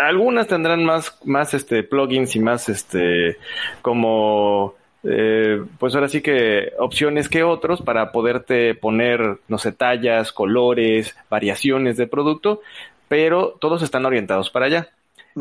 Algunas 0.04 0.46
tendrán 0.46 0.84
más, 0.84 1.18
más 1.24 1.54
este 1.54 1.82
plugins 1.82 2.36
y 2.36 2.40
más 2.40 2.68
este 2.68 3.36
como 3.82 4.74
eh, 5.02 5.62
pues 5.78 5.94
ahora 5.94 6.08
sí 6.08 6.20
que 6.20 6.72
opciones 6.78 7.28
que 7.28 7.42
otros 7.42 7.80
para 7.82 8.12
poderte 8.12 8.74
poner, 8.74 9.38
no 9.48 9.58
sé, 9.58 9.72
tallas, 9.72 10.32
colores, 10.32 11.16
variaciones 11.28 11.96
de 11.96 12.06
producto, 12.06 12.60
pero 13.08 13.56
todos 13.60 13.82
están 13.82 14.06
orientados 14.06 14.50
para 14.50 14.66
allá. 14.66 14.88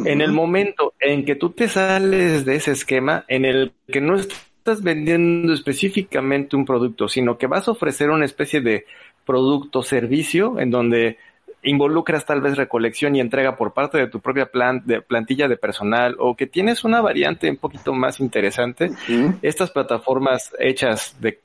En 0.05 0.21
el 0.21 0.31
momento 0.31 0.93
en 0.99 1.25
que 1.25 1.35
tú 1.35 1.49
te 1.49 1.67
sales 1.67 2.45
de 2.45 2.55
ese 2.55 2.71
esquema, 2.71 3.25
en 3.27 3.43
el 3.43 3.73
que 3.91 4.01
no 4.01 4.15
estás 4.15 4.83
vendiendo 4.83 5.51
específicamente 5.51 6.55
un 6.55 6.65
producto, 6.65 7.09
sino 7.09 7.37
que 7.37 7.47
vas 7.47 7.67
a 7.67 7.71
ofrecer 7.71 8.09
una 8.11 8.25
especie 8.25 8.61
de 8.61 8.85
producto 9.25 9.81
servicio 9.81 10.59
en 10.59 10.71
donde 10.71 11.17
involucras 11.63 12.25
tal 12.25 12.41
vez 12.41 12.55
recolección 12.57 13.15
y 13.15 13.19
entrega 13.19 13.55
por 13.55 13.73
parte 13.73 13.97
de 13.97 14.07
tu 14.07 14.19
propia 14.19 14.45
plan, 14.45 14.81
de 14.85 15.01
plantilla 15.01 15.47
de 15.47 15.57
personal 15.57 16.15
o 16.19 16.35
que 16.35 16.47
tienes 16.47 16.83
una 16.83 17.01
variante 17.01 17.49
un 17.49 17.57
poquito 17.57 17.93
más 17.93 18.19
interesante, 18.19 18.91
estas 19.41 19.71
plataformas 19.71 20.51
hechas 20.59 21.15
de, 21.19 21.39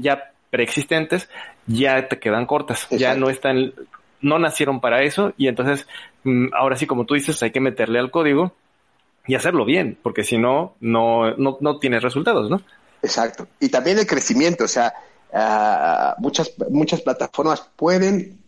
ya 0.00 0.32
preexistentes 0.50 1.28
ya 1.66 2.08
te 2.08 2.18
quedan 2.18 2.46
cortas, 2.46 2.88
ya 2.90 3.14
no 3.14 3.30
están 3.30 3.72
no 4.20 4.38
nacieron 4.38 4.80
para 4.80 5.02
eso 5.02 5.32
y 5.36 5.48
entonces 5.48 5.86
mm, 6.24 6.48
ahora 6.54 6.76
sí, 6.76 6.86
como 6.86 7.04
tú 7.04 7.14
dices, 7.14 7.42
hay 7.42 7.50
que 7.50 7.60
meterle 7.60 7.98
al 7.98 8.10
código 8.10 8.54
y 9.26 9.34
hacerlo 9.34 9.64
bien, 9.64 9.98
porque 10.02 10.24
si 10.24 10.38
no, 10.38 10.74
no, 10.80 11.36
no, 11.36 11.78
tienes 11.78 12.02
resultados, 12.02 12.50
¿no? 12.50 12.60
Exacto. 13.02 13.46
Y 13.60 13.68
también 13.68 13.98
el 13.98 14.06
crecimiento, 14.06 14.64
o 14.64 14.68
sea, 14.68 14.92
ah, 15.32 16.16
muchas, 16.18 16.52
muchas 16.70 17.02
plataformas 17.02 17.68
pueden 17.76 18.41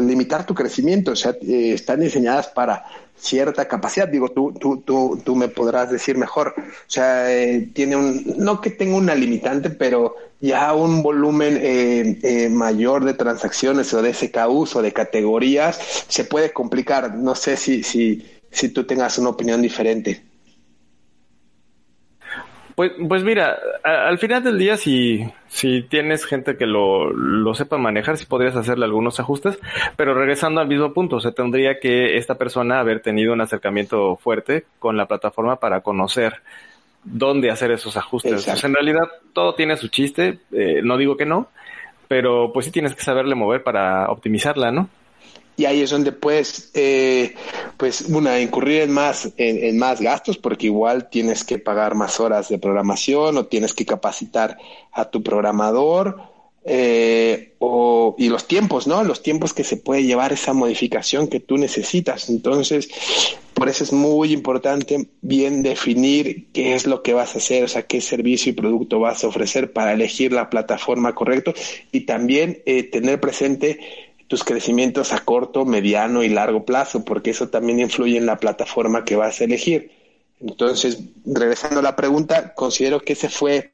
limitar 0.00 0.46
tu 0.46 0.54
crecimiento, 0.54 1.12
o 1.12 1.16
sea, 1.16 1.32
eh, 1.42 1.72
están 1.74 2.00
diseñadas 2.00 2.48
para 2.48 2.84
cierta 3.18 3.66
capacidad. 3.66 4.08
Digo, 4.08 4.30
tú, 4.30 4.52
tú, 4.58 4.78
tú, 4.78 5.20
tú 5.24 5.36
me 5.36 5.48
podrás 5.48 5.90
decir 5.90 6.16
mejor. 6.16 6.54
O 6.56 6.62
sea, 6.86 7.32
eh, 7.32 7.70
tiene 7.72 7.96
un, 7.96 8.34
no 8.38 8.60
que 8.60 8.70
tenga 8.70 8.96
una 8.96 9.14
limitante, 9.14 9.70
pero 9.70 10.14
ya 10.40 10.72
un 10.74 11.02
volumen 11.02 11.58
eh, 11.60 12.18
eh, 12.22 12.48
mayor 12.48 13.04
de 13.04 13.14
transacciones 13.14 13.92
o 13.92 14.02
de 14.02 14.14
SKUs 14.14 14.76
o 14.76 14.82
de 14.82 14.92
categorías 14.92 15.78
se 16.08 16.24
puede 16.24 16.52
complicar. 16.52 17.14
No 17.14 17.34
sé 17.34 17.56
si, 17.56 17.82
si, 17.82 18.24
si 18.50 18.68
tú 18.70 18.84
tengas 18.84 19.18
una 19.18 19.30
opinión 19.30 19.60
diferente. 19.60 20.27
Pues, 22.78 22.92
pues 23.08 23.24
mira, 23.24 23.58
al 23.82 24.18
final 24.18 24.44
del 24.44 24.56
día, 24.56 24.76
si, 24.76 25.28
si 25.48 25.82
tienes 25.82 26.24
gente 26.24 26.56
que 26.56 26.64
lo, 26.64 27.10
lo 27.12 27.52
sepa 27.52 27.76
manejar, 27.76 28.16
sí 28.16 28.24
podrías 28.24 28.54
hacerle 28.54 28.84
algunos 28.84 29.18
ajustes, 29.18 29.58
pero 29.96 30.14
regresando 30.14 30.60
al 30.60 30.68
mismo 30.68 30.94
punto, 30.94 31.18
se 31.18 31.32
tendría 31.32 31.80
que 31.80 32.16
esta 32.18 32.36
persona 32.36 32.78
haber 32.78 33.00
tenido 33.00 33.32
un 33.32 33.40
acercamiento 33.40 34.14
fuerte 34.14 34.66
con 34.78 34.96
la 34.96 35.06
plataforma 35.06 35.56
para 35.56 35.80
conocer 35.80 36.34
dónde 37.02 37.50
hacer 37.50 37.72
esos 37.72 37.96
ajustes. 37.96 38.46
en 38.62 38.74
realidad 38.74 39.08
todo 39.32 39.56
tiene 39.56 39.76
su 39.76 39.88
chiste, 39.88 40.38
eh, 40.52 40.80
no 40.84 40.96
digo 40.96 41.16
que 41.16 41.26
no, 41.26 41.48
pero 42.06 42.52
pues 42.52 42.66
sí 42.66 42.70
tienes 42.70 42.94
que 42.94 43.02
saberle 43.02 43.34
mover 43.34 43.64
para 43.64 44.08
optimizarla, 44.08 44.70
¿no? 44.70 44.88
Y 45.58 45.66
ahí 45.66 45.82
es 45.82 45.90
donde 45.90 46.12
puedes, 46.12 46.70
eh, 46.74 47.34
pues, 47.76 48.02
una, 48.02 48.40
incurrir 48.40 48.82
en 48.82 48.92
más, 48.92 49.28
en, 49.36 49.76
más 49.76 50.00
gastos, 50.00 50.38
porque 50.38 50.66
igual 50.66 51.10
tienes 51.10 51.42
que 51.42 51.58
pagar 51.58 51.96
más 51.96 52.20
horas 52.20 52.48
de 52.48 52.58
programación 52.58 53.36
o 53.36 53.46
tienes 53.46 53.74
que 53.74 53.84
capacitar 53.84 54.56
a 54.92 55.06
tu 55.06 55.20
programador, 55.20 56.22
eh, 56.64 57.54
o, 57.58 58.14
y 58.18 58.28
los 58.28 58.46
tiempos, 58.46 58.86
¿no? 58.86 59.02
Los 59.02 59.22
tiempos 59.22 59.52
que 59.52 59.64
se 59.64 59.76
puede 59.76 60.04
llevar 60.04 60.32
esa 60.32 60.52
modificación 60.52 61.26
que 61.26 61.40
tú 61.40 61.56
necesitas. 61.56 62.28
Entonces, 62.28 62.88
por 63.54 63.68
eso 63.68 63.82
es 63.82 63.92
muy 63.92 64.32
importante 64.32 65.08
bien 65.22 65.64
definir 65.64 66.46
qué 66.52 66.74
es 66.74 66.86
lo 66.86 67.02
que 67.02 67.14
vas 67.14 67.34
a 67.34 67.38
hacer, 67.38 67.64
o 67.64 67.68
sea, 67.68 67.82
qué 67.82 68.00
servicio 68.00 68.50
y 68.50 68.54
producto 68.54 69.00
vas 69.00 69.24
a 69.24 69.28
ofrecer 69.28 69.72
para 69.72 69.92
elegir 69.92 70.32
la 70.32 70.50
plataforma 70.50 71.16
correcta 71.16 71.52
y 71.90 72.02
también 72.02 72.62
eh, 72.66 72.84
tener 72.84 73.18
presente 73.18 74.07
tus 74.28 74.44
crecimientos 74.44 75.12
a 75.12 75.20
corto, 75.20 75.64
mediano 75.64 76.22
y 76.22 76.28
largo 76.28 76.64
plazo, 76.64 77.04
porque 77.04 77.30
eso 77.30 77.48
también 77.48 77.80
influye 77.80 78.18
en 78.18 78.26
la 78.26 78.38
plataforma 78.38 79.04
que 79.04 79.16
vas 79.16 79.40
a 79.40 79.44
elegir. 79.44 79.90
Entonces, 80.40 81.00
regresando 81.24 81.80
a 81.80 81.82
la 81.82 81.96
pregunta, 81.96 82.54
considero 82.54 83.00
que 83.00 83.14
ese 83.14 83.28
fue 83.28 83.72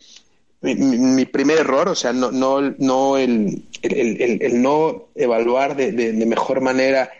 mi, 0.62 1.26
primer 1.26 1.58
error, 1.58 1.88
o 1.88 1.94
sea, 1.94 2.12
no, 2.12 2.30
no, 2.30 2.60
no 2.78 3.18
el, 3.18 3.64
no 4.52 5.08
evaluar 5.14 5.76
de, 5.76 6.12
mejor 6.24 6.62
manera 6.62 7.10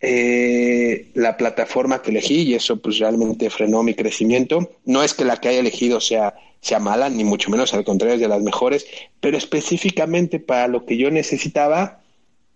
eh, 0.00 1.08
la 1.14 1.36
plataforma 1.36 2.02
que 2.02 2.10
elegí 2.10 2.42
y 2.42 2.54
eso 2.54 2.76
pues 2.76 2.98
realmente 2.98 3.50
frenó 3.50 3.82
mi 3.82 3.94
crecimiento. 3.94 4.70
No 4.84 5.02
es 5.02 5.14
que 5.14 5.24
la 5.24 5.38
que 5.38 5.48
haya 5.48 5.60
elegido 5.60 6.00
sea, 6.00 6.34
sea 6.60 6.78
mala, 6.78 7.08
ni 7.08 7.24
mucho 7.24 7.50
menos, 7.50 7.74
al 7.74 7.84
contrario, 7.84 8.14
es 8.14 8.20
de 8.20 8.28
las 8.28 8.42
mejores, 8.42 8.86
pero 9.20 9.36
específicamente 9.36 10.38
para 10.38 10.68
lo 10.68 10.84
que 10.86 10.96
yo 10.96 11.10
necesitaba, 11.10 12.03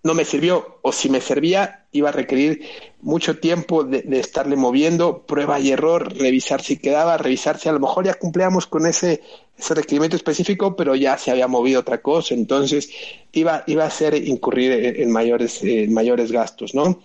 no 0.02 0.14
me 0.14 0.24
sirvió, 0.24 0.78
o 0.82 0.92
si 0.92 1.08
me 1.08 1.20
servía, 1.20 1.86
iba 1.92 2.10
a 2.10 2.12
requerir 2.12 2.62
mucho 3.00 3.38
tiempo 3.38 3.84
de, 3.84 4.04
estarle 4.18 4.56
moviendo, 4.56 5.26
prueba 5.26 5.58
y 5.58 5.70
error, 5.70 6.14
revisar 6.16 6.62
si 6.62 6.76
quedaba, 6.76 7.18
revisar 7.18 7.58
si 7.58 7.68
a 7.68 7.72
lo 7.72 7.80
mejor 7.80 8.06
ya 8.06 8.14
cumplíamos 8.14 8.66
con 8.66 8.86
ese, 8.86 9.22
ese 9.56 9.74
requerimiento 9.74 10.16
específico, 10.16 10.76
pero 10.76 10.94
ya 10.94 11.18
se 11.18 11.30
había 11.30 11.48
movido 11.48 11.80
otra 11.80 12.00
cosa, 12.00 12.34
entonces 12.34 12.90
iba, 13.32 13.64
iba 13.66 13.84
a 13.84 13.90
ser 13.90 14.14
incurrir 14.14 15.00
en, 15.00 15.10
mayores, 15.10 15.62
en 15.62 15.92
mayores 15.92 16.30
gastos, 16.30 16.74
¿no? 16.74 17.02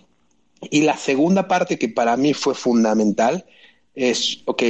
Y 0.70 0.82
la 0.82 0.96
segunda 0.96 1.48
parte 1.48 1.78
que 1.78 1.88
para 1.88 2.16
mí 2.16 2.32
fue 2.32 2.54
fundamental 2.54 3.44
es, 3.94 4.40
ok, 4.46 4.62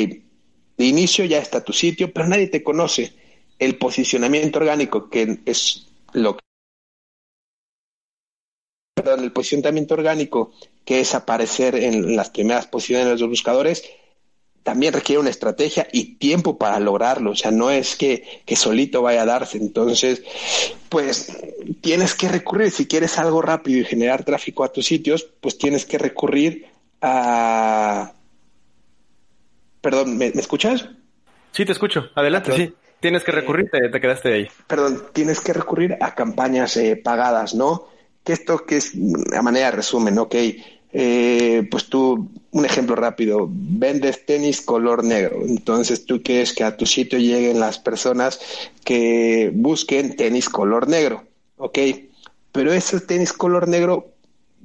de 0.77 0.85
inicio 0.85 1.25
ya 1.25 1.39
está 1.39 1.63
tu 1.63 1.73
sitio, 1.73 2.13
pero 2.13 2.27
nadie 2.27 2.49
te 2.49 2.63
conoce. 2.63 3.13
El 3.59 3.77
posicionamiento 3.77 4.59
orgánico, 4.59 5.09
que 5.09 5.39
es 5.47 5.87
lo 6.13 6.37
que 6.37 6.45
perdón, 8.95 9.25
el 9.25 9.33
posicionamiento 9.33 9.95
orgánico, 9.95 10.53
que 10.85 11.01
es 11.01 11.15
aparecer 11.15 11.75
en 11.75 12.17
las 12.17 12.31
primeras 12.31 12.67
posiciones 12.67 13.07
de 13.07 13.13
los 13.13 13.29
buscadores, 13.29 13.85
también 14.63 14.95
requiere 14.95 15.21
una 15.21 15.31
estrategia 15.31 15.87
y 15.93 16.15
tiempo 16.15 16.57
para 16.57 16.81
lograrlo. 16.81 17.33
O 17.33 17.37
sea, 17.37 17.51
no 17.51 17.71
es 17.71 17.97
que, 17.97 18.43
que, 18.47 18.57
solito 18.57 19.03
vaya 19.03 19.23
a 19.23 19.27
darse. 19.27 19.59
Entonces, 19.59 20.23
pues 20.89 21.37
tienes 21.83 22.15
que 22.15 22.29
recurrir, 22.29 22.71
si 22.71 22.87
quieres 22.87 23.19
algo 23.19 23.43
rápido 23.43 23.81
y 23.81 23.85
generar 23.85 24.25
tráfico 24.25 24.65
a 24.65 24.73
tus 24.73 24.87
sitios, 24.87 25.29
pues 25.41 25.59
tienes 25.59 25.85
que 25.85 25.99
recurrir 25.99 26.67
a... 27.03 28.15
Perdón, 29.83 30.17
¿me, 30.17 30.29
escuchas? 30.29 30.89
Sí, 31.53 31.67
te 31.67 31.73
escucho. 31.73 32.09
Adelante, 32.15 32.53
sí. 32.57 32.75
Tienes 33.01 33.23
que 33.23 33.33
recurrir, 33.33 33.71
te, 33.71 34.01
quedaste 34.01 34.33
ahí. 34.33 34.49
Perdón, 34.67 35.03
tienes 35.13 35.41
que 35.41 35.53
recurrir 35.53 35.99
a 36.01 36.15
campañas 36.15 36.75
eh, 36.79 36.97
pagadas, 36.97 37.55
¿no? 37.55 37.89
Que 38.25 38.33
esto 38.33 38.65
que 38.65 38.79
es 38.79 38.93
a 39.37 39.43
manera 39.43 39.67
de 39.67 39.77
resumen, 39.77 40.19
ok, 40.19 40.35
eh, 40.97 41.67
pues 41.71 41.87
tú, 41.87 42.31
un 42.53 42.65
ejemplo 42.65 42.97
rápido, 42.97 43.49
vendes 43.51 44.25
tenis 44.27 44.61
color 44.61 45.05
negro, 45.05 45.43
entonces 45.45 46.07
tú 46.07 46.23
quieres 46.23 46.53
que 46.53 46.65
a 46.65 46.77
tu 46.77 46.87
sitio 46.87 47.19
lleguen 47.19 47.61
las 47.61 47.79
personas 47.79 48.41
que 48.85 49.51
busquen 49.55 50.17
tenis 50.17 50.49
color 50.49 50.89
negro, 50.89 51.25
ok, 51.59 51.79
pero 52.53 52.73
ese 52.73 53.01
tenis 53.01 53.33
color 53.33 53.69
negro 53.69 54.15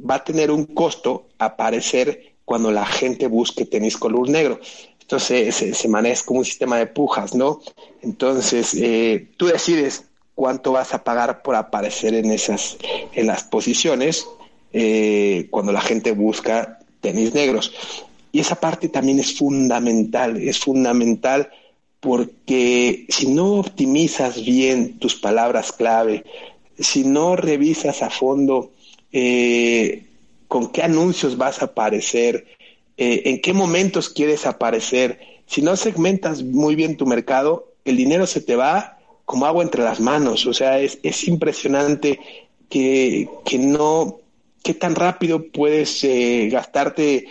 va 0.10 0.16
a 0.16 0.24
tener 0.24 0.51
un 0.51 0.66
costo 0.66 1.28
aparecer 1.38 2.36
cuando 2.45 2.72
la 2.72 2.86
gente 2.86 3.28
busque 3.28 3.66
tenis 3.66 3.97
color 3.97 4.30
negro. 4.30 4.60
Entonces 5.01 5.55
se, 5.55 5.74
se 5.74 5.88
maneja 5.88 6.24
como 6.24 6.39
un 6.39 6.45
sistema 6.45 6.78
de 6.78 6.86
pujas, 6.86 7.34
¿no? 7.34 7.62
Entonces 8.01 8.76
eh, 8.76 9.30
tú 9.38 9.47
decides 9.47 10.09
cuánto 10.40 10.72
vas 10.72 10.94
a 10.94 11.04
pagar 11.04 11.42
por 11.42 11.56
aparecer 11.56 12.14
en 12.14 12.32
esas, 12.32 12.78
en 13.14 13.28
las 13.28 13.44
posiciones 13.44 14.26
eh, 14.72 15.48
cuando 15.50 15.74
la 15.74 15.82
gente 15.82 16.14
busca 16.14 16.80
tenis 17.02 17.34
negros. 17.34 17.74
Y 18.32 18.40
esa 18.40 18.56
parte 18.56 18.88
también 18.88 19.20
es 19.20 19.38
fundamental, 19.38 20.38
es 20.38 20.58
fundamental 20.58 21.50
porque 22.00 23.06
si 23.10 23.28
no 23.28 23.56
optimizas 23.56 24.42
bien 24.42 24.98
tus 24.98 25.16
palabras 25.16 25.74
clave, 25.74 26.24
si 26.80 27.04
no 27.04 27.36
revisas 27.36 28.02
a 28.02 28.10
fondo 28.10 28.72
eh, 29.12 30.06
con 30.48 30.72
qué 30.72 30.84
anuncios 30.84 31.36
vas 31.36 31.62
a 31.62 31.66
aparecer, 31.66 32.48
eh, 32.96 33.24
en 33.26 33.42
qué 33.42 33.52
momentos 33.52 34.08
quieres 34.08 34.46
aparecer, 34.46 35.20
si 35.48 35.62
no 35.62 35.76
segmentas 35.76 36.44
muy 36.44 36.76
bien 36.76 36.96
tu 36.96 37.06
mercado, 37.06 37.74
el 37.84 37.98
dinero 37.98 38.26
se 38.26 38.40
te 38.40 38.56
va 38.56 38.99
como 39.30 39.45
agua 39.45 39.61
entre 39.61 39.84
las 39.84 39.99
manos. 39.99 40.47
O 40.47 40.55
sea, 40.55 40.80
es, 40.80 40.97
es 41.03 41.27
impresionante 41.27 42.19
que, 42.67 43.30
que, 43.45 43.59
no, 43.59 44.21
qué 44.63 44.73
tan 44.73 44.95
rápido 44.95 45.51
puedes 45.51 46.03
eh, 46.03 46.49
gastarte 46.51 47.27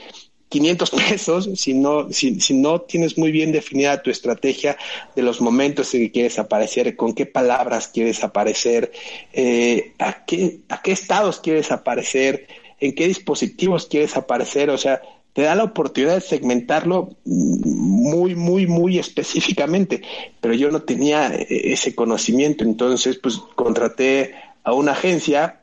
500 0.48 0.90
pesos 1.08 1.50
si 1.56 1.74
no, 1.74 2.12
si, 2.12 2.40
si, 2.40 2.54
no 2.54 2.82
tienes 2.82 3.18
muy 3.18 3.32
bien 3.32 3.50
definida 3.50 4.00
tu 4.00 4.10
estrategia 4.10 4.76
de 5.16 5.22
los 5.22 5.40
momentos 5.40 5.92
en 5.92 6.02
que 6.02 6.12
quieres 6.12 6.38
aparecer, 6.38 6.94
con 6.94 7.14
qué 7.14 7.26
palabras 7.26 7.88
quieres 7.88 8.22
aparecer, 8.22 8.92
eh, 9.32 9.94
a, 9.98 10.24
qué, 10.24 10.60
a 10.68 10.80
qué 10.80 10.92
estados 10.92 11.40
quieres 11.40 11.72
aparecer, 11.72 12.46
en 12.78 12.94
qué 12.94 13.08
dispositivos 13.08 13.86
quieres 13.86 14.16
aparecer. 14.16 14.70
O 14.70 14.78
sea, 14.78 15.02
te 15.38 15.44
da 15.44 15.54
la 15.54 15.62
oportunidad 15.62 16.16
de 16.16 16.20
segmentarlo 16.20 17.10
muy, 17.24 18.34
muy, 18.34 18.66
muy 18.66 18.98
específicamente, 18.98 20.02
pero 20.40 20.52
yo 20.52 20.68
no 20.72 20.82
tenía 20.82 21.28
eh, 21.32 21.46
ese 21.48 21.94
conocimiento, 21.94 22.64
entonces 22.64 23.20
pues 23.22 23.38
contraté 23.54 24.34
a 24.64 24.72
una 24.72 24.90
agencia 24.90 25.60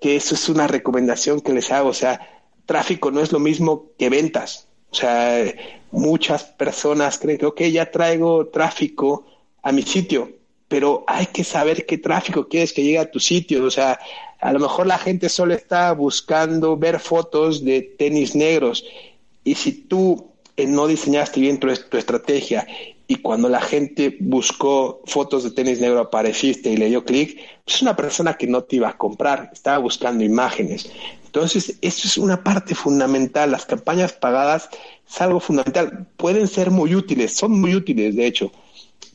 que 0.00 0.16
eso 0.16 0.34
es 0.34 0.48
una 0.48 0.66
recomendación 0.66 1.40
que 1.40 1.52
les 1.52 1.70
hago, 1.70 1.90
o 1.90 1.94
sea, 1.94 2.20
tráfico 2.66 3.12
no 3.12 3.20
es 3.20 3.30
lo 3.30 3.38
mismo 3.38 3.90
que 3.96 4.10
ventas, 4.10 4.66
o 4.90 4.96
sea, 4.96 5.44
muchas 5.92 6.42
personas 6.42 7.20
creen 7.20 7.38
que, 7.38 7.46
ok, 7.46 7.60
ya 7.70 7.92
traigo 7.92 8.48
tráfico 8.48 9.24
a 9.62 9.70
mi 9.70 9.82
sitio, 9.82 10.32
pero 10.66 11.04
hay 11.06 11.26
que 11.26 11.44
saber 11.44 11.86
qué 11.86 11.96
tráfico 11.96 12.48
quieres 12.48 12.72
que 12.72 12.82
llegue 12.82 12.98
a 12.98 13.08
tu 13.08 13.20
sitio, 13.20 13.62
o 13.66 13.70
sea, 13.70 14.00
a 14.40 14.52
lo 14.52 14.58
mejor 14.58 14.88
la 14.88 14.98
gente 14.98 15.28
solo 15.28 15.54
está 15.54 15.92
buscando 15.92 16.76
ver 16.76 16.98
fotos 16.98 17.64
de 17.64 17.82
tenis 17.82 18.34
negros 18.34 18.84
y 19.44 19.54
si 19.54 19.72
tú 19.72 20.32
eh, 20.56 20.66
no 20.66 20.86
diseñaste 20.86 21.40
bien 21.40 21.58
tu, 21.58 21.68
estrategia 21.68 22.66
y 23.06 23.16
cuando 23.16 23.48
la 23.48 23.60
gente 23.60 24.16
buscó 24.20 25.02
fotos 25.06 25.44
de 25.44 25.50
tenis 25.50 25.80
negro 25.80 26.00
apareciste 26.00 26.70
y 26.70 26.76
le 26.76 26.88
dio 26.88 27.04
clic, 27.04 27.36
pues 27.64 27.76
es 27.76 27.82
una 27.82 27.96
persona 27.96 28.34
que 28.34 28.46
no 28.46 28.62
te 28.62 28.76
iba 28.76 28.88
a 28.88 28.98
comprar, 28.98 29.50
estaba 29.52 29.78
buscando 29.78 30.24
imágenes. 30.24 30.90
Entonces, 31.24 31.78
eso 31.80 32.06
es 32.06 32.18
una 32.18 32.44
parte 32.44 32.74
fundamental. 32.74 33.50
Las 33.50 33.64
campañas 33.64 34.12
pagadas 34.12 34.68
es 35.08 35.20
algo 35.20 35.40
fundamental. 35.40 36.06
Pueden 36.16 36.46
ser 36.46 36.70
muy 36.70 36.94
útiles, 36.94 37.34
son 37.34 37.58
muy 37.58 37.74
útiles, 37.74 38.14
de 38.16 38.26
hecho, 38.26 38.52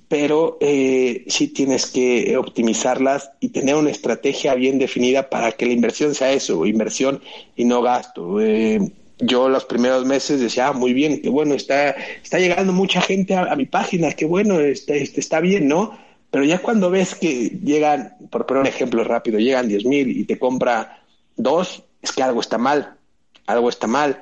pero 0.07 0.57
eh, 0.59 1.25
sí 1.27 1.49
tienes 1.49 1.85
que 1.87 2.35
optimizarlas 2.37 3.31
y 3.39 3.49
tener 3.49 3.75
una 3.75 3.91
estrategia 3.91 4.55
bien 4.55 4.79
definida 4.79 5.29
para 5.29 5.51
que 5.51 5.65
la 5.65 5.73
inversión 5.73 6.15
sea 6.15 6.31
eso, 6.31 6.65
inversión 6.65 7.21
y 7.55 7.65
no 7.65 7.81
gasto. 7.81 8.41
Eh, 8.41 8.79
yo 9.19 9.49
los 9.49 9.65
primeros 9.65 10.05
meses 10.05 10.39
decía, 10.39 10.67
ah, 10.67 10.73
muy 10.73 10.93
bien, 10.93 11.21
qué 11.21 11.29
bueno, 11.29 11.55
está, 11.55 11.91
está 11.91 12.39
llegando 12.39 12.73
mucha 12.73 13.01
gente 13.01 13.35
a, 13.35 13.55
mi 13.55 13.65
página, 13.65 14.11
qué 14.11 14.25
bueno, 14.25 14.59
está, 14.59 14.93
está 14.95 15.39
bien, 15.39 15.67
¿no? 15.67 15.97
Pero 16.29 16.43
ya 16.43 16.59
cuando 16.59 16.89
ves 16.89 17.15
que 17.15 17.49
llegan, 17.63 18.15
por 18.29 18.45
poner 18.45 18.61
un 18.61 18.67
ejemplo 18.67 19.03
rápido, 19.03 19.39
llegan 19.39 19.67
10 19.67 19.85
mil 19.85 20.09
y 20.09 20.25
te 20.25 20.37
compra 20.37 21.03
dos, 21.35 21.83
es 22.01 22.11
que 22.11 22.21
algo 22.21 22.41
está 22.41 22.57
mal, 22.57 22.97
algo 23.47 23.69
está 23.69 23.87
mal. 23.87 24.21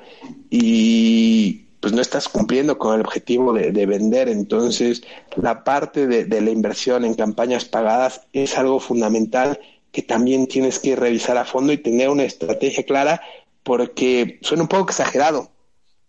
Y 0.50 1.66
pues 1.80 1.92
no 1.92 2.00
estás 2.00 2.28
cumpliendo 2.28 2.78
con 2.78 2.94
el 2.94 3.00
objetivo 3.00 3.52
de, 3.52 3.86
vender. 3.86 4.28
Entonces, 4.28 5.02
la 5.36 5.62
parte 5.62 6.06
de, 6.06 6.24
de, 6.24 6.40
la 6.40 6.50
inversión 6.50 7.04
en 7.04 7.14
campañas 7.14 7.64
pagadas 7.64 8.22
es 8.32 8.56
algo 8.56 8.80
fundamental 8.80 9.60
que 9.92 10.02
también 10.02 10.46
tienes 10.46 10.78
que 10.78 10.96
revisar 10.96 11.36
a 11.38 11.44
fondo 11.44 11.72
y 11.72 11.78
tener 11.78 12.08
una 12.08 12.24
estrategia 12.24 12.84
clara, 12.84 13.20
porque 13.66 14.38
suena 14.42 14.62
un 14.62 14.68
poco 14.68 14.90
exagerado, 14.90 15.50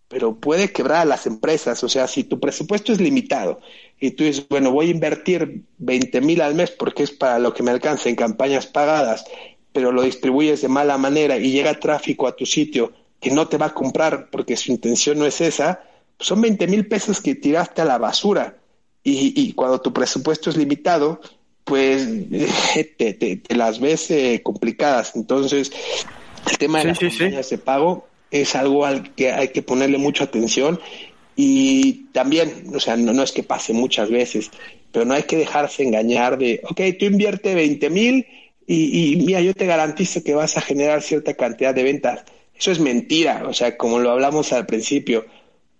pero 0.06 0.36
puede 0.36 0.70
quebrar 0.70 1.00
a 1.00 1.04
las 1.04 1.26
empresas. 1.26 1.82
O 1.82 1.88
sea, 1.88 2.06
si 2.06 2.22
tu 2.22 2.38
presupuesto 2.38 2.92
es 2.92 3.00
limitado 3.00 3.58
y 3.98 4.12
tú 4.12 4.22
dices, 4.22 4.46
bueno, 4.48 4.70
voy 4.70 4.86
a 4.86 4.92
invertir 4.92 5.64
20 5.78 6.20
mil 6.20 6.40
al 6.40 6.54
mes 6.54 6.70
porque 6.70 7.02
es 7.02 7.10
para 7.10 7.40
lo 7.40 7.52
que 7.52 7.64
me 7.64 7.72
alcanza 7.72 8.08
en 8.08 8.14
campañas 8.14 8.68
pagadas, 8.68 9.24
pero 9.72 9.90
lo 9.90 10.02
distribuyes 10.02 10.62
de 10.62 10.68
mala 10.68 10.98
manera 10.98 11.36
y 11.36 11.50
llega 11.50 11.80
tráfico 11.80 12.28
a 12.28 12.36
tu 12.36 12.46
sitio 12.46 12.92
que 13.18 13.32
no 13.32 13.48
te 13.48 13.58
va 13.58 13.66
a 13.66 13.74
comprar 13.74 14.30
porque 14.30 14.56
su 14.56 14.70
intención 14.70 15.18
no 15.18 15.26
es 15.26 15.40
esa, 15.40 15.82
pues 16.16 16.28
son 16.28 16.40
20 16.40 16.64
mil 16.68 16.86
pesos 16.86 17.20
que 17.20 17.34
tiraste 17.34 17.82
a 17.82 17.86
la 17.86 17.98
basura. 17.98 18.56
Y, 19.02 19.52
cuando 19.54 19.80
tu 19.80 19.92
presupuesto 19.92 20.50
es 20.50 20.56
limitado, 20.56 21.20
pues 21.64 22.06
te, 22.98 23.14
te, 23.14 23.56
las 23.56 23.80
ves 23.80 24.12
eh, 24.12 24.42
complicadas. 24.44 25.16
Entonces, 25.16 25.72
el 26.50 26.58
tema 26.58 26.80
de 26.80 26.86
las 26.86 26.98
campañas 26.98 27.50
de 27.50 27.58
pago 27.58 28.06
es 28.30 28.54
algo 28.54 28.84
al 28.84 29.14
que 29.14 29.32
hay 29.32 29.48
que 29.48 29.62
ponerle 29.62 29.98
mucha 29.98 30.24
atención 30.24 30.80
y 31.36 32.06
también, 32.12 32.64
o 32.74 32.80
sea, 32.80 32.96
no, 32.96 33.12
no 33.12 33.22
es 33.22 33.32
que 33.32 33.42
pase 33.42 33.72
muchas 33.72 34.10
veces, 34.10 34.50
pero 34.90 35.04
no 35.04 35.14
hay 35.14 35.22
que 35.22 35.36
dejarse 35.36 35.84
engañar 35.84 36.36
de, 36.36 36.60
ok, 36.64 36.80
tú 36.98 37.04
invierte 37.06 37.54
20 37.54 37.90
mil 37.90 38.26
y, 38.66 39.12
y 39.12 39.16
mira, 39.16 39.40
yo 39.40 39.54
te 39.54 39.66
garantizo 39.66 40.22
que 40.24 40.34
vas 40.34 40.56
a 40.56 40.60
generar 40.60 41.00
cierta 41.02 41.34
cantidad 41.34 41.74
de 41.74 41.84
ventas. 41.84 42.24
Eso 42.58 42.72
es 42.72 42.80
mentira, 42.80 43.44
o 43.46 43.54
sea, 43.54 43.76
como 43.76 44.00
lo 44.00 44.10
hablamos 44.10 44.52
al 44.52 44.66
principio, 44.66 45.26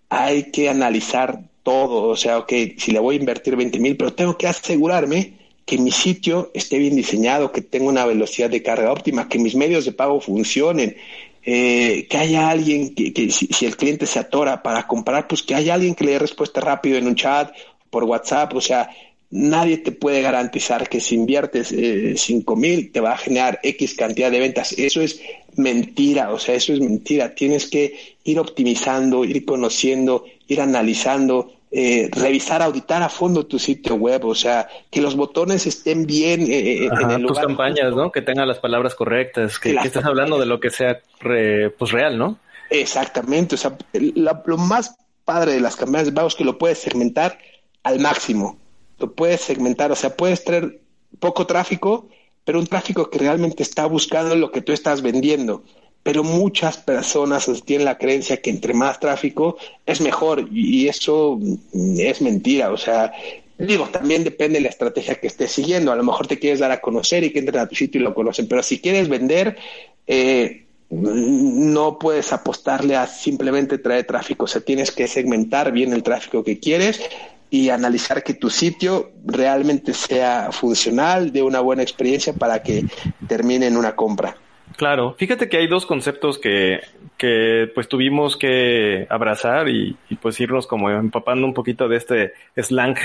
hay 0.08 0.44
que 0.44 0.68
analizar 0.68 1.40
todo, 1.64 2.04
o 2.04 2.16
sea, 2.16 2.38
ok, 2.38 2.52
si 2.78 2.92
le 2.92 3.00
voy 3.00 3.16
a 3.16 3.18
invertir 3.18 3.56
20 3.56 3.80
mil, 3.80 3.96
pero 3.96 4.14
tengo 4.14 4.38
que 4.38 4.46
asegurarme 4.46 5.34
que 5.68 5.76
mi 5.76 5.90
sitio 5.90 6.50
esté 6.54 6.78
bien 6.78 6.96
diseñado, 6.96 7.52
que 7.52 7.60
tenga 7.60 7.90
una 7.90 8.06
velocidad 8.06 8.48
de 8.48 8.62
carga 8.62 8.90
óptima, 8.90 9.28
que 9.28 9.38
mis 9.38 9.54
medios 9.54 9.84
de 9.84 9.92
pago 9.92 10.18
funcionen, 10.18 10.96
eh, 11.44 12.06
que 12.08 12.16
haya 12.16 12.48
alguien 12.48 12.94
que, 12.94 13.30
si, 13.30 13.66
el 13.66 13.76
cliente 13.76 14.06
se 14.06 14.18
atora 14.18 14.62
para 14.62 14.86
comprar, 14.86 15.28
pues 15.28 15.42
que 15.42 15.54
haya 15.54 15.74
alguien 15.74 15.94
que 15.94 16.04
le 16.04 16.12
dé 16.12 16.20
respuesta 16.20 16.62
rápido 16.62 16.96
en 16.96 17.06
un 17.06 17.16
chat, 17.16 17.52
por 17.90 18.04
WhatsApp, 18.04 18.54
o 18.54 18.62
sea, 18.62 18.88
nadie 19.30 19.76
te 19.76 19.92
puede 19.92 20.22
garantizar 20.22 20.88
que 20.88 21.00
si 21.00 21.16
inviertes 21.16 21.70
eh, 21.72 22.14
cinco 22.16 22.56
mil 22.56 22.90
te 22.90 23.00
va 23.00 23.12
a 23.12 23.18
generar 23.18 23.60
X 23.62 23.94
cantidad 23.94 24.30
de 24.30 24.40
ventas. 24.40 24.72
Eso 24.72 25.02
es 25.02 25.20
mentira, 25.56 26.32
o 26.32 26.38
sea, 26.38 26.54
eso 26.54 26.72
es 26.72 26.80
mentira. 26.80 27.34
Tienes 27.34 27.66
que 27.66 28.16
ir 28.24 28.38
optimizando, 28.38 29.22
ir 29.24 29.44
conociendo, 29.44 30.24
ir 30.46 30.62
analizando, 30.62 31.57
eh, 31.70 32.08
revisar, 32.12 32.62
auditar 32.62 33.02
a 33.02 33.08
fondo 33.08 33.46
tu 33.46 33.58
sitio 33.58 33.94
web, 33.94 34.24
o 34.24 34.34
sea, 34.34 34.68
que 34.90 35.00
los 35.00 35.16
botones 35.16 35.66
estén 35.66 36.06
bien 36.06 36.42
eh, 36.50 36.86
en 36.86 37.10
el 37.10 37.22
lugar. 37.22 37.26
Tus 37.26 37.38
campañas, 37.38 37.94
¿no? 37.94 38.10
Que 38.10 38.22
tengan 38.22 38.48
las 38.48 38.58
palabras 38.58 38.94
correctas, 38.94 39.58
que, 39.58 39.72
estés 39.72 40.04
hablando 40.04 40.38
de 40.38 40.46
lo 40.46 40.60
que 40.60 40.70
sea 40.70 41.00
pues 41.20 41.92
real, 41.92 42.18
¿no? 42.18 42.38
Exactamente, 42.70 43.54
o 43.54 43.58
sea, 43.58 43.76
lo 43.92 44.56
más 44.56 44.96
padre 45.24 45.52
de 45.52 45.60
las 45.60 45.76
campañas 45.76 46.06
de 46.06 46.12
pagos 46.12 46.34
es 46.34 46.38
que 46.38 46.44
lo 46.44 46.58
puedes 46.58 46.78
segmentar 46.78 47.38
al 47.82 47.98
máximo 48.00 48.58
lo 48.98 49.12
puedes 49.14 49.40
segmentar, 49.40 49.92
o 49.92 49.96
sea, 49.96 50.16
puedes 50.16 50.44
traer 50.44 50.80
poco 51.20 51.46
tráfico, 51.46 52.08
pero 52.44 52.58
un 52.58 52.66
tráfico 52.66 53.10
que 53.10 53.18
realmente 53.18 53.62
está 53.62 53.86
buscando 53.86 54.34
lo 54.34 54.50
que 54.50 54.60
tú 54.60 54.72
estás 54.72 55.02
vendiendo. 55.02 55.62
Pero 56.08 56.24
muchas 56.24 56.78
personas 56.78 57.50
tienen 57.66 57.84
la 57.84 57.98
creencia 57.98 58.40
que 58.40 58.48
entre 58.48 58.72
más 58.72 58.98
tráfico 58.98 59.58
es 59.84 60.00
mejor 60.00 60.48
y 60.50 60.88
eso 60.88 61.38
es 61.74 62.22
mentira. 62.22 62.72
O 62.72 62.78
sea, 62.78 63.12
digo, 63.58 63.90
también 63.92 64.24
depende 64.24 64.54
de 64.54 64.62
la 64.62 64.70
estrategia 64.70 65.16
que 65.16 65.26
estés 65.26 65.52
siguiendo. 65.52 65.92
A 65.92 65.96
lo 65.96 66.04
mejor 66.04 66.26
te 66.26 66.38
quieres 66.38 66.60
dar 66.60 66.70
a 66.70 66.80
conocer 66.80 67.24
y 67.24 67.30
que 67.30 67.40
entren 67.40 67.60
a 67.60 67.68
tu 67.68 67.74
sitio 67.74 68.00
y 68.00 68.04
lo 68.04 68.14
conocen, 68.14 68.48
pero 68.48 68.62
si 68.62 68.80
quieres 68.80 69.10
vender, 69.10 69.58
eh, 70.06 70.64
no 70.88 71.98
puedes 71.98 72.32
apostarle 72.32 72.96
a 72.96 73.06
simplemente 73.06 73.76
traer 73.76 74.06
tráfico. 74.06 74.46
O 74.46 74.48
sea, 74.48 74.62
tienes 74.62 74.90
que 74.90 75.08
segmentar 75.08 75.72
bien 75.72 75.92
el 75.92 76.02
tráfico 76.02 76.42
que 76.42 76.58
quieres 76.58 77.02
y 77.50 77.68
analizar 77.68 78.22
que 78.22 78.32
tu 78.32 78.48
sitio 78.48 79.10
realmente 79.26 79.92
sea 79.92 80.52
funcional, 80.52 81.34
de 81.34 81.42
una 81.42 81.60
buena 81.60 81.82
experiencia 81.82 82.32
para 82.32 82.62
que 82.62 82.86
termine 83.28 83.66
en 83.66 83.76
una 83.76 83.94
compra. 83.94 84.38
Claro, 84.78 85.16
fíjate 85.18 85.48
que 85.48 85.56
hay 85.56 85.66
dos 85.66 85.86
conceptos 85.86 86.38
que, 86.38 86.78
que 87.16 87.68
pues 87.74 87.88
tuvimos 87.88 88.36
que 88.36 89.08
abrazar 89.10 89.68
y, 89.68 89.96
pues 90.22 90.38
irnos 90.38 90.68
como 90.68 90.88
empapando 90.88 91.44
un 91.48 91.52
poquito 91.52 91.88
de 91.88 91.96
este 91.96 92.32
slang 92.56 92.96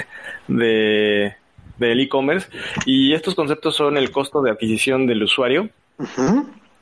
de 0.48 1.36
del 1.80 2.00
e-commerce. 2.00 2.48
Y 2.86 3.14
estos 3.14 3.34
conceptos 3.34 3.76
son 3.76 3.98
el 3.98 4.12
costo 4.12 4.44
de 4.44 4.52
adquisición 4.52 5.08
del 5.08 5.24
usuario, 5.24 5.68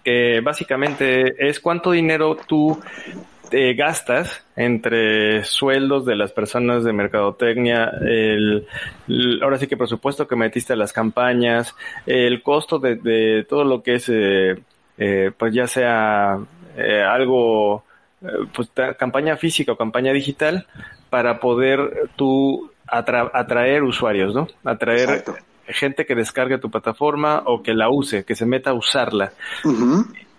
que 0.03 0.41
básicamente 0.41 1.47
es 1.47 1.61
cuánto 1.61 1.91
dinero 1.91 2.35
tú 2.45 2.77
gastas 3.75 4.45
entre 4.55 5.43
sueldos 5.43 6.05
de 6.05 6.15
las 6.15 6.31
personas 6.31 6.83
de 6.83 6.93
mercadotecnia, 6.93 7.91
el, 8.01 8.67
ahora 9.41 9.57
sí 9.57 9.67
que 9.67 9.77
presupuesto 9.77 10.27
que 10.27 10.35
metiste 10.35 10.73
a 10.73 10.77
las 10.77 10.93
campañas, 10.93 11.75
el 12.05 12.41
costo 12.43 12.79
de, 12.79 13.45
todo 13.47 13.63
lo 13.63 13.83
que 13.83 13.95
es, 13.95 14.09
eh, 14.09 14.57
eh, 15.03 15.31
pues 15.35 15.51
ya 15.51 15.65
sea 15.65 16.37
eh, 16.77 17.01
algo, 17.01 17.83
pues 18.53 18.69
campaña 18.99 19.35
física 19.35 19.71
o 19.71 19.77
campaña 19.77 20.13
digital, 20.13 20.67
para 21.09 21.39
poder 21.39 22.11
tú 22.15 22.69
atraer 22.85 23.81
usuarios, 23.81 24.35
¿no? 24.35 24.47
Atraer 24.63 25.23
gente 25.65 26.05
que 26.05 26.13
descargue 26.13 26.59
tu 26.59 26.69
plataforma 26.69 27.41
o 27.47 27.63
que 27.63 27.73
la 27.73 27.89
use, 27.89 28.25
que 28.25 28.35
se 28.35 28.45
meta 28.45 28.69
a 28.69 28.73
usarla. 28.73 29.33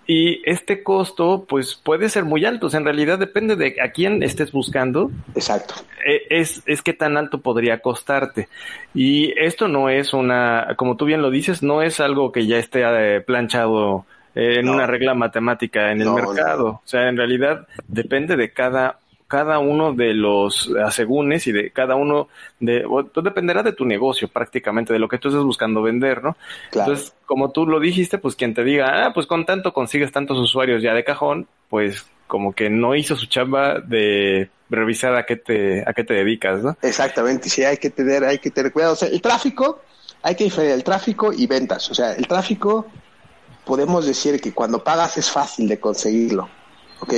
Y 0.06 0.48
este 0.48 0.82
costo, 0.84 1.44
pues 1.48 1.74
puede 1.74 2.08
ser 2.08 2.24
muy 2.24 2.44
alto. 2.44 2.66
O 2.66 2.70
sea, 2.70 2.78
en 2.78 2.84
realidad 2.84 3.18
depende 3.18 3.56
de 3.56 3.76
a 3.82 3.90
quién 3.90 4.22
estés 4.22 4.52
buscando. 4.52 5.10
Exacto. 5.34 5.74
Eh, 6.06 6.22
es, 6.30 6.62
es 6.66 6.82
qué 6.82 6.92
tan 6.92 7.16
alto 7.16 7.40
podría 7.40 7.78
costarte. 7.78 8.48
Y 8.94 9.32
esto 9.40 9.66
no 9.68 9.88
es 9.88 10.12
una, 10.12 10.74
como 10.76 10.96
tú 10.96 11.04
bien 11.04 11.22
lo 11.22 11.30
dices, 11.30 11.62
no 11.62 11.82
es 11.82 11.98
algo 11.98 12.30
que 12.30 12.46
ya 12.46 12.58
esté 12.58 12.82
eh, 12.84 13.20
planchado 13.20 14.04
eh, 14.34 14.58
en 14.58 14.68
una 14.68 14.86
regla 14.86 15.14
matemática 15.14 15.92
en 15.92 16.02
el 16.02 16.10
mercado. 16.10 16.66
O 16.68 16.82
sea, 16.84 17.08
en 17.08 17.16
realidad 17.16 17.66
depende 17.88 18.36
de 18.36 18.52
cada 18.52 18.98
cada 19.32 19.60
uno 19.60 19.94
de 19.94 20.12
los 20.12 20.70
asegúnes 20.84 21.46
y 21.46 21.52
de 21.52 21.70
cada 21.70 21.94
uno 21.94 22.28
de, 22.60 22.84
pues 22.86 23.24
dependerá 23.24 23.62
de 23.62 23.72
tu 23.72 23.86
negocio 23.86 24.28
prácticamente, 24.28 24.92
de 24.92 24.98
lo 24.98 25.08
que 25.08 25.16
tú 25.16 25.28
estés 25.28 25.42
buscando 25.42 25.80
vender, 25.80 26.22
¿no? 26.22 26.36
Entonces, 26.70 27.14
como 27.24 27.50
tú 27.50 27.66
lo 27.66 27.80
dijiste, 27.80 28.18
pues 28.18 28.36
quien 28.36 28.52
te 28.52 28.62
diga, 28.62 29.06
ah, 29.06 29.14
pues 29.14 29.26
con 29.26 29.46
tanto 29.46 29.72
consigues 29.72 30.12
tantos 30.12 30.36
usuarios 30.36 30.82
ya 30.82 30.92
de 30.92 31.02
cajón, 31.02 31.46
pues 31.70 32.04
como 32.26 32.52
que 32.52 32.68
no 32.68 32.94
hizo 32.94 33.16
su 33.16 33.24
chamba 33.24 33.80
de 33.80 34.50
revisar 34.68 35.14
a 35.16 35.24
qué 35.24 35.36
te, 35.36 35.82
a 35.88 35.94
qué 35.94 36.04
te 36.04 36.12
dedicas, 36.12 36.62
¿no? 36.62 36.76
Exactamente, 36.82 37.48
sí, 37.48 37.64
hay 37.64 37.78
que 37.78 37.88
tener, 37.88 38.24
hay 38.24 38.38
que 38.38 38.50
tener 38.50 38.70
cuidado. 38.70 38.92
O 38.92 38.96
sea, 38.96 39.08
el 39.08 39.22
tráfico, 39.22 39.80
hay 40.22 40.34
que 40.34 40.44
diferenciar 40.44 40.76
el 40.76 40.84
tráfico 40.84 41.32
y 41.32 41.46
ventas. 41.46 41.90
O 41.90 41.94
sea, 41.94 42.12
el 42.12 42.26
tráfico, 42.26 42.86
podemos 43.64 44.06
decir 44.06 44.40
que 44.40 44.52
cuando 44.52 44.82
pagas 44.82 45.16
es 45.18 45.30
fácil 45.30 45.68
de 45.68 45.78
conseguirlo, 45.80 46.48
¿ok? 47.00 47.14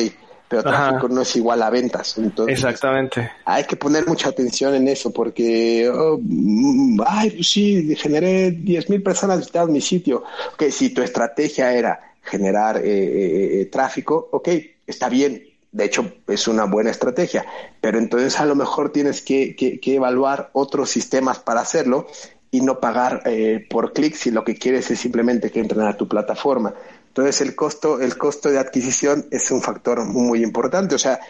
pero 0.48 0.62
tráfico 0.62 1.08
no 1.08 1.22
es 1.22 1.36
igual 1.36 1.62
a 1.62 1.70
ventas. 1.70 2.18
Entonces, 2.18 2.56
Exactamente. 2.56 3.30
Hay 3.44 3.64
que 3.64 3.76
poner 3.76 4.06
mucha 4.06 4.28
atención 4.28 4.74
en 4.74 4.88
eso 4.88 5.12
porque, 5.12 5.88
oh, 5.88 6.18
mm, 6.20 7.00
ay, 7.06 7.30
pues 7.30 7.48
sí, 7.48 7.94
generé 7.96 8.50
10 8.52 8.90
mil 8.90 9.02
personas 9.02 9.38
visitaron 9.38 9.72
mi 9.72 9.80
sitio. 9.80 10.24
Ok, 10.52 10.64
si 10.70 10.90
tu 10.90 11.02
estrategia 11.02 11.72
era 11.72 12.14
generar 12.22 12.78
eh, 12.78 12.82
eh, 12.84 13.60
eh, 13.60 13.66
tráfico, 13.66 14.28
ok, 14.32 14.48
está 14.86 15.08
bien. 15.08 15.44
De 15.72 15.86
hecho, 15.86 16.12
es 16.28 16.46
una 16.46 16.66
buena 16.66 16.90
estrategia, 16.90 17.44
pero 17.80 17.98
entonces 17.98 18.38
a 18.38 18.44
lo 18.44 18.54
mejor 18.54 18.92
tienes 18.92 19.22
que, 19.22 19.56
que, 19.56 19.80
que 19.80 19.96
evaluar 19.96 20.50
otros 20.52 20.88
sistemas 20.88 21.40
para 21.40 21.62
hacerlo 21.62 22.06
y 22.54 22.60
no 22.60 22.78
pagar 22.78 23.22
por 23.68 23.92
clic 23.92 24.14
si 24.14 24.30
lo 24.30 24.44
que 24.44 24.54
quieres 24.54 24.90
es 24.90 25.00
simplemente 25.00 25.50
que 25.50 25.60
entren 25.60 25.82
a 25.82 25.96
tu 25.96 26.06
plataforma. 26.06 26.72
Entonces 27.14 27.42
el 27.42 27.54
costo, 27.54 28.00
el 28.00 28.18
costo 28.18 28.50
de 28.50 28.58
adquisición 28.58 29.26
es 29.30 29.48
un 29.52 29.62
factor 29.62 30.04
muy 30.04 30.42
importante. 30.42 30.96
O 30.96 30.98
sea, 30.98 31.20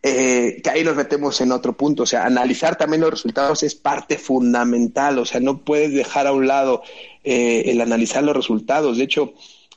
eh, 0.00 0.60
que 0.62 0.70
ahí 0.70 0.84
nos 0.84 0.94
metemos 0.94 1.40
en 1.40 1.50
otro 1.50 1.72
punto. 1.72 2.04
O 2.04 2.06
sea, 2.06 2.24
analizar 2.24 2.76
también 2.76 3.00
los 3.00 3.10
resultados 3.10 3.64
es 3.64 3.74
parte 3.74 4.18
fundamental. 4.18 5.18
O 5.18 5.24
sea, 5.24 5.40
no 5.40 5.58
puedes 5.58 5.92
dejar 5.92 6.28
a 6.28 6.32
un 6.32 6.46
lado 6.46 6.82
eh, 7.24 7.64
el 7.66 7.80
analizar 7.80 8.22
los 8.22 8.36
resultados. 8.36 8.98
De 8.98 9.02
hecho, 9.02 9.34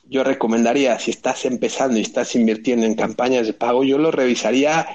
yo 0.08 0.22
recomendaría, 0.22 0.96
si 1.00 1.10
estás 1.10 1.44
empezando 1.44 1.98
y 1.98 2.02
estás 2.02 2.36
invirtiendo 2.36 2.86
en 2.86 2.94
campañas 2.94 3.48
de 3.48 3.52
pago, 3.52 3.82
yo 3.82 3.98
lo 3.98 4.12
revisaría, 4.12 4.86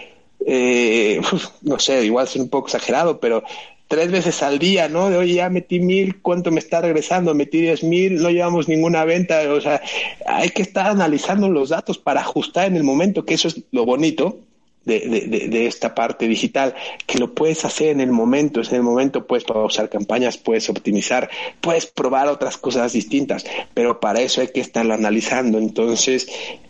eh, 0.46 1.20
no 1.64 1.80
sé, 1.80 2.06
igual 2.06 2.28
es 2.28 2.36
un 2.38 2.48
poco 2.48 2.68
exagerado, 2.68 3.20
pero 3.20 3.44
tres 3.92 4.10
veces 4.10 4.42
al 4.42 4.58
día, 4.58 4.88
¿no? 4.88 5.10
De 5.10 5.18
oye, 5.18 5.34
ya 5.34 5.50
metí 5.50 5.82
mil, 5.82 6.22
¿cuánto 6.22 6.50
me 6.50 6.60
está 6.60 6.80
regresando? 6.80 7.36
Metí 7.36 7.60
diez 7.60 7.84
mil, 7.84 8.22
no 8.24 8.30
llevamos 8.30 8.70
ninguna 8.70 9.04
venta. 9.04 9.42
O 9.52 9.60
sea, 9.60 9.82
hay 10.26 10.52
que 10.52 10.62
estar 10.62 10.88
analizando 10.88 11.50
los 11.50 11.70
datos 11.70 11.98
para 11.98 12.22
ajustar 12.22 12.68
en 12.68 12.78
el 12.78 12.86
momento, 12.86 13.26
que 13.26 13.34
eso 13.34 13.50
es 13.50 13.64
lo 13.72 13.84
bonito. 13.84 14.40
de, 14.86 15.68
esta 15.68 15.94
parte 15.94 16.26
digital, 16.30 16.74
que 17.06 17.20
lo 17.20 17.36
puedes 17.36 17.66
hacer 17.66 17.90
en 17.90 18.00
el 18.00 18.12
momento, 18.12 18.62
en 18.62 18.76
el 18.76 18.82
momento 18.82 19.28
puedes 19.28 19.44
pausar 19.44 19.90
campañas, 19.90 20.38
puedes 20.38 20.70
optimizar, 20.70 21.30
puedes 21.60 21.86
probar 21.86 22.30
otras 22.30 22.56
cosas 22.56 22.94
distintas, 22.94 23.46
pero 23.74 24.00
para 24.00 24.22
eso 24.22 24.40
hay 24.40 24.48
que 24.48 24.62
estarlo 24.62 24.94
analizando. 24.94 25.58
Entonces, 25.58 26.30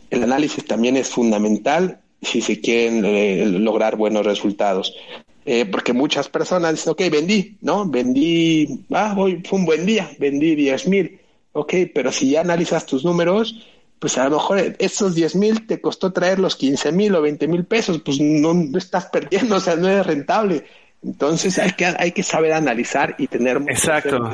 el 0.09 0.24
análisis 0.24 0.65
también 0.65 0.97
es 0.97 1.07
fundamental 1.07 1.99
si 2.22 2.41
se 2.41 2.59
quieren 2.59 3.05
eh, 3.05 3.45
lograr 3.45 3.95
buenos 3.95 4.26
resultados. 4.26 4.95
Eh, 5.53 5.65
porque 5.65 5.91
muchas 5.91 6.29
personas 6.29 6.71
dicen, 6.71 6.93
ok, 6.93 7.01
vendí, 7.11 7.57
¿no? 7.59 7.85
Vendí, 7.85 8.85
ah, 8.93 9.13
hoy 9.17 9.43
fue 9.45 9.59
un 9.59 9.65
buen 9.65 9.85
día, 9.85 10.09
vendí 10.17 10.55
10 10.55 10.87
mil, 10.87 11.19
ok, 11.51 11.73
pero 11.93 12.09
si 12.13 12.29
ya 12.29 12.39
analizas 12.39 12.85
tus 12.85 13.03
números, 13.03 13.67
pues 13.99 14.17
a 14.17 14.29
lo 14.29 14.37
mejor 14.37 14.77
esos 14.79 15.13
10 15.13 15.35
mil 15.35 15.67
te 15.67 15.81
costó 15.81 16.13
traer 16.13 16.39
los 16.39 16.55
15 16.55 16.93
mil 16.93 17.13
o 17.15 17.21
20 17.21 17.49
mil 17.49 17.65
pesos, 17.65 17.99
pues 17.99 18.21
no, 18.21 18.77
estás 18.77 19.07
perdiendo, 19.07 19.55
o 19.57 19.59
sea, 19.59 19.75
no 19.75 19.89
es 19.89 20.05
rentable. 20.05 20.63
Entonces 21.03 21.59
hay 21.59 21.73
que, 21.73 21.85
hay 21.85 22.13
que 22.13 22.23
saber 22.23 22.53
analizar 22.53 23.15
y 23.17 23.27
tener 23.27 23.57
Exacto. 23.67 24.31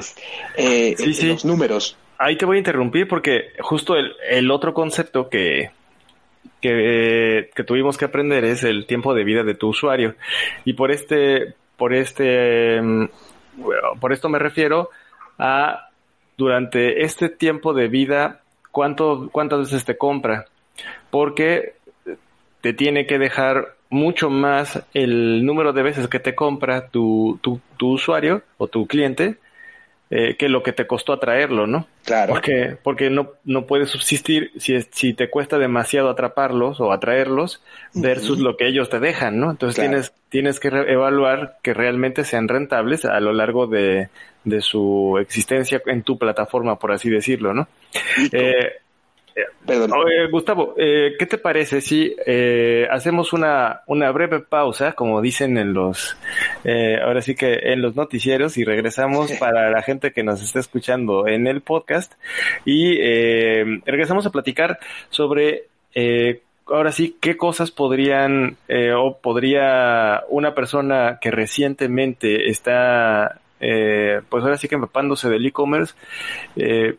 Eh, 0.55 0.95
los 1.23 1.45
números. 1.45 1.97
Ahí 2.19 2.37
te 2.37 2.45
voy 2.45 2.57
a 2.57 2.59
interrumpir 2.59 3.07
porque 3.07 3.53
justo 3.61 3.95
el, 3.95 4.11
el 4.29 4.51
otro 4.51 4.75
concepto 4.75 5.29
que, 5.29 5.71
que, 6.67 7.49
que, 7.55 7.63
tuvimos 7.63 7.97
que 7.97 8.05
aprender 8.05 8.43
es 8.45 8.63
el 8.63 8.85
tiempo 8.85 9.13
de 9.13 9.23
vida 9.23 9.43
de 9.43 9.55
tu 9.55 9.69
usuario. 9.69 10.15
Y 10.65 10.73
por 10.73 10.91
este, 10.91 11.53
por 11.77 11.93
este, 11.93 12.81
mm, 12.81 13.05
por 13.99 14.13
esto 14.13 14.29
me 14.29 14.39
refiero 14.39 14.89
a 15.37 15.89
durante 16.37 17.03
este 17.03 17.29
tiempo 17.29 17.73
de 17.73 17.87
vida 17.87 18.41
cuánto, 18.71 19.29
cuántas 19.31 19.59
veces 19.59 19.85
te 19.85 19.97
compra, 19.97 20.45
porque 21.09 21.73
te 22.61 22.73
tiene 22.73 23.07
que 23.07 23.17
dejar 23.17 23.75
mucho 23.89 24.29
más 24.29 24.83
el 24.93 25.45
número 25.45 25.73
de 25.73 25.83
veces 25.83 26.07
que 26.07 26.19
te 26.19 26.35
compra 26.35 26.89
tu, 26.89 27.39
tu, 27.41 27.61
tu 27.77 27.93
usuario 27.93 28.43
o 28.57 28.67
tu 28.67 28.85
cliente 28.85 29.37
eh, 30.09 30.35
que 30.37 30.47
lo 30.47 30.63
que 30.63 30.71
te 30.71 30.87
costó 30.87 31.13
atraerlo, 31.13 31.67
¿no? 31.67 31.87
Claro. 32.05 32.33
Porque, 32.33 32.77
porque 32.81 33.09
no, 33.09 33.31
no 33.43 33.65
puedes 33.65 33.89
subsistir 33.89 34.51
si, 34.57 34.81
si 34.91 35.13
te 35.13 35.29
cuesta 35.29 35.57
demasiado 35.57 36.09
atraparlos 36.09 36.79
o 36.79 36.91
atraerlos 36.93 37.61
versus 37.93 38.39
lo 38.39 38.55
que 38.55 38.67
ellos 38.67 38.89
te 38.89 38.99
dejan, 38.99 39.39
¿no? 39.39 39.51
Entonces 39.51 39.79
tienes, 39.79 40.13
tienes 40.29 40.59
que 40.59 40.69
evaluar 40.69 41.57
que 41.61 41.73
realmente 41.73 42.23
sean 42.23 42.47
rentables 42.47 43.03
a 43.03 43.19
lo 43.19 43.33
largo 43.33 43.67
de, 43.67 44.09
de 44.45 44.61
su 44.61 45.17
existencia 45.19 45.81
en 45.85 46.03
tu 46.03 46.17
plataforma, 46.17 46.79
por 46.79 46.93
así 46.93 47.09
decirlo, 47.09 47.53
¿no? 47.53 47.67
Eh, 48.31 48.77
Perdón. 49.65 49.91
Gustavo, 50.31 50.73
eh, 50.77 51.15
¿qué 51.19 51.25
te 51.25 51.37
parece 51.37 51.81
si 51.81 52.15
eh, 52.25 52.87
hacemos 52.89 53.33
una, 53.33 53.81
una 53.87 54.11
breve 54.11 54.39
pausa, 54.39 54.93
como 54.93 55.21
dicen 55.21 55.57
en 55.57 55.73
los, 55.73 56.17
eh, 56.63 56.97
ahora 57.03 57.21
sí 57.21 57.35
que 57.35 57.53
en 57.73 57.81
los 57.81 57.95
noticieros, 57.95 58.57
y 58.57 58.63
regresamos 58.63 59.31
para 59.33 59.69
la 59.69 59.81
gente 59.81 60.11
que 60.11 60.23
nos 60.23 60.41
está 60.41 60.59
escuchando 60.59 61.27
en 61.27 61.47
el 61.47 61.61
podcast, 61.61 62.13
y 62.65 62.97
regresamos 63.85 64.25
a 64.25 64.31
platicar 64.31 64.79
sobre, 65.09 65.65
ahora 66.65 66.91
sí, 66.91 67.17
qué 67.19 67.37
cosas 67.37 67.71
podrían, 67.71 68.57
o 68.97 69.17
podría 69.17 70.23
una 70.29 70.55
persona 70.55 71.19
que 71.21 71.31
recientemente 71.31 72.49
está 72.49 73.41
eh, 73.59 74.21
pues 74.29 74.43
ahora 74.43 74.57
sí 74.57 74.67
que 74.67 74.75
empapándose 74.75 75.29
del 75.29 75.45
e-commerce, 75.45 75.95
eh, 76.55 76.95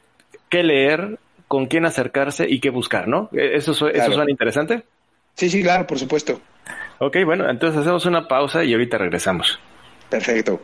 qué 0.49 0.62
leer, 0.62 1.18
con 1.49 1.66
quién 1.66 1.86
acercarse 1.86 2.46
y 2.49 2.61
qué 2.61 2.70
buscar, 2.70 3.09
¿no? 3.09 3.30
Eh, 3.32 3.53
¿Eso, 3.55 3.72
eso 3.72 4.12
suena 4.12 4.30
interesante? 4.30 4.84
Sí, 5.34 5.49
sí, 5.49 5.62
claro, 5.62 5.86
por 5.86 5.99
supuesto. 5.99 6.40
Ok, 6.99 7.16
bueno, 7.24 7.49
entonces 7.49 7.80
hacemos 7.80 8.05
una 8.07 8.28
pausa 8.28 8.64
y 8.64 8.72
ahorita 8.72 8.99
regresamos. 8.99 9.59
Perfecto. 10.11 10.61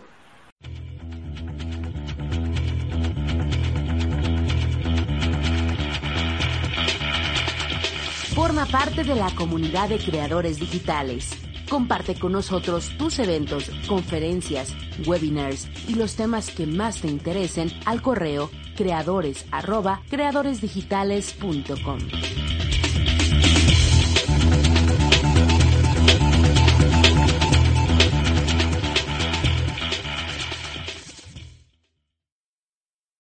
Forma 8.35 8.67
parte 8.67 9.05
de 9.05 9.15
la 9.15 9.31
comunidad 9.37 9.89
de 9.89 9.99
creadores 9.99 10.59
digitales. 10.59 11.39
Comparte 11.69 12.15
con 12.15 12.33
nosotros 12.33 12.91
tus 12.99 13.19
eventos, 13.19 13.71
conferencias, 13.89 14.75
webinars 15.07 15.69
y 15.89 15.95
los 15.95 16.17
temas 16.17 16.51
que 16.51 16.67
más 16.67 17.01
te 17.01 17.09
interesen 17.09 17.71
al 17.87 18.03
correo 18.03 18.51
creadores. 18.77 19.47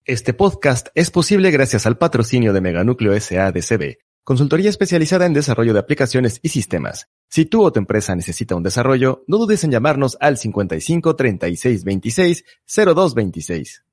Este 0.07 0.35
podcast 0.35 0.89
es 0.95 1.11
posible 1.11 1.51
gracias 1.51 1.87
al 1.87 1.97
patrocinio 1.97 2.53
de 2.53 2.61
Meganúcleo 2.61 3.19
SADCB, 3.19 3.97
consultoría 4.25 4.71
especializada 4.71 5.27
en 5.27 5.35
desarrollo 5.35 5.73
de 5.73 5.81
aplicaciones 5.81 6.41
y 6.43 6.49
sistemas. 6.49 7.09
Si 7.29 7.45
tú 7.45 7.63
o 7.63 7.73
tu 7.73 7.79
empresa 7.79 8.17
necesita 8.17 8.57
un 8.57 8.63
desarrollo, 8.63 9.23
no 9.27 9.37
dudes 9.37 9.63
en 9.65 9.71
llamarnos 9.71 10.17
al 10.21 10.39
55 10.39 11.15
36 11.15 11.85
26 11.85 12.45
02 12.67 13.15
26. 13.15 13.85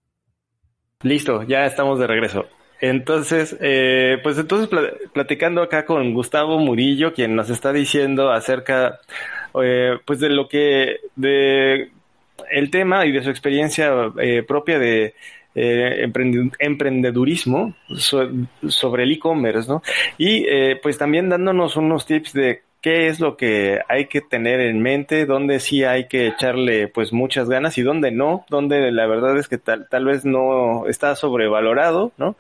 Listo, 1.04 1.44
ya 1.44 1.66
estamos 1.66 2.00
de 2.00 2.08
regreso. 2.08 2.46
Entonces, 2.80 3.56
eh, 3.62 4.18
pues 4.24 4.40
entonces 4.40 4.68
platicando 5.14 5.62
acá 5.62 5.86
con 5.86 6.14
Gustavo 6.14 6.58
Murillo, 6.58 7.14
quien 7.14 7.36
nos 7.36 7.50
está 7.52 7.72
diciendo 7.72 8.32
acerca, 8.32 9.00
eh, 9.62 10.00
pues 10.06 10.20
de 10.20 10.30
lo 10.30 10.48
que, 10.48 10.98
de 11.16 11.92
el 12.50 12.72
tema 12.72 13.06
y 13.06 13.12
de 13.12 13.24
su 13.24 13.30
experiencia 13.30 13.92
eh, 14.20 14.44
propia 14.44 14.80
de 14.80 15.14
eh, 15.56 16.10
emprendedurismo 16.60 17.76
sobre 17.98 19.04
el 19.04 19.12
e-commerce, 19.12 19.70
¿no? 19.70 19.82
Y 20.18 20.46
eh, 20.48 20.80
pues 20.82 20.98
también 20.98 21.30
dándonos 21.30 21.76
unos 21.76 22.06
tips 22.06 22.34
de 22.34 22.62
qué 22.82 23.08
es 23.08 23.20
lo 23.20 23.38
que 23.38 23.80
hay 23.88 24.08
que 24.08 24.22
tener 24.22 24.60
en 24.60 24.82
mente, 24.82 25.26
dónde 25.26 25.60
sí 25.60 25.84
hay 25.84 26.08
que 26.08 26.28
echarle 26.28 26.88
pues 26.88 27.14
muchas 27.14 27.48
ganas 27.48 27.78
y 27.78 27.84
dónde 27.84 28.12
no, 28.12 28.44
dónde 28.50 28.92
la 28.92 29.06
verdad 29.06 29.38
es 29.38 29.48
que 29.48 29.60
tal, 29.60 29.88
tal 29.90 30.06
vez 30.06 30.26
no 30.26 30.88
está 30.88 31.16
sobrevalorado, 31.16 32.12
¿no? 32.18 32.36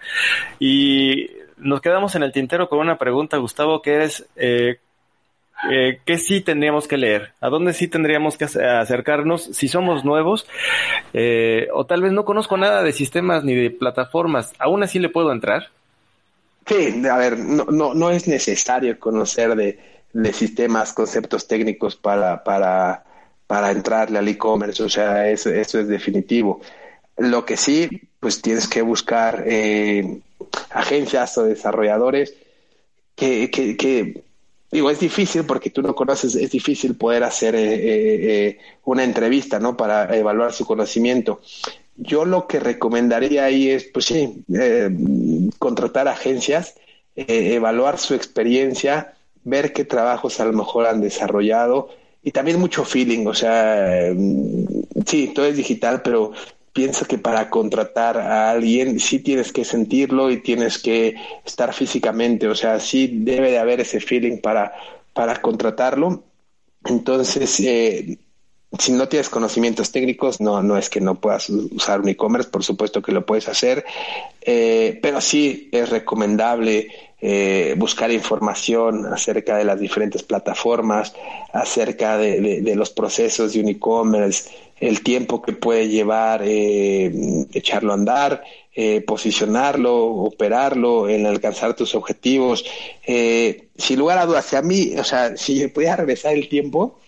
Y 0.59 1.30
nos 1.57 1.82
quedamos 1.82 2.16
en 2.16 2.24
el 2.24 2.32
tintero 2.32 2.68
con 2.68 2.80
una 2.80 2.97
pregunta, 2.97 3.38
Gustavo, 3.38 3.82
que 3.82 4.03
es, 4.03 4.28
eh, 4.36 4.80
eh, 5.70 5.99
¿qué 6.05 6.18
sí 6.18 6.41
tendríamos 6.41 6.88
que 6.88 6.97
leer? 6.97 7.34
¿A 7.41 7.49
dónde 7.49 7.74
sí 7.74 7.88
tendríamos 7.88 8.38
que 8.38 8.45
acercarnos 8.45 9.43
si 9.43 9.68
somos 9.68 10.03
nuevos? 10.03 10.47
Eh, 11.14 11.68
o 11.74 11.86
tal 11.86 12.01
vez 12.01 12.12
no 12.12 12.26
conozco 12.26 12.57
nada 12.57 12.82
de 12.84 12.93
sistemas 12.93 13.43
ni 13.43 13.53
de 13.53 13.70
plataformas, 13.70 14.53
¿aún 14.59 14.84
así 14.84 14.99
le 14.99 15.09
puedo 15.09 15.32
entrar? 15.32 15.70
Sí, 16.66 17.03
a 17.09 17.18
ver, 17.18 17.38
no, 17.38 17.66
no, 17.66 17.93
no 17.93 18.09
es 18.12 18.28
necesario 18.28 18.99
conocer 18.99 19.55
de, 19.55 19.80
de 20.14 20.34
sistemas, 20.34 20.93
conceptos 20.93 21.47
técnicos 21.47 21.95
para, 21.95 22.43
para, 22.43 23.03
para 23.47 23.72
entrarle 23.72 24.20
al 24.20 24.28
e-commerce, 24.28 24.84
o 24.84 24.89
sea, 24.89 25.30
eso, 25.30 25.49
eso, 25.49 25.80
es 25.80 25.88
definitivo. 25.88 26.62
Lo 27.18 27.45
que 27.45 27.57
sí, 27.57 27.89
pues 28.20 28.41
tienes 28.41 28.68
que 28.68 28.82
buscar 28.82 29.43
eh, 29.45 30.20
agencias 30.70 31.38
o 31.38 31.43
desarrolladores 31.43 32.34
que, 33.16 33.49
que, 33.51 33.78
que, 33.78 34.24
digo, 34.72 34.89
es 34.89 34.99
difícil 34.99 35.43
porque 35.45 35.69
tú 35.69 35.82
no 35.82 35.93
conoces, 35.95 36.36
es 36.36 36.51
difícil 36.51 36.95
poder 36.95 37.24
hacer 37.24 37.55
eh, 37.55 38.47
eh, 38.47 38.57
una 38.86 39.03
entrevista, 39.03 39.59
¿no? 39.59 39.76
Para 39.76 40.15
evaluar 40.15 40.53
su 40.53 40.65
conocimiento. 40.65 41.41
Yo 41.95 42.26
lo 42.26 42.47
que 42.47 42.59
recomendaría 42.59 43.45
ahí 43.45 43.69
es, 43.69 43.84
pues 43.86 44.05
sí, 44.05 44.43
contratar 45.59 46.07
agencias, 46.07 46.76
evaluar 47.15 47.99
su 47.99 48.15
experiencia, 48.15 49.13
ver 49.43 49.74
qué 49.74 49.86
trabajos 49.86 50.39
a 50.39 50.45
lo 50.45 50.53
mejor 50.53 50.88
han 50.88 51.01
desarrollado 51.01 51.89
y 52.24 52.32
también 52.32 52.59
mucho 52.59 52.86
feeling, 52.86 53.26
o 53.26 53.34
sea, 53.34 54.11
mm, 54.15 54.65
sí, 55.05 55.32
todo 55.34 55.45
es 55.45 55.57
digital, 55.57 56.01
pero 56.03 56.32
pienso 56.74 57.05
que 57.05 57.17
para 57.17 57.49
contratar 57.49 58.17
a 58.17 58.51
alguien 58.51 58.99
sí 58.99 59.19
tienes 59.19 59.51
que 59.51 59.65
sentirlo 59.65 60.32
y 60.32 60.41
tienes 60.41 60.78
que 60.78 61.15
estar 61.45 61.74
físicamente, 61.74 62.47
o 62.47 62.55
sea, 62.55 62.80
sí 62.80 63.09
debe 63.11 63.51
de 63.51 63.59
haber 63.59 63.82
ese 63.82 63.99
feeling 63.99 64.38
para, 64.38 64.74
para 65.13 65.41
contratarlo. 65.41 66.24
Entonces, 66.86 67.59
eh, 67.59 68.17
si 68.80 68.93
no 68.93 69.07
tienes 69.09 69.30
conocimientos 69.30 69.91
técnicos, 69.91 70.39
no, 70.39 70.63
no 70.63 70.78
es 70.78 70.89
que 70.89 71.01
no 71.01 71.19
puedas 71.19 71.49
usar 71.49 72.01
un 72.01 72.09
e-commerce, 72.09 72.49
por 72.49 72.63
supuesto 72.63 73.01
que 73.01 73.11
lo 73.11 73.26
puedes 73.26 73.49
hacer, 73.49 73.84
eh, 74.41 74.97
pero 75.01 75.19
sí 75.19 75.69
es 75.72 75.89
recomendable 75.89 76.88
eh, 77.19 77.76
buscar 77.78 78.11
información 78.11 79.05
acerca 79.13 79.57
de 79.57 79.65
las 79.65 79.80
diferentes 79.80 80.24
plataformas, 80.24 81.13
acerca 81.51 82.17
de, 82.17 82.74
los 82.76 82.89
procesos 82.89 83.53
de 83.53 83.59
un 83.59 83.69
e-commerce, 83.69 84.49
el 84.82 85.01
tiempo 85.01 85.41
que 85.41 85.53
puede 85.53 85.88
llevar 85.88 86.41
eh, 86.43 87.45
echarlo 87.53 87.91
a 87.91 87.95
andar, 87.95 88.43
eh, 88.75 88.99
posicionarlo, 88.99 89.95
operarlo, 89.95 91.07
en 91.07 91.25
alcanzar 91.25 91.75
tus 91.75 91.95
objetivos. 91.95 92.65
sin 93.05 93.99
lugar 93.99 94.17
a 94.17 94.25
dudas, 94.25 94.53
a 94.53 94.61
mí, 94.61 94.93
o 94.97 95.03
sea, 95.05 95.38
si 95.38 95.65
pudiera 95.69 95.95
regresar 95.95 96.34
el 96.34 96.49
tiempo, 96.49 96.97
a 96.97 97.01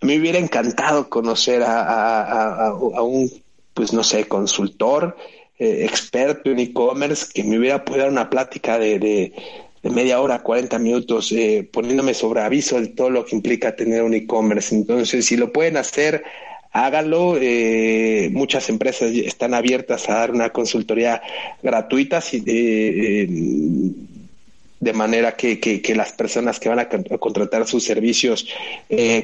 me 0.00 0.18
hubiera 0.18 0.38
encantado 0.38 1.08
conocer 1.08 1.62
a, 1.66 2.74
un, 3.02 3.30
pues 3.74 3.92
no 3.92 4.02
sé, 4.02 4.26
consultor, 4.26 5.16
eh, 5.58 5.84
experto 5.84 6.50
en 6.50 6.60
e-commerce 6.60 7.26
que 7.32 7.42
me 7.44 7.58
hubiera 7.58 7.84
podido 7.84 8.04
dar 8.04 8.12
una 8.12 8.30
plática 8.30 8.78
de, 8.78 8.98
de, 8.98 9.32
media 9.90 10.20
hora, 10.20 10.42
40 10.42 10.78
minutos, 10.80 11.30
eh, 11.30 11.68
poniéndome 11.72 12.12
sobre 12.12 12.40
aviso 12.40 12.80
de 12.80 12.88
todo 12.88 13.08
lo 13.08 13.24
que 13.24 13.36
implica 13.36 13.76
tener 13.76 14.02
un 14.02 14.14
e-commerce. 14.14 14.74
Entonces, 14.74 15.24
si 15.26 15.36
lo 15.36 15.52
pueden 15.52 15.76
hacer, 15.76 16.24
háganlo. 16.84 17.36
Eh, 17.40 18.28
muchas 18.32 18.68
empresas 18.68 19.10
están 19.12 19.54
abiertas 19.54 20.08
a 20.08 20.14
dar 20.14 20.30
una 20.30 20.50
consultoría 20.50 21.22
gratuita. 21.62 22.20
Si, 22.20 22.40
de 24.78 24.92
manera 24.92 25.36
que, 25.36 25.58
que, 25.58 25.94
las 25.94 26.12
personas 26.12 26.60
que 26.60 26.68
van 26.68 26.80
a, 26.80 26.88
contratar 26.88 27.66
sus 27.66 27.82
servicios 27.84 28.46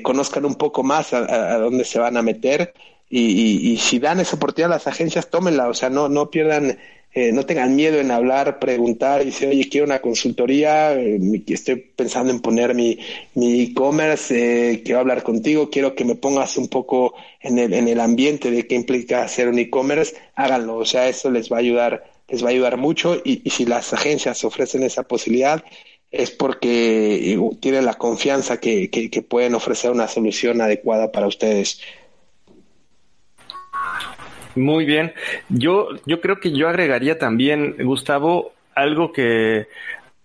conozcan 0.03 0.45
un 0.45 0.55
poco 0.55 0.83
más 0.83 1.13
a, 1.13 1.55
a, 1.55 1.59
dónde 1.59 1.85
se 1.85 1.99
van 1.99 2.17
a 2.17 2.23
meter 2.23 2.73
y, 3.15 3.73
y, 3.73 3.77
si 3.77 3.99
dan 3.99 4.21
esa 4.21 4.37
oportunidad 4.37 4.73
a 4.73 4.77
las 4.77 4.87
agencias, 4.87 5.29
tómenla, 5.29 5.69
o 5.69 5.75
sea, 5.75 5.91
no, 5.91 6.09
no 6.09 6.31
pierdan, 6.31 6.79
eh, 7.15 7.31
no 7.31 7.45
tengan 7.45 7.77
miedo 7.77 8.01
en 8.01 8.11
hablar, 8.11 8.59
preguntar 8.59 9.21
y 9.21 9.27
decir, 9.27 9.49
oye, 9.49 9.69
quiero 9.69 9.85
una 9.85 10.01
consultoría, 10.01 10.95
eh, 10.95 11.21
estoy 11.47 11.77
pensando 11.77 12.33
en 12.33 12.41
poner 12.41 12.75
mi 12.75 12.99
e-commerce, 13.35 14.73
eh, 14.73 14.83
quiero 14.83 15.01
hablar 15.01 15.23
contigo, 15.23 15.69
quiero 15.69 15.95
que 15.95 16.07
me 16.07 16.15
pongas 16.15 16.57
un 16.57 16.69
poco 16.69 17.15
en 17.41 17.59
el, 17.59 17.75
en 17.75 17.89
el 17.89 18.01
ambiente 18.01 18.51
de 18.51 18.67
qué 18.67 18.77
implica 18.77 19.23
hacer 19.23 19.49
un 19.49 19.59
e-commerce, 19.59 20.17
háganlo, 20.37 20.77
o 20.77 20.87
sea, 20.87 21.07
eso 21.07 21.31
les 21.31 21.53
va 21.53 21.57
a 21.57 21.61
ayudar, 21.61 22.05
les 22.29 22.43
va 22.43 22.47
a 22.49 22.53
ayudar 22.53 22.79
mucho 22.79 23.21
y, 23.23 23.43
si 23.51 23.67
las 23.67 23.93
agencias 23.93 24.43
ofrecen 24.45 24.83
esa 24.83 25.03
posibilidad, 25.03 25.63
es 26.11 26.31
porque 26.31 27.39
tienen 27.61 27.85
la 27.85 27.95
confianza 27.95 28.59
que, 28.59 28.89
que 28.91 29.23
pueden 29.23 29.55
ofrecer 29.55 29.91
una 29.91 30.09
solución 30.09 30.63
adecuada 30.63 31.13
para 31.13 31.27
ustedes. 31.27 31.81
Muy 34.55 34.85
bien. 34.85 35.13
Yo, 35.49 35.89
yo 36.07 36.21
creo 36.21 36.39
que 36.41 36.53
yo 36.53 36.69
agregaría 36.69 37.19
también, 37.19 37.77
Gustavo, 37.79 38.53
algo 38.75 39.13
que 39.13 39.67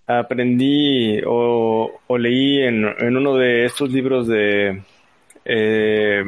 aprendí 0.08 1.22
o, 1.26 2.00
leí 2.18 2.64
en, 2.64 2.86
uno 2.86 3.36
de 3.36 3.66
estos 3.66 3.92
libros 3.92 4.28
de, 4.28 4.82
eh, 5.44 6.24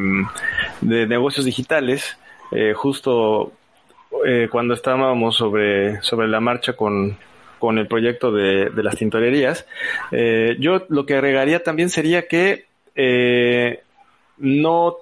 de 0.81 1.07
negocios 1.07 1.45
digitales, 1.45 2.17
eh, 2.51 2.73
justo 2.73 3.53
eh, 4.25 4.49
cuando 4.51 4.73
estábamos 4.73 5.35
sobre, 5.37 6.01
sobre 6.01 6.27
la 6.27 6.41
marcha 6.41 6.73
con, 6.73 7.17
con 7.57 7.77
el 7.77 7.87
proyecto 7.87 8.31
de, 8.31 8.69
de 8.69 8.83
las 8.83 8.97
tintorerías. 8.97 9.65
yo 10.59 10.85
lo 10.89 11.05
que 11.05 11.15
agregaría 11.15 11.63
también 11.63 11.89
sería 11.89 12.27
que 12.27 12.65
no, 14.37 14.97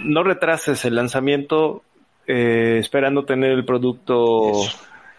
no 0.00 0.22
retrases 0.24 0.84
el 0.84 0.96
lanzamiento 0.96 1.82
eh, 2.26 2.78
esperando 2.78 3.24
tener 3.24 3.52
el 3.52 3.64
producto, 3.64 4.52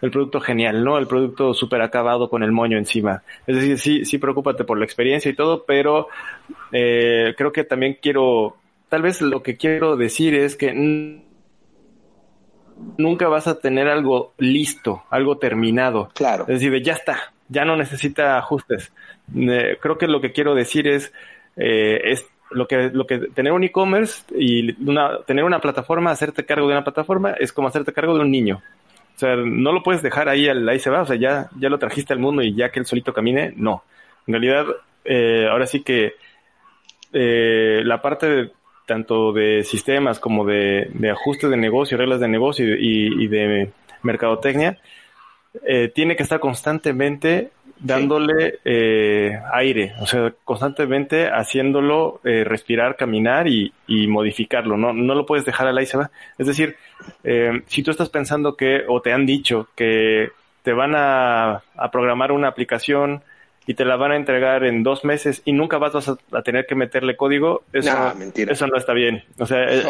el 0.00 0.10
producto 0.10 0.40
genial, 0.40 0.84
¿no? 0.84 0.98
El 0.98 1.06
producto 1.06 1.54
súper 1.54 1.82
acabado 1.82 2.28
con 2.28 2.42
el 2.42 2.52
moño 2.52 2.78
encima. 2.78 3.22
Es 3.46 3.56
decir, 3.56 3.78
sí, 3.78 4.04
sí 4.04 4.18
preocúpate 4.18 4.64
por 4.64 4.78
la 4.78 4.84
experiencia 4.84 5.30
y 5.30 5.34
todo, 5.34 5.64
pero 5.64 6.08
eh, 6.72 7.34
creo 7.36 7.52
que 7.52 7.64
también 7.64 7.98
quiero, 8.00 8.56
tal 8.88 9.02
vez 9.02 9.20
lo 9.20 9.42
que 9.42 9.56
quiero 9.56 9.96
decir 9.96 10.34
es 10.34 10.56
que 10.56 10.72
nunca 12.98 13.28
vas 13.28 13.46
a 13.46 13.58
tener 13.58 13.88
algo 13.88 14.34
listo, 14.38 15.04
algo 15.10 15.38
terminado. 15.38 16.10
Claro. 16.14 16.44
Es 16.48 16.60
decir, 16.60 16.82
ya 16.82 16.94
está, 16.94 17.32
ya 17.48 17.64
no 17.64 17.76
necesita 17.76 18.38
ajustes. 18.38 18.92
Eh, 19.34 19.78
creo 19.80 19.98
que 19.98 20.06
lo 20.06 20.20
que 20.20 20.32
quiero 20.32 20.54
decir 20.54 20.86
es, 20.88 21.12
eh, 21.56 22.00
es 22.04 22.26
lo 22.50 22.66
que, 22.66 22.90
lo 22.90 23.06
que 23.06 23.18
tener 23.18 23.52
un 23.52 23.64
e-commerce 23.64 24.24
y 24.36 24.72
una, 24.88 25.18
tener 25.26 25.44
una 25.44 25.60
plataforma, 25.60 26.10
hacerte 26.10 26.44
cargo 26.44 26.66
de 26.66 26.74
una 26.74 26.84
plataforma, 26.84 27.32
es 27.32 27.52
como 27.52 27.68
hacerte 27.68 27.92
cargo 27.92 28.14
de 28.14 28.20
un 28.20 28.30
niño. 28.30 28.62
O 29.16 29.18
sea, 29.18 29.36
no 29.36 29.72
lo 29.72 29.82
puedes 29.82 30.02
dejar 30.02 30.28
ahí, 30.28 30.48
ahí 30.48 30.78
se 30.78 30.90
va, 30.90 31.02
o 31.02 31.06
sea, 31.06 31.16
ya, 31.16 31.48
ya 31.58 31.68
lo 31.68 31.78
trajiste 31.78 32.12
al 32.12 32.18
mundo 32.18 32.42
y 32.42 32.54
ya 32.54 32.70
que 32.70 32.80
él 32.80 32.86
solito 32.86 33.14
camine, 33.14 33.52
no. 33.56 33.82
En 34.26 34.34
realidad, 34.34 34.66
eh, 35.04 35.46
ahora 35.50 35.66
sí 35.66 35.82
que 35.82 36.14
eh, 37.12 37.82
la 37.84 38.02
parte 38.02 38.50
tanto 38.86 39.32
de 39.32 39.64
sistemas 39.64 40.20
como 40.20 40.44
de, 40.44 40.90
de 40.92 41.10
ajustes 41.10 41.50
de 41.50 41.56
negocio, 41.56 41.98
reglas 41.98 42.20
de 42.20 42.28
negocio 42.28 42.76
y, 42.76 43.24
y 43.24 43.26
de 43.26 43.70
mercadotecnia, 44.02 44.78
eh, 45.64 45.90
tiene 45.94 46.16
que 46.16 46.22
estar 46.22 46.40
constantemente 46.40 47.50
dándole 47.78 48.58
eh, 48.64 49.38
aire, 49.52 49.94
o 50.00 50.06
sea, 50.06 50.32
constantemente 50.44 51.28
haciéndolo 51.28 52.20
eh, 52.24 52.44
respirar, 52.44 52.96
caminar 52.96 53.48
y, 53.48 53.72
y, 53.86 54.06
modificarlo, 54.06 54.76
¿no? 54.76 54.92
No 54.92 55.14
lo 55.14 55.26
puedes 55.26 55.44
dejar 55.44 55.66
al 55.66 55.78
aire, 55.78 55.90
se 55.90 55.98
va. 55.98 56.10
Es 56.38 56.46
decir, 56.46 56.76
eh, 57.24 57.62
si 57.66 57.82
tú 57.82 57.90
estás 57.90 58.08
pensando 58.08 58.56
que, 58.56 58.84
o 58.88 59.02
te 59.02 59.12
han 59.12 59.26
dicho 59.26 59.68
que 59.74 60.30
te 60.62 60.72
van 60.72 60.94
a, 60.96 61.62
a, 61.76 61.90
programar 61.90 62.32
una 62.32 62.48
aplicación 62.48 63.22
y 63.66 63.74
te 63.74 63.84
la 63.84 63.96
van 63.96 64.12
a 64.12 64.16
entregar 64.16 64.64
en 64.64 64.82
dos 64.82 65.04
meses 65.04 65.42
y 65.44 65.52
nunca 65.52 65.78
vas 65.78 66.08
a, 66.08 66.42
tener 66.42 66.66
que 66.66 66.74
meterle 66.74 67.16
código, 67.16 67.62
eso, 67.72 68.14
eso 68.34 68.66
no 68.66 68.76
está 68.76 68.92
bien. 68.92 69.22
O 69.38 69.46
sea, 69.46 69.64
eh, 69.64 69.84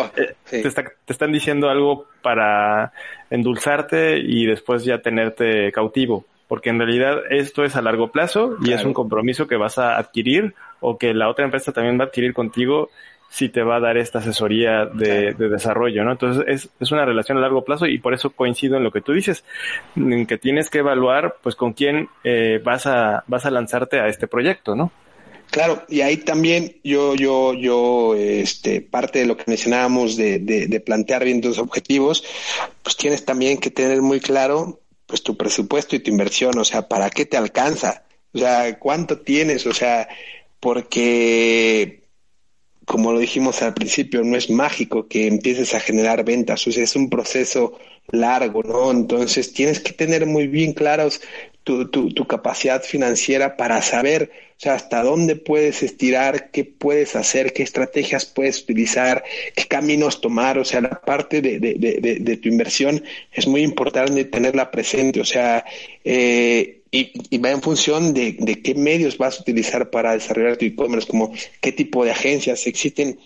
te, 0.50 0.66
está, 0.66 0.82
te 0.82 1.12
están 1.12 1.32
diciendo 1.32 1.68
algo 1.68 2.06
para 2.22 2.92
endulzarte 3.30 4.18
y 4.18 4.46
después 4.46 4.84
ya 4.84 4.98
tenerte 4.98 5.70
cautivo 5.72 6.26
porque 6.48 6.70
en 6.70 6.78
realidad 6.78 7.18
esto 7.30 7.64
es 7.64 7.76
a 7.76 7.82
largo 7.82 8.12
plazo 8.12 8.56
y 8.62 8.72
es 8.72 8.84
un 8.84 8.92
compromiso 8.92 9.46
que 9.46 9.56
vas 9.56 9.78
a 9.78 9.96
adquirir 9.96 10.54
o 10.80 10.98
que 10.98 11.14
la 11.14 11.28
otra 11.28 11.44
empresa 11.44 11.72
también 11.72 11.98
va 11.98 12.04
a 12.04 12.06
adquirir 12.06 12.34
contigo 12.34 12.90
si 13.28 13.48
te 13.48 13.62
va 13.62 13.76
a 13.76 13.80
dar 13.80 13.96
esta 13.96 14.20
asesoría 14.20 14.86
de, 14.86 15.34
desarrollo, 15.34 16.04
¿no? 16.04 16.12
Entonces 16.12 16.44
es, 16.46 16.68
es, 16.78 16.92
una 16.92 17.04
relación 17.04 17.36
a 17.38 17.40
largo 17.40 17.64
plazo 17.64 17.86
y 17.86 17.98
por 17.98 18.14
eso 18.14 18.30
coincido 18.30 18.76
en 18.76 18.84
lo 18.84 18.92
que 18.92 19.00
tú 19.00 19.12
dices, 19.12 19.44
en 19.96 20.26
que 20.26 20.38
tienes 20.38 20.70
que 20.70 20.78
evaluar 20.78 21.36
pues 21.42 21.56
con 21.56 21.72
quién 21.72 22.08
eh, 22.22 22.60
vas 22.62 22.86
a 22.86 23.24
vas 23.26 23.44
a 23.44 23.50
lanzarte 23.50 24.00
a 24.00 24.06
este 24.06 24.28
proyecto, 24.28 24.76
¿no? 24.76 24.92
Claro, 25.50 25.84
y 25.88 26.00
ahí 26.00 26.16
también 26.18 26.76
yo, 26.82 27.14
yo, 27.14 27.54
yo, 27.54 28.14
este, 28.16 28.80
parte 28.80 29.20
de 29.20 29.26
lo 29.26 29.36
que 29.36 29.44
mencionábamos 29.46 30.16
de, 30.16 30.40
de, 30.40 30.66
de 30.66 30.80
plantear 30.80 31.24
bien 31.24 31.40
tus 31.40 31.58
objetivos, 31.58 32.24
pues 32.82 32.96
tienes 32.96 33.24
también 33.24 33.58
que 33.58 33.70
tener 33.70 34.02
muy 34.02 34.20
claro 34.20 34.80
pues 35.06 35.22
tu 35.22 35.36
presupuesto 35.36 35.96
y 35.96 36.00
tu 36.00 36.10
inversión, 36.10 36.58
o 36.58 36.64
sea, 36.64 36.88
¿para 36.88 37.10
qué 37.10 37.26
te 37.26 37.36
alcanza? 37.36 38.04
O 38.32 38.38
sea, 38.38 38.78
¿cuánto 38.78 39.20
tienes? 39.20 39.66
O 39.66 39.72
sea, 39.72 40.08
porque 40.60 42.05
como 42.86 43.12
lo 43.12 43.18
dijimos 43.18 43.62
al 43.62 43.74
principio, 43.74 44.22
no 44.22 44.36
es 44.36 44.48
mágico 44.48 45.08
que 45.08 45.26
empieces 45.26 45.74
a 45.74 45.80
generar 45.80 46.24
ventas, 46.24 46.66
o 46.66 46.72
sea, 46.72 46.84
es 46.84 46.94
un 46.96 47.10
proceso 47.10 47.78
largo, 48.12 48.62
¿no? 48.62 48.92
Entonces 48.92 49.52
tienes 49.52 49.80
que 49.80 49.92
tener 49.92 50.24
muy 50.24 50.46
bien 50.46 50.72
claros 50.72 51.20
tu, 51.64 51.88
tu, 51.90 52.14
tu, 52.14 52.26
capacidad 52.28 52.80
financiera 52.84 53.56
para 53.56 53.82
saber, 53.82 54.30
o 54.56 54.60
sea, 54.60 54.74
hasta 54.74 55.02
dónde 55.02 55.34
puedes 55.34 55.82
estirar, 55.82 56.52
qué 56.52 56.64
puedes 56.64 57.16
hacer, 57.16 57.52
qué 57.52 57.64
estrategias 57.64 58.24
puedes 58.24 58.62
utilizar, 58.62 59.24
qué 59.56 59.64
caminos 59.64 60.20
tomar, 60.20 60.56
o 60.58 60.64
sea, 60.64 60.80
la 60.80 61.00
parte 61.00 61.42
de, 61.42 61.58
de, 61.58 61.74
de, 61.74 62.18
de 62.20 62.36
tu 62.36 62.48
inversión 62.48 63.02
es 63.32 63.48
muy 63.48 63.62
importante 63.62 64.24
tenerla 64.26 64.70
presente, 64.70 65.20
o 65.20 65.24
sea, 65.24 65.64
eh, 66.04 66.82
y, 66.98 67.12
y, 67.30 67.38
va 67.38 67.50
en 67.50 67.62
función 67.62 68.14
de, 68.14 68.36
de 68.38 68.62
qué 68.62 68.74
medios 68.74 69.18
vas 69.18 69.38
a 69.38 69.42
utilizar 69.42 69.90
para 69.90 70.12
desarrollar 70.12 70.56
tu 70.56 70.64
e-commerce, 70.64 71.08
como 71.08 71.32
qué 71.60 71.72
tipo 71.72 72.04
de 72.04 72.10
agencias. 72.10 72.66
Existen 72.66 73.18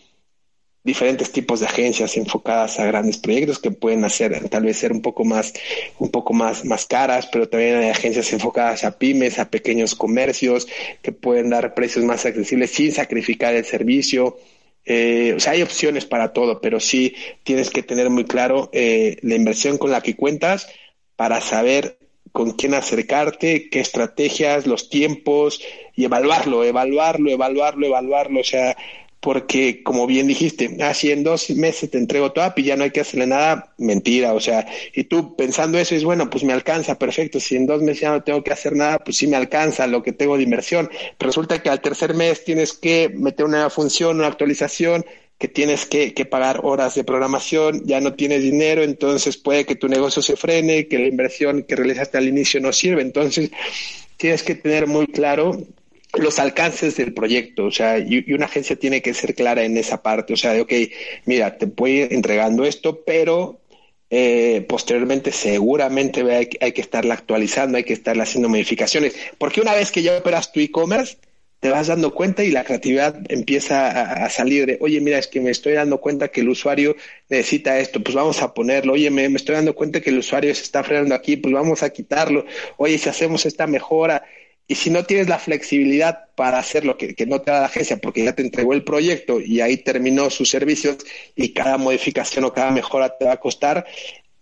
diferentes 0.83 1.31
tipos 1.31 1.61
de 1.61 1.67
agencias 1.67 2.17
enfocadas 2.17 2.81
a 2.81 2.87
grandes 2.87 3.19
proyectos 3.19 3.59
que 3.59 3.71
pueden 3.71 4.05
hacer 4.05 4.49
tal 4.49 4.65
vez 4.65 4.79
ser 4.79 4.93
un 4.93 5.03
poco 5.03 5.25
más 5.25 5.53
un 5.99 6.11
poco 6.11 6.33
más 6.33 6.65
más 6.65 6.87
caras 6.87 7.29
pero 7.31 7.49
también 7.49 7.77
hay 7.77 7.91
agencias 7.91 8.33
enfocadas 8.33 8.85
a 8.85 8.99
pymes 8.99 9.39
a 9.39 9.51
pequeños 9.51 9.95
comercios 9.95 10.67
que 11.03 11.13
pueden 11.13 11.51
dar 11.51 11.75
precios 11.75 12.05
más 12.05 12.25
accesibles 12.25 12.71
sin 12.71 12.93
sacrificar 12.93 13.55
el 13.55 13.65
servicio. 13.65 14.39
Eh, 14.87 15.35
o 15.37 15.41
sea 15.41 15.53
hay 15.53 15.61
opciones 15.61 16.07
para 16.07 16.33
todo 16.33 16.63
pero 16.63 16.81
sí 16.81 17.15
tienes 17.45 17.69
que 17.69 17.83
tener 17.83 18.09
muy 18.09 18.25
claro 18.25 18.71
eh, 18.73 19.19
la 19.21 19.35
inversión 19.35 19.77
con 19.77 19.91
la 19.91 20.01
que 20.01 20.17
cuentas 20.17 20.69
para 21.17 21.43
saber 21.43 22.00
con 22.33 22.53
quién 22.53 22.75
acercarte, 22.75 23.69
qué 23.71 23.81
estrategias, 23.81 24.67
los 24.67 24.89
tiempos 24.89 25.61
y 25.97 26.05
evaluarlo, 26.05 26.65
evaluarlo, 26.65 27.31
evaluarlo, 27.31 27.87
evaluarlo. 27.87 28.41
O 28.41 28.45
sea, 28.45 28.77
porque 29.21 29.83
como 29.83 30.07
bien 30.07 30.27
dijiste, 30.27 30.79
así 30.83 31.11
en 31.11 31.23
dos 31.23 31.51
meses 31.51 31.91
te 31.91 31.99
entrego 31.99 32.33
tu 32.33 32.41
app 32.41 32.59
y 32.59 32.65
ya 32.65 32.77
no 32.77 32.85
hay 32.85 32.91
que 32.91 33.01
hacerle 33.01 33.27
nada, 33.27 33.73
mentira, 33.77 34.33
o 34.33 34.41
sea, 34.41 34.67
y 34.95 35.05
tú 35.05 35.37
pensando 35.37 35.79
eso 35.79 35.95
es 35.95 36.05
bueno, 36.05 36.31
pues 36.31 36.43
me 36.43 36.55
alcanza, 36.55 36.99
perfecto, 36.99 37.39
si 37.39 37.57
en 37.57 37.67
dos 37.67 37.83
meses 37.83 38.01
ya 38.01 38.11
no 38.11 38.23
tengo 38.23 38.43
que 38.43 38.53
hacer 38.53 38.75
nada, 38.75 38.99
pues 38.99 39.19
sí 39.19 39.27
me 39.27 39.37
alcanza 39.37 39.87
lo 39.87 40.03
que 40.03 40.13
tengo 40.13 40.39
de 40.39 40.45
inversión, 40.45 40.91
resulta 41.19 41.63
que 41.63 41.69
al 41.69 41.83
tercer 41.83 42.15
mes 42.15 42.45
tienes 42.45 42.73
que 42.73 43.11
meter 43.15 43.45
una 43.45 43.69
función, 43.69 44.19
una 44.19 44.29
actualización, 44.29 45.05
que 45.41 45.49
tienes 45.49 45.87
que, 45.87 46.13
que, 46.13 46.27
pagar 46.27 46.61
horas 46.65 46.95
de 46.95 47.03
programación, 47.03 47.87
ya 47.87 47.99
no 48.03 48.13
tienes 48.13 48.43
dinero, 48.43 48.83
entonces 48.83 49.39
puede 49.39 49.65
que 49.65 49.75
tu 49.75 49.89
negocio 49.89 50.21
se 50.21 50.37
frene, 50.37 50.87
que 50.87 50.99
la 50.99 51.07
inversión 51.07 51.63
que 51.63 51.77
realizaste 51.77 52.19
al 52.19 52.29
inicio 52.29 52.61
no 52.61 52.75
sirve. 52.75 53.01
Entonces, 53.01 53.51
tienes 54.19 54.43
que 54.43 54.55
tener 54.55 54.87
muy 54.87 55.07
claro 55.07 55.59
los 56.13 56.39
alcances 56.39 56.99
del 56.99 57.15
proyecto, 57.15 57.65
o 57.65 57.71
sea, 57.71 57.99
y, 57.99 58.23
una 58.35 58.45
agencia 58.45 58.77
tiene 58.77 59.01
que 59.01 59.15
ser 59.15 59.35
clara 59.35 59.65
en 59.65 59.79
esa 59.79 60.03
parte, 60.03 60.35
o 60.35 60.37
sea, 60.37 60.53
de, 60.53 60.61
ok, 60.61 60.73
mira, 61.25 61.57
te 61.57 61.65
voy 61.65 62.01
entregando 62.11 62.67
esto, 62.67 63.03
pero 63.07 63.61
eh, 64.11 64.67
posteriormente 64.69 65.33
seguramente 65.33 66.21
hay, 66.21 66.51
hay 66.61 66.73
que 66.73 66.83
estarla 66.83 67.15
actualizando, 67.15 67.79
hay 67.79 67.85
que 67.85 67.95
estarle 67.95 68.25
haciendo 68.25 68.51
modificaciones, 68.51 69.17
porque 69.39 69.63
una 69.63 69.73
vez 69.73 69.91
que 69.91 70.03
ya 70.03 70.19
operas 70.19 70.53
tu 70.53 70.61
e-commerce, 70.61 71.17
te 71.61 71.69
vas 71.69 71.89
dando 71.89 72.15
cuenta 72.15 72.43
y 72.43 72.51
la 72.51 72.65
creatividad 72.65 73.21
empieza 73.29 74.25
a, 74.25 74.31
salir 74.31 74.67
de, 74.67 74.79
oye, 74.81 75.01
mira, 75.01 75.19
es 75.19 75.29
que 75.29 75.41
me 75.41 75.51
estoy 75.51 75.75
dando 75.75 76.01
cuenta 76.01 76.29
que 76.29 76.41
el 76.41 76.49
usuario 76.49 76.97
necesita 77.29 77.79
esto, 77.79 78.03
pues 78.03 78.15
vamos 78.15 78.43
a 78.43 78.55
ponerlo, 78.55 78.95
oye, 78.95 79.11
me, 79.11 79.29
me 79.29 79.37
estoy 79.37 79.57
dando 79.57 79.75
cuenta 79.75 80.01
que 80.01 80.11
el 80.11 80.19
usuario 80.19 80.55
se 80.55 80.63
está 80.63 80.83
frenando 80.83 81.15
aquí, 81.15 81.37
pues 81.37 81.53
vamos 81.53 81.83
a 81.83 81.91
quitarlo, 81.91 82.47
oye, 82.79 82.97
si 82.97 83.09
hacemos 83.11 83.45
esta 83.45 83.67
mejora, 83.67 84.25
y 84.67 84.77
si 84.77 84.89
no 84.89 85.05
tienes 85.05 85.29
la 85.29 85.41
flexibilidad 85.41 86.29
para 86.37 86.59
hacer 86.59 86.85
lo 86.85 86.97
que, 86.97 87.17
que, 87.17 87.27
no 87.27 87.41
te 87.41 87.51
da 87.51 87.59
la 87.59 87.67
agencia 87.67 87.97
porque 87.97 88.23
ya 88.23 88.37
te 88.37 88.43
entregó 88.43 88.73
el 88.73 88.85
proyecto 88.85 89.41
y 89.41 89.61
ahí 89.61 89.79
terminó 89.79 90.31
sus 90.31 90.49
servicios 90.49 90.99
y 91.35 91.53
cada 91.53 91.77
modificación 91.77 92.45
o 92.45 92.53
cada 92.53 92.71
mejora 92.71 93.19
te 93.19 93.25
va 93.25 93.33
a 93.33 93.41
costar, 93.41 93.85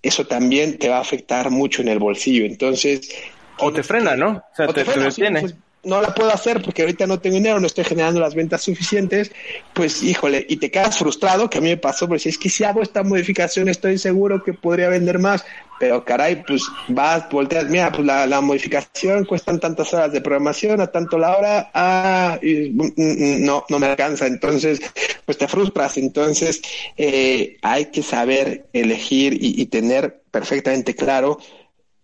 eso 0.02 0.26
también 0.26 0.76
te 0.76 0.90
va 0.90 0.98
a 0.98 1.00
afectar 1.00 1.50
mucho 1.50 1.80
en 1.80 1.88
el 1.88 1.98
bolsillo. 1.98 2.44
Entonces... 2.44 3.10
O 3.58 3.72
te 3.72 3.82
frena, 3.82 4.16
¿no? 4.16 4.44
O 4.52 4.54
sea, 4.54 4.66
te, 4.68 4.84
te, 4.84 5.00
detiene. 5.00 5.40
Pues, 5.40 5.54
no 5.88 6.00
la 6.00 6.14
puedo 6.14 6.30
hacer 6.30 6.62
porque 6.62 6.82
ahorita 6.82 7.06
no 7.06 7.18
tengo 7.18 7.36
dinero, 7.36 7.58
no 7.58 7.66
estoy 7.66 7.84
generando 7.84 8.20
las 8.20 8.34
ventas 8.34 8.62
suficientes, 8.62 9.32
pues 9.74 10.02
híjole, 10.02 10.44
y 10.48 10.56
te 10.56 10.70
quedas 10.70 10.98
frustrado, 10.98 11.48
que 11.48 11.58
a 11.58 11.60
mí 11.60 11.68
me 11.68 11.76
pasó, 11.76 12.06
porque 12.06 12.20
si 12.20 12.28
es 12.28 12.38
que 12.38 12.50
si 12.50 12.64
hago 12.64 12.82
esta 12.82 13.02
modificación 13.02 13.68
estoy 13.68 13.98
seguro 13.98 14.42
que 14.44 14.52
podría 14.52 14.88
vender 14.88 15.18
más, 15.18 15.44
pero 15.80 16.04
caray, 16.04 16.42
pues 16.44 16.62
vas, 16.88 17.28
volteas, 17.30 17.66
mira, 17.66 17.90
pues 17.90 18.04
la, 18.04 18.26
la 18.26 18.40
modificación 18.40 19.24
cuestan 19.24 19.60
tantas 19.60 19.92
horas 19.94 20.12
de 20.12 20.20
programación, 20.20 20.80
a 20.80 20.88
tanto 20.88 21.18
la 21.18 21.36
hora, 21.36 21.70
ah, 21.72 22.38
y, 22.42 22.70
mm, 22.70 22.92
mm, 22.96 23.44
no, 23.44 23.64
no 23.68 23.78
me 23.78 23.86
alcanza, 23.86 24.26
entonces, 24.26 24.80
pues 25.24 25.38
te 25.38 25.48
frustras, 25.48 25.96
entonces 25.96 26.60
eh, 26.96 27.56
hay 27.62 27.86
que 27.86 28.02
saber 28.02 28.66
elegir 28.72 29.34
y, 29.34 29.60
y 29.60 29.66
tener 29.66 30.20
perfectamente 30.30 30.94
claro 30.94 31.38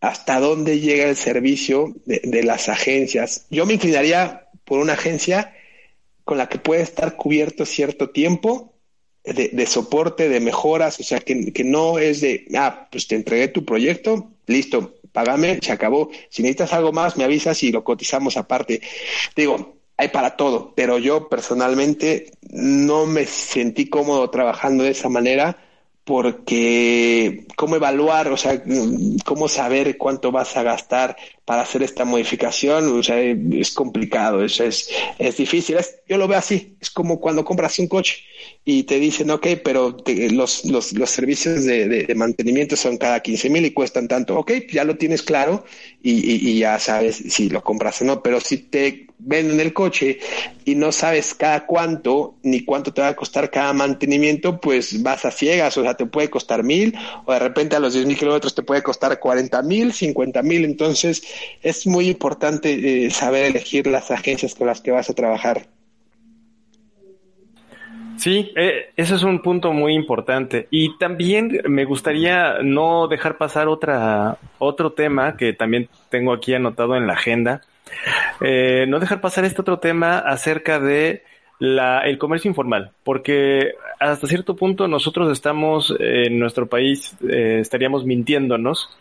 hasta 0.04 0.38
dónde 0.38 0.80
llega 0.80 1.08
el 1.08 1.16
servicio 1.16 1.94
de, 2.04 2.42
las 2.42 2.68
agencias. 2.68 3.46
Yo 3.50 3.64
me 3.64 3.74
inclinaría 3.74 4.48
por 4.64 4.78
una 4.78 4.92
agencia 4.92 5.54
con 6.24 6.36
la 6.36 6.48
que 6.48 6.58
puede 6.58 6.82
estar 6.82 7.16
cubierto 7.16 7.64
cierto 7.64 8.10
tiempo 8.10 8.74
de, 9.24 9.66
soporte, 9.66 10.28
de 10.28 10.40
mejoras, 10.40 11.00
o 11.00 11.02
sea, 11.02 11.20
que, 11.20 11.52
que, 11.52 11.64
no 11.64 11.98
es 11.98 12.20
de, 12.20 12.46
ah, 12.54 12.86
pues 12.90 13.08
te 13.08 13.14
entregué 13.14 13.48
tu 13.48 13.64
proyecto, 13.64 14.30
listo, 14.46 14.96
págame, 15.10 15.58
se 15.62 15.72
acabó. 15.72 16.10
Si 16.28 16.42
necesitas 16.42 16.74
algo 16.74 16.92
más, 16.92 17.16
me 17.16 17.24
avisas 17.24 17.62
y 17.62 17.72
lo 17.72 17.82
cotizamos 17.82 18.36
aparte. 18.36 18.82
Digo, 19.34 19.76
hay 19.96 20.08
para 20.08 20.36
todo, 20.36 20.74
pero 20.76 20.98
yo 20.98 21.30
personalmente 21.30 22.32
no 22.50 23.06
me 23.06 23.24
sentí 23.24 23.88
cómodo 23.88 24.28
trabajando 24.28 24.84
de 24.84 24.90
esa 24.90 25.08
manera 25.08 25.56
porque 26.04 27.46
cómo 27.56 27.76
evaluar, 27.76 28.28
o 28.28 28.36
sea, 28.36 28.62
cómo 29.24 29.48
saber 29.48 29.96
cuánto 29.96 30.30
vas 30.30 30.56
a 30.56 30.62
gastar 30.62 31.16
para 31.44 31.62
hacer 31.62 31.82
esta 31.82 32.04
modificación, 32.04 32.98
o 32.98 33.02
sea, 33.02 33.20
es 33.20 33.72
complicado, 33.72 34.42
es, 34.42 34.60
es, 34.60 34.88
es 35.18 35.36
difícil. 35.36 35.76
Es, 35.76 35.96
yo 36.08 36.16
lo 36.16 36.26
veo 36.26 36.38
así, 36.38 36.76
es 36.80 36.90
como 36.90 37.20
cuando 37.20 37.44
compras 37.44 37.78
un 37.78 37.88
coche 37.88 38.22
y 38.64 38.84
te 38.84 38.98
dicen, 38.98 39.30
ok, 39.30 39.46
pero 39.62 39.96
los, 40.06 40.64
los, 40.64 40.92
los 40.94 41.10
servicios 41.10 41.64
de, 41.64 41.86
de, 41.86 42.14
mantenimiento 42.14 42.76
son 42.76 42.96
cada 42.96 43.20
15 43.20 43.50
mil 43.50 43.66
y 43.66 43.72
cuestan 43.72 44.08
tanto, 44.08 44.38
ok, 44.38 44.52
ya 44.72 44.84
lo 44.84 44.96
tienes 44.96 45.22
claro 45.22 45.64
y, 46.02 46.50
y 46.50 46.58
ya 46.58 46.78
sabes 46.78 47.16
si 47.16 47.50
lo 47.50 47.62
compras 47.62 48.00
o 48.00 48.04
no, 48.06 48.22
pero 48.22 48.40
si 48.40 48.58
te 48.58 49.06
venden 49.18 49.60
el 49.60 49.72
coche 49.72 50.18
y 50.64 50.74
no 50.74 50.92
sabes 50.92 51.34
cada 51.34 51.66
cuánto 51.66 52.36
ni 52.42 52.64
cuánto 52.64 52.92
te 52.92 53.00
va 53.00 53.08
a 53.08 53.16
costar 53.16 53.50
cada 53.50 53.72
mantenimiento, 53.72 54.60
pues 54.60 55.02
vas 55.02 55.24
a 55.24 55.30
ciegas, 55.30 55.76
o 55.78 55.82
sea, 55.82 55.94
te 55.94 56.06
puede 56.06 56.30
costar 56.30 56.62
mil 56.62 56.94
o 57.24 57.32
de 57.32 57.38
repente 57.38 57.76
a 57.76 57.80
los 57.80 57.94
10 57.94 58.06
mil 58.06 58.18
kilómetros 58.18 58.54
te 58.54 58.62
puede 58.62 58.82
costar 58.82 59.18
40 59.18 59.62
mil, 59.62 59.92
50 59.92 60.42
mil, 60.42 60.64
entonces 60.64 61.22
es 61.62 61.86
muy 61.86 62.08
importante 62.08 63.06
eh, 63.06 63.10
saber 63.10 63.46
elegir 63.46 63.86
las 63.86 64.10
agencias 64.10 64.54
con 64.54 64.66
las 64.66 64.80
que 64.80 64.90
vas 64.90 65.10
a 65.10 65.14
trabajar. 65.14 65.68
Sí, 68.16 68.52
eh, 68.56 68.92
eso 68.96 69.16
es 69.16 69.22
un 69.22 69.42
punto 69.42 69.72
muy 69.72 69.94
importante. 69.94 70.68
Y 70.70 70.96
también 70.98 71.60
me 71.68 71.84
gustaría 71.84 72.62
no 72.62 73.08
dejar 73.08 73.36
pasar 73.36 73.68
otra, 73.68 74.38
otro 74.58 74.92
tema 74.92 75.36
que 75.36 75.52
también 75.52 75.88
tengo 76.10 76.32
aquí 76.32 76.54
anotado 76.54 76.96
en 76.96 77.06
la 77.06 77.14
agenda, 77.14 77.62
eh, 78.40 78.86
no 78.88 79.00
dejar 79.00 79.20
pasar 79.20 79.44
este 79.44 79.60
otro 79.60 79.78
tema 79.78 80.18
acerca 80.18 80.78
de 80.78 81.22
la, 81.58 82.00
el 82.00 82.18
comercio 82.18 82.48
informal, 82.48 82.92
porque 83.04 83.74
hasta 84.00 84.26
cierto 84.26 84.56
punto 84.56 84.88
nosotros 84.88 85.30
estamos 85.30 85.94
en 85.98 86.38
nuestro 86.38 86.66
país, 86.66 87.16
eh, 87.28 87.58
estaríamos 87.60 88.04
mintiéndonos 88.04 88.96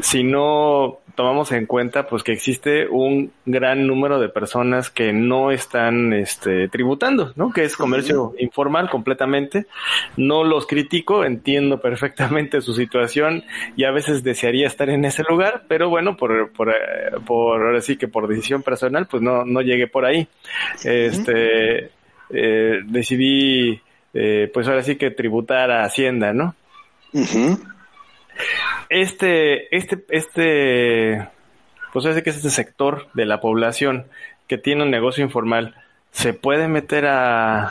si 0.00 0.22
no 0.22 0.98
tomamos 1.14 1.52
en 1.52 1.66
cuenta 1.66 2.06
pues 2.06 2.22
que 2.22 2.32
existe 2.32 2.88
un 2.88 3.32
gran 3.44 3.86
número 3.86 4.18
de 4.18 4.28
personas 4.28 4.90
que 4.90 5.12
no 5.12 5.50
están 5.50 6.12
este, 6.12 6.68
tributando, 6.68 7.32
¿no? 7.36 7.52
Que 7.52 7.64
es 7.64 7.76
comercio 7.76 8.34
informal 8.38 8.88
completamente. 8.88 9.66
No 10.16 10.44
los 10.44 10.66
critico, 10.66 11.24
entiendo 11.24 11.80
perfectamente 11.80 12.60
su 12.60 12.74
situación 12.74 13.44
y 13.76 13.84
a 13.84 13.90
veces 13.90 14.22
desearía 14.22 14.66
estar 14.66 14.88
en 14.90 15.04
ese 15.04 15.22
lugar, 15.28 15.64
pero 15.68 15.88
bueno, 15.88 16.16
por, 16.16 16.50
por, 16.52 16.70
eh, 16.70 16.72
por 17.26 17.62
ahora 17.62 17.80
sí 17.80 17.96
que 17.96 18.08
por 18.08 18.28
decisión 18.28 18.62
personal, 18.62 19.06
pues 19.06 19.22
no, 19.22 19.44
no 19.44 19.60
llegué 19.60 19.86
por 19.86 20.04
ahí. 20.04 20.26
Este, 20.84 21.90
eh, 22.30 22.80
decidí, 22.86 23.80
eh, 24.14 24.50
pues 24.52 24.66
ahora 24.68 24.82
sí 24.82 24.96
que 24.96 25.10
tributar 25.10 25.70
a 25.70 25.84
Hacienda, 25.84 26.32
¿no? 26.32 26.54
Este, 28.88 29.74
este, 29.74 30.04
este, 30.10 31.28
pues 31.92 32.04
sé 32.04 32.22
que 32.22 32.30
es 32.30 32.36
este 32.36 32.50
sector 32.50 33.08
de 33.14 33.26
la 33.26 33.40
población 33.40 34.06
que 34.46 34.58
tiene 34.58 34.82
un 34.82 34.90
negocio 34.90 35.24
informal, 35.24 35.74
¿se 36.10 36.34
puede 36.34 36.68
meter 36.68 37.06
a, 37.06 37.70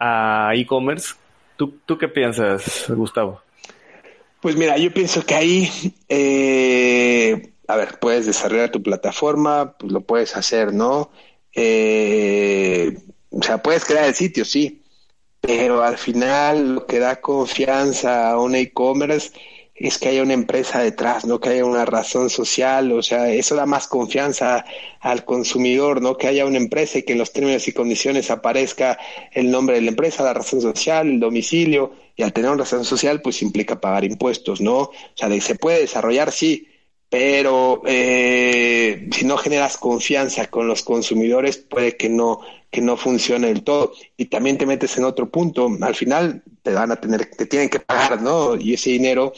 a 0.00 0.50
e-commerce? 0.54 1.14
¿Tú, 1.56 1.78
¿Tú 1.86 1.98
qué 1.98 2.08
piensas, 2.08 2.86
Gustavo? 2.88 3.42
Pues 4.40 4.56
mira, 4.56 4.76
yo 4.76 4.92
pienso 4.92 5.24
que 5.24 5.34
ahí, 5.34 5.70
eh, 6.08 7.52
a 7.66 7.76
ver, 7.76 7.98
puedes 7.98 8.26
desarrollar 8.26 8.70
tu 8.70 8.82
plataforma, 8.82 9.76
pues 9.78 9.92
lo 9.92 10.02
puedes 10.02 10.36
hacer, 10.36 10.72
¿no? 10.72 11.10
Eh, 11.54 12.96
o 13.30 13.42
sea, 13.42 13.62
puedes 13.62 13.84
crear 13.84 14.04
el 14.04 14.14
sitio, 14.14 14.44
sí, 14.44 14.82
pero 15.40 15.82
al 15.82 15.96
final 15.96 16.74
lo 16.74 16.86
que 16.86 16.98
da 16.98 17.20
confianza 17.20 18.30
a 18.30 18.38
un 18.38 18.54
e-commerce 18.54 19.32
es 19.78 19.98
que 19.98 20.08
haya 20.08 20.22
una 20.22 20.32
empresa 20.32 20.80
detrás, 20.80 21.26
no 21.26 21.38
que 21.38 21.50
haya 21.50 21.64
una 21.64 21.84
razón 21.84 22.30
social, 22.30 22.92
o 22.92 23.02
sea, 23.02 23.30
eso 23.30 23.54
da 23.54 23.66
más 23.66 23.86
confianza 23.86 24.64
al 25.00 25.24
consumidor, 25.24 26.00
no 26.00 26.16
que 26.16 26.28
haya 26.28 26.46
una 26.46 26.56
empresa 26.56 26.98
y 26.98 27.02
que 27.02 27.12
en 27.12 27.18
los 27.18 27.32
términos 27.32 27.68
y 27.68 27.72
condiciones 27.72 28.30
aparezca 28.30 28.98
el 29.32 29.50
nombre 29.50 29.76
de 29.76 29.82
la 29.82 29.90
empresa, 29.90 30.24
la 30.24 30.32
razón 30.32 30.62
social, 30.62 31.08
el 31.08 31.20
domicilio, 31.20 31.92
y 32.16 32.22
al 32.22 32.32
tener 32.32 32.50
una 32.50 32.60
razón 32.60 32.84
social, 32.84 33.20
pues 33.20 33.42
implica 33.42 33.80
pagar 33.80 34.04
impuestos, 34.04 34.62
¿no? 34.62 34.78
O 34.78 34.92
sea, 35.14 35.28
de, 35.28 35.40
se 35.42 35.56
puede 35.56 35.80
desarrollar, 35.80 36.32
sí, 36.32 36.68
pero 37.10 37.82
eh, 37.86 39.08
si 39.12 39.26
no 39.26 39.36
generas 39.36 39.76
confianza 39.76 40.46
con 40.46 40.66
los 40.66 40.82
consumidores, 40.82 41.58
puede 41.58 41.96
que 41.96 42.08
no 42.08 42.40
que 42.70 42.80
no 42.82 42.96
funcione 42.96 43.48
del 43.48 43.62
todo. 43.62 43.92
Y 44.16 44.26
también 44.26 44.58
te 44.58 44.66
metes 44.66 44.98
en 44.98 45.04
otro 45.04 45.30
punto, 45.30 45.70
al 45.80 45.94
final 45.94 46.42
te 46.62 46.72
van 46.72 46.92
a 46.92 47.00
tener, 47.00 47.30
te 47.30 47.46
tienen 47.46 47.70
que 47.70 47.80
pagar, 47.80 48.20
¿no? 48.20 48.56
Y 48.56 48.74
ese 48.74 48.90
dinero 48.90 49.32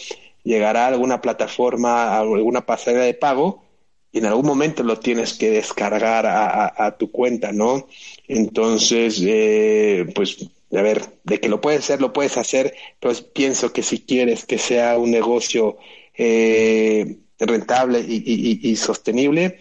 llegará 0.49 0.87
a 0.87 0.89
alguna 0.89 1.21
plataforma, 1.21 2.05
a 2.05 2.21
alguna 2.21 2.65
pasarela 2.65 3.05
de 3.05 3.13
pago, 3.13 3.65
y 4.11 4.19
en 4.19 4.27
algún 4.27 4.47
momento 4.47 4.83
lo 4.83 4.99
tienes 4.99 5.35
que 5.35 5.51
descargar 5.51 6.25
a, 6.27 6.97
tu 6.99 7.11
cuenta, 7.11 7.53
¿no? 7.53 7.87
Entonces, 8.27 9.23
eh, 9.27 10.07
pues, 10.15 10.49
a 10.73 10.83
ver, 10.83 11.03
de 11.25 11.39
que 11.39 11.51
lo 11.51 11.61
puedes 11.61 11.81
hacer, 11.81 12.01
lo 12.01 12.15
puedes 12.15 12.39
hacer, 12.39 12.75
pues 12.99 13.21
pienso 13.21 13.73
que 13.75 13.83
si 13.83 14.01
quieres 14.01 14.47
que 14.47 14.57
sea 14.57 14.97
un 14.97 15.11
negocio 15.11 15.77
eh, 16.15 17.19
rentable 17.39 18.01
y, 18.01 18.75
sostenible, 18.77 19.59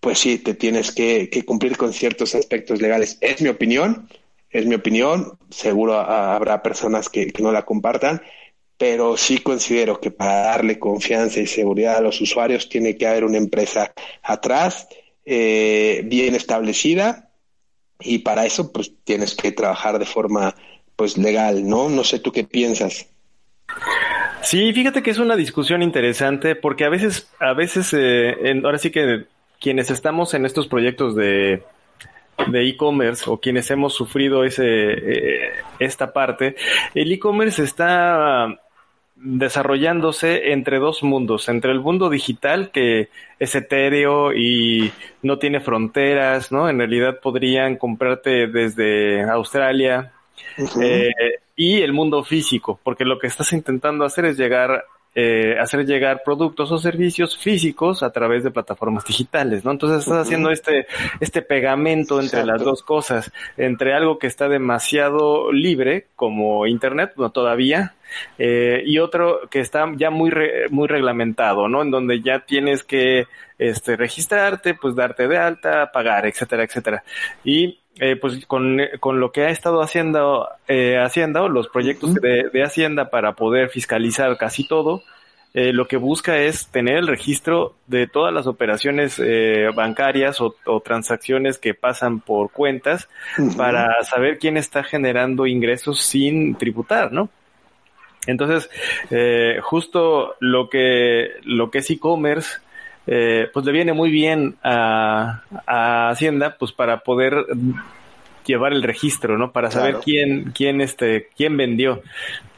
pues 0.00 0.18
sí, 0.18 0.38
te 0.38 0.54
tienes 0.54 0.92
que, 0.92 1.28
que, 1.28 1.44
cumplir 1.44 1.76
con 1.76 1.92
ciertos 1.92 2.34
aspectos 2.34 2.80
legales. 2.80 3.18
Es 3.20 3.42
mi 3.42 3.50
opinión, 3.50 4.08
es 4.52 4.66
mi 4.66 4.74
opinión, 4.74 5.38
seguro 5.50 5.94
habrá 5.98 6.62
personas 6.62 7.08
que, 7.08 7.32
no 7.40 7.52
la 7.52 7.64
compartan, 7.64 8.22
pero 8.82 9.16
sí 9.16 9.38
considero 9.38 10.00
que 10.00 10.10
para 10.10 10.42
darle 10.42 10.80
confianza 10.80 11.38
y 11.38 11.46
seguridad 11.46 11.98
a 11.98 12.00
los 12.00 12.20
usuarios 12.20 12.68
tiene 12.68 12.96
que 12.96 13.06
haber 13.06 13.22
una 13.22 13.38
empresa 13.38 13.92
atrás, 14.24 14.88
eh, 15.24 16.02
bien 16.06 16.34
establecida, 16.34 17.30
y 18.00 18.18
para 18.18 18.44
eso 18.44 18.72
pues 18.72 18.90
tienes 19.04 19.36
que 19.36 19.52
trabajar 19.52 20.00
de 20.00 20.04
forma 20.04 20.56
pues 20.96 21.16
legal, 21.16 21.64
¿no? 21.68 21.88
No 21.90 22.02
sé 22.02 22.18
tú 22.18 22.32
qué 22.32 22.42
piensas. 22.42 23.06
Sí, 24.42 24.72
fíjate 24.72 25.00
que 25.00 25.12
es 25.12 25.18
una 25.18 25.36
discusión 25.36 25.80
interesante 25.80 26.56
porque 26.56 26.84
a 26.84 26.88
veces, 26.88 27.28
a 27.38 27.52
veces, 27.52 27.94
eh, 27.96 28.34
ahora 28.64 28.78
sí 28.78 28.90
que 28.90 29.26
quienes 29.60 29.92
estamos 29.92 30.34
en 30.34 30.44
estos 30.44 30.66
proyectos 30.66 31.14
de 31.14 31.62
de 32.48 32.68
e-commerce 32.68 33.24
o 33.28 33.38
quienes 33.38 33.70
hemos 33.70 33.94
sufrido 33.94 34.42
ese 34.42 34.64
eh, 34.64 35.52
esta 35.78 36.12
parte, 36.12 36.56
el 36.94 37.12
e-commerce 37.12 37.62
está 37.62 38.48
desarrollándose 39.22 40.52
entre 40.52 40.78
dos 40.78 41.02
mundos, 41.02 41.48
entre 41.48 41.72
el 41.72 41.80
mundo 41.80 42.10
digital 42.10 42.70
que 42.70 43.08
es 43.38 43.54
etéreo 43.54 44.32
y 44.34 44.92
no 45.22 45.38
tiene 45.38 45.60
fronteras, 45.60 46.50
¿no? 46.50 46.68
En 46.68 46.78
realidad 46.78 47.20
podrían 47.20 47.76
comprarte 47.76 48.48
desde 48.48 49.22
Australia, 49.22 50.12
eh, 50.80 51.10
y 51.56 51.82
el 51.82 51.92
mundo 51.92 52.24
físico, 52.24 52.80
porque 52.82 53.04
lo 53.04 53.18
que 53.18 53.26
estás 53.26 53.52
intentando 53.52 54.04
hacer 54.04 54.24
es 54.24 54.36
llegar 54.36 54.84
eh, 55.14 55.58
hacer 55.60 55.84
llegar 55.84 56.22
productos 56.24 56.72
o 56.72 56.78
servicios 56.78 57.36
físicos 57.36 58.02
a 58.02 58.10
través 58.10 58.44
de 58.44 58.50
plataformas 58.50 59.04
digitales, 59.04 59.64
¿no? 59.64 59.70
Entonces 59.70 60.00
estás 60.00 60.26
haciendo 60.26 60.50
este, 60.50 60.86
este 61.20 61.42
pegamento 61.42 62.20
entre 62.20 62.44
las 62.44 62.62
dos 62.62 62.82
cosas, 62.82 63.30
entre 63.56 63.94
algo 63.94 64.18
que 64.18 64.26
está 64.26 64.48
demasiado 64.48 65.52
libre, 65.52 66.06
como 66.16 66.66
Internet, 66.66 67.12
no 67.16 67.30
todavía, 67.30 67.94
eh, 68.38 68.82
y 68.86 68.98
otro 68.98 69.40
que 69.50 69.60
está 69.60 69.90
ya 69.96 70.10
muy, 70.10 70.32
muy 70.70 70.88
reglamentado, 70.88 71.68
¿no? 71.68 71.82
En 71.82 71.90
donde 71.90 72.22
ya 72.22 72.40
tienes 72.40 72.82
que 72.82 73.26
este, 73.58 73.96
registrarte, 73.96 74.74
pues 74.74 74.94
darte 74.94 75.28
de 75.28 75.36
alta, 75.36 75.90
pagar, 75.92 76.26
etcétera, 76.26 76.64
etcétera. 76.64 77.04
Y 77.44 77.81
eh, 77.98 78.16
pues 78.16 78.46
con, 78.46 78.78
con, 79.00 79.20
lo 79.20 79.32
que 79.32 79.42
ha 79.42 79.50
estado 79.50 79.82
haciendo 79.82 80.48
eh, 80.68 80.98
Hacienda 80.98 81.42
o 81.42 81.48
los 81.48 81.68
proyectos 81.68 82.14
de, 82.14 82.48
de, 82.52 82.62
Hacienda 82.62 83.10
para 83.10 83.34
poder 83.34 83.68
fiscalizar 83.68 84.36
casi 84.38 84.66
todo, 84.66 85.02
eh, 85.54 85.72
lo 85.72 85.86
que 85.86 85.98
busca 85.98 86.38
es 86.38 86.68
tener 86.68 86.96
el 86.96 87.06
registro 87.06 87.74
de 87.86 88.06
todas 88.06 88.32
las 88.32 88.46
operaciones 88.46 89.18
eh, 89.18 89.68
bancarias 89.74 90.40
o, 90.40 90.56
o, 90.64 90.80
transacciones 90.80 91.58
que 91.58 91.74
pasan 91.74 92.20
por 92.20 92.50
cuentas 92.50 93.08
para 93.58 94.02
saber 94.02 94.38
quién 94.38 94.56
está 94.56 94.82
generando 94.82 95.46
ingresos 95.46 96.00
sin 96.00 96.54
tributar, 96.54 97.12
¿no? 97.12 97.28
Entonces, 98.26 98.70
eh, 99.10 99.58
justo 99.62 100.36
lo 100.40 100.68
que, 100.68 101.32
lo 101.42 101.70
que 101.70 101.78
es 101.78 101.90
e-commerce, 101.90 102.60
eh, 103.06 103.48
pues 103.52 103.64
le 103.66 103.72
viene 103.72 103.92
muy 103.92 104.10
bien 104.10 104.56
a, 104.62 105.42
a, 105.66 106.10
Hacienda, 106.10 106.56
pues 106.58 106.72
para 106.72 106.98
poder 106.98 107.46
llevar 108.44 108.72
el 108.72 108.82
registro, 108.82 109.38
¿no? 109.38 109.52
Para 109.52 109.70
saber 109.70 109.98
quién, 110.04 110.52
quién, 110.52 110.80
este, 110.80 111.28
quién 111.36 111.56
vendió. 111.56 112.02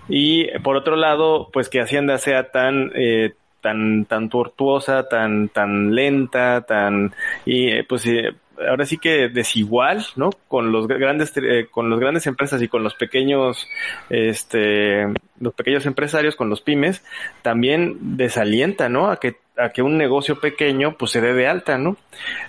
Y 0.08 0.46
por 0.60 0.76
otro 0.76 0.96
lado, 0.96 1.48
pues 1.52 1.68
que 1.68 1.80
Hacienda 1.80 2.18
sea 2.18 2.50
tan, 2.50 2.90
eh, 2.94 3.32
tan, 3.60 4.04
tan 4.04 4.28
tortuosa, 4.28 5.08
tan, 5.08 5.48
tan 5.48 5.94
lenta, 5.94 6.62
tan, 6.66 7.14
y 7.46 7.68
eh, 7.68 7.84
pues 7.88 8.04
eh, 8.06 8.34
ahora 8.68 8.84
sí 8.84 8.98
que 8.98 9.28
desigual, 9.28 10.04
¿no? 10.16 10.30
Con 10.48 10.70
los 10.70 10.86
grandes, 10.86 11.32
eh, 11.36 11.66
con 11.70 11.88
los 11.88 11.98
grandes 11.98 12.26
empresas 12.26 12.60
y 12.60 12.68
con 12.68 12.82
los 12.82 12.94
pequeños, 12.94 13.66
este, 14.10 15.06
los 15.40 15.54
pequeños 15.54 15.86
empresarios, 15.86 16.36
con 16.36 16.50
los 16.50 16.60
pymes, 16.60 17.02
también 17.42 18.16
desalienta, 18.16 18.90
¿no? 18.90 19.10
A 19.10 19.18
que, 19.18 19.36
a 19.56 19.70
que 19.70 19.82
un 19.82 19.96
negocio 19.96 20.40
pequeño, 20.40 20.96
pues 20.98 21.12
se 21.12 21.20
dé 21.20 21.32
de 21.32 21.46
alta, 21.46 21.78
¿no? 21.78 21.96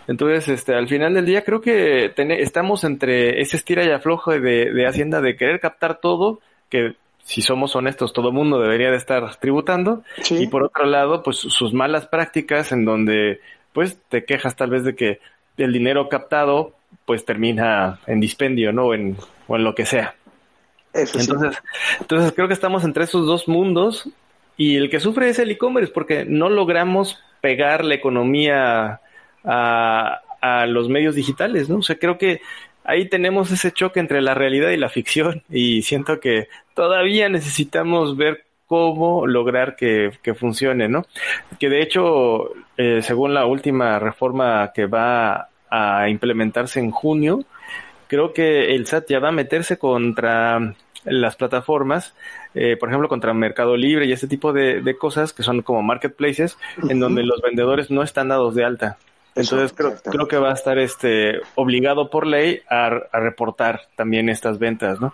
Entonces, 0.07 0.47
este, 0.49 0.73
al 0.73 0.87
final 0.87 1.13
del 1.13 1.25
día 1.25 1.43
creo 1.43 1.61
que 1.61 2.13
estamos 2.41 2.83
entre 2.83 3.41
ese 3.41 3.57
estira 3.57 3.83
y 3.83 3.91
aflojo 3.91 4.31
de, 4.31 4.71
de 4.71 4.87
Hacienda 4.87 5.21
de 5.21 5.35
querer 5.35 5.59
captar 5.59 5.99
todo, 5.99 6.39
que 6.69 6.95
si 7.23 7.41
somos 7.41 7.75
honestos, 7.75 8.13
todo 8.13 8.29
el 8.29 8.35
mundo 8.35 8.59
debería 8.59 8.91
de 8.91 8.97
estar 8.97 9.35
tributando. 9.37 10.03
Y 10.29 10.47
por 10.47 10.63
otro 10.63 10.85
lado, 10.85 11.23
pues 11.23 11.37
sus 11.37 11.73
malas 11.73 12.07
prácticas 12.07 12.71
en 12.71 12.85
donde, 12.85 13.39
pues, 13.73 13.99
te 14.09 14.25
quejas 14.25 14.55
tal 14.55 14.69
vez 14.69 14.83
de 14.83 14.95
que 14.95 15.19
el 15.57 15.73
dinero 15.73 16.09
captado 16.09 16.73
pues 17.05 17.25
termina 17.25 17.99
en 18.07 18.19
dispendio, 18.19 18.71
¿no? 18.71 18.93
En, 18.93 19.17
o 19.47 19.55
en 19.55 19.63
lo 19.63 19.75
que 19.75 19.85
sea. 19.85 20.15
entonces, 20.93 21.61
entonces 21.99 22.31
creo 22.33 22.47
que 22.47 22.53
estamos 22.53 22.83
entre 22.83 23.03
esos 23.03 23.25
dos 23.25 23.47
mundos 23.47 24.09
y 24.57 24.77
el 24.77 24.89
que 24.89 24.99
sufre 24.99 25.29
es 25.29 25.39
el 25.39 25.51
e-commerce 25.51 25.91
porque 25.93 26.25
no 26.25 26.49
logramos 26.49 27.21
pegar 27.41 27.83
la 27.85 27.95
economía 27.95 29.01
a, 29.43 30.21
a 30.41 30.65
los 30.65 30.89
medios 30.89 31.15
digitales, 31.15 31.69
¿no? 31.69 31.77
O 31.77 31.81
sea, 31.81 31.97
creo 31.97 32.17
que 32.17 32.41
ahí 32.83 33.09
tenemos 33.09 33.51
ese 33.51 33.71
choque 33.71 33.99
entre 33.99 34.21
la 34.21 34.33
realidad 34.33 34.69
y 34.69 34.77
la 34.77 34.89
ficción 34.89 35.43
y 35.49 35.81
siento 35.81 36.19
que 36.19 36.47
todavía 36.73 37.29
necesitamos 37.29 38.15
ver 38.15 38.45
cómo 38.67 39.27
lograr 39.27 39.75
que, 39.75 40.11
que 40.21 40.33
funcione, 40.33 40.87
¿no? 40.87 41.05
Que 41.59 41.69
de 41.69 41.81
hecho, 41.81 42.51
eh, 42.77 43.01
según 43.01 43.33
la 43.33 43.45
última 43.45 43.99
reforma 43.99 44.71
que 44.73 44.85
va 44.85 45.49
a 45.69 46.09
implementarse 46.09 46.79
en 46.79 46.91
junio, 46.91 47.43
creo 48.07 48.33
que 48.33 48.75
el 48.75 48.87
SAT 48.87 49.09
ya 49.09 49.19
va 49.19 49.29
a 49.29 49.33
meterse 49.33 49.77
contra 49.77 50.75
las 51.05 51.35
plataformas, 51.35 52.13
eh, 52.53 52.77
por 52.77 52.89
ejemplo, 52.89 53.07
contra 53.07 53.33
Mercado 53.33 53.77
Libre 53.77 54.05
y 54.05 54.11
ese 54.11 54.27
tipo 54.27 54.53
de, 54.53 54.81
de 54.81 54.97
cosas 54.97 55.33
que 55.33 55.43
son 55.43 55.61
como 55.61 55.81
marketplaces, 55.81 56.57
en 56.89 56.99
donde 56.99 57.23
los 57.23 57.41
vendedores 57.41 57.91
no 57.91 58.03
están 58.03 58.29
dados 58.29 58.55
de 58.55 58.65
alta. 58.65 58.97
Entonces 59.35 59.73
creo, 59.73 59.95
creo 60.01 60.27
que 60.27 60.37
va 60.37 60.51
a 60.51 60.53
estar 60.53 60.79
este 60.79 61.41
obligado 61.55 62.09
por 62.09 62.25
ley 62.25 62.61
a, 62.69 62.87
a 63.11 63.19
reportar 63.19 63.81
también 63.95 64.29
estas 64.29 64.59
ventas, 64.59 65.01
¿no? 65.01 65.13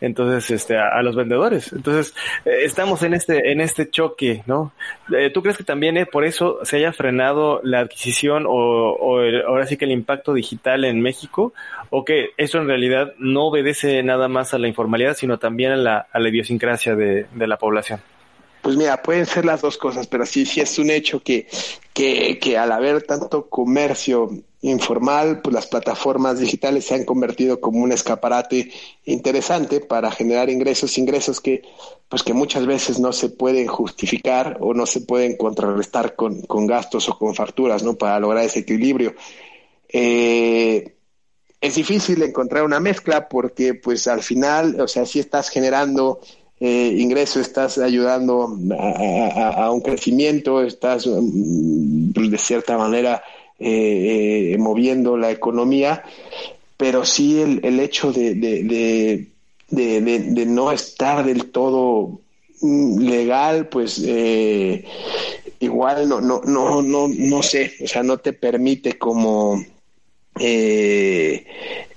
Entonces, 0.00 0.50
este, 0.50 0.76
a, 0.76 1.00
los 1.02 1.14
vendedores. 1.14 1.72
Entonces, 1.72 2.14
eh, 2.44 2.64
estamos 2.64 3.02
en 3.04 3.14
este, 3.14 3.52
en 3.52 3.60
este 3.60 3.88
choque, 3.88 4.42
¿no? 4.46 4.72
Eh, 5.16 5.30
¿Tú 5.30 5.42
crees 5.42 5.56
que 5.56 5.64
también 5.64 5.96
eh, 5.96 6.06
por 6.06 6.24
eso 6.24 6.58
se 6.64 6.78
haya 6.78 6.92
frenado 6.92 7.60
la 7.62 7.80
adquisición 7.80 8.44
o, 8.46 8.50
o 8.50 9.20
ahora 9.46 9.66
sí 9.66 9.76
que 9.76 9.84
el 9.84 9.92
impacto 9.92 10.34
digital 10.34 10.84
en 10.84 11.00
México? 11.00 11.52
¿O 11.90 12.04
que 12.04 12.30
eso 12.36 12.58
en 12.58 12.66
realidad 12.66 13.14
no 13.18 13.46
obedece 13.46 14.02
nada 14.02 14.28
más 14.28 14.52
a 14.52 14.58
la 14.58 14.68
informalidad, 14.68 15.14
sino 15.14 15.38
también 15.38 15.72
a 15.72 15.76
la, 15.76 16.06
a 16.12 16.18
la 16.18 16.28
idiosincrasia 16.28 16.96
de, 16.96 17.26
de 17.32 17.46
la 17.46 17.56
población? 17.56 18.00
Pues 18.62 18.76
mira, 18.76 19.02
pueden 19.02 19.26
ser 19.26 19.44
las 19.44 19.62
dos 19.62 19.78
cosas, 19.78 20.06
pero 20.06 20.26
sí, 20.26 20.44
sí 20.44 20.60
es 20.60 20.78
un 20.78 20.90
hecho 20.90 21.20
que, 21.20 21.46
que, 21.94 22.38
que 22.38 22.58
al 22.58 22.72
haber 22.72 23.02
tanto 23.02 23.48
comercio 23.48 24.30
informal, 24.62 25.40
pues 25.40 25.54
las 25.54 25.66
plataformas 25.66 26.38
digitales 26.38 26.84
se 26.84 26.94
han 26.94 27.04
convertido 27.04 27.60
como 27.60 27.82
un 27.82 27.92
escaparate 27.92 28.70
interesante 29.06 29.80
para 29.80 30.10
generar 30.10 30.50
ingresos, 30.50 30.98
ingresos 30.98 31.40
que, 31.40 31.62
pues 32.08 32.22
que 32.22 32.34
muchas 32.34 32.66
veces 32.66 33.00
no 33.00 33.12
se 33.12 33.30
pueden 33.30 33.66
justificar 33.66 34.58
o 34.60 34.74
no 34.74 34.84
se 34.84 35.00
pueden 35.00 35.36
contrarrestar 35.36 36.14
con, 36.14 36.42
con 36.42 36.66
gastos 36.66 37.08
o 37.08 37.16
con 37.16 37.34
facturas, 37.34 37.82
¿no? 37.82 37.94
Para 37.94 38.20
lograr 38.20 38.44
ese 38.44 38.60
equilibrio. 38.60 39.14
Eh, 39.88 40.94
es 41.60 41.74
difícil 41.74 42.22
encontrar 42.22 42.64
una 42.64 42.80
mezcla 42.80 43.28
porque, 43.28 43.74
pues 43.74 44.06
al 44.08 44.22
final, 44.22 44.80
o 44.80 44.88
sea, 44.88 45.06
si 45.06 45.20
estás 45.20 45.48
generando 45.48 46.20
eh, 46.60 46.94
ingreso, 46.98 47.40
estás 47.40 47.78
ayudando 47.78 48.54
a, 48.78 49.70
un 49.72 49.80
crecimiento, 49.80 50.62
estás 50.62 51.06
mm, 51.06 52.12
pues, 52.12 52.30
de 52.30 52.38
cierta 52.38 52.76
manera 52.76 53.22
eh, 53.58 54.52
eh, 54.52 54.58
moviendo 54.58 55.16
la 55.16 55.30
economía, 55.30 56.04
pero 56.76 57.04
sí 57.06 57.40
el, 57.40 57.80
hecho 57.80 58.12
de, 58.12 59.26
no 60.46 60.72
estar 60.72 61.24
del 61.24 61.50
todo 61.50 62.20
mm, 62.60 62.98
legal, 63.00 63.68
pues 63.68 64.02
eh, 64.04 64.84
igual 65.60 66.08
no, 66.08 66.20
no, 66.20 66.42
no, 66.44 66.82
no, 66.82 67.08
no 67.08 67.42
sé, 67.42 67.72
o 67.82 67.86
sea, 67.86 68.02
no 68.02 68.18
te 68.18 68.34
permite 68.34 68.98
como 68.98 69.64
eh, 70.38 71.46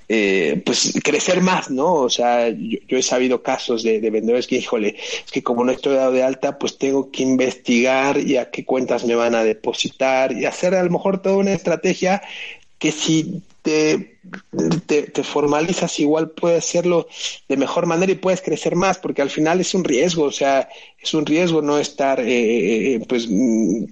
eh, 0.09 0.61
pues 0.65 0.93
crecer 1.03 1.41
más, 1.41 1.69
¿no? 1.69 1.93
O 1.93 2.09
sea, 2.09 2.49
yo, 2.49 2.97
he 2.97 3.03
sabido 3.03 3.41
casos 3.41 3.83
de, 3.83 3.99
vendedores 3.99 4.47
que, 4.47 4.57
híjole, 4.57 4.95
es 5.25 5.31
que 5.31 5.43
como 5.43 5.63
no 5.63 5.71
estoy 5.71 5.95
dado 5.95 6.11
de 6.11 6.23
alta, 6.23 6.57
pues 6.57 6.77
tengo 6.77 7.11
que 7.11 7.23
investigar 7.23 8.17
y 8.17 8.37
a 8.37 8.51
qué 8.51 8.65
cuentas 8.65 9.05
me 9.05 9.15
van 9.15 9.35
a 9.35 9.43
depositar 9.43 10.33
y 10.33 10.45
hacer 10.45 10.75
a 10.75 10.83
lo 10.83 10.89
mejor 10.89 11.21
toda 11.21 11.37
una 11.37 11.53
estrategia 11.53 12.21
que 12.77 12.91
si 12.91 13.41
te, 13.61 14.19
te, 14.85 15.23
formalizas 15.23 15.99
igual 15.99 16.31
puedes 16.31 16.65
hacerlo 16.65 17.07
de 17.47 17.55
mejor 17.55 17.85
manera 17.85 18.11
y 18.11 18.15
puedes 18.15 18.41
crecer 18.41 18.75
más, 18.75 18.97
porque 18.97 19.21
al 19.21 19.29
final 19.29 19.61
es 19.61 19.73
un 19.73 19.85
riesgo, 19.85 20.23
o 20.23 20.31
sea, 20.31 20.67
es 21.01 21.13
un 21.13 21.25
riesgo 21.25 21.61
no 21.61 21.77
estar, 21.79 22.19
eh, 22.19 22.95
eh, 22.95 23.05
pues, 23.07 23.27
mm, 23.29 23.85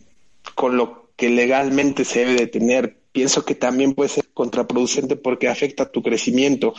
con 0.56 0.76
lo 0.76 1.10
que 1.16 1.30
legalmente 1.30 2.04
se 2.04 2.20
debe 2.20 2.36
de 2.36 2.48
tener 2.48 3.01
pienso 3.12 3.44
que 3.46 3.56
también 3.56 3.94
puede 3.94 4.10
ser 4.10 4.28
contraproducente 4.34 5.16
porque 5.16 5.48
afecta 5.48 5.92
tu 5.92 6.02
crecimiento. 6.02 6.74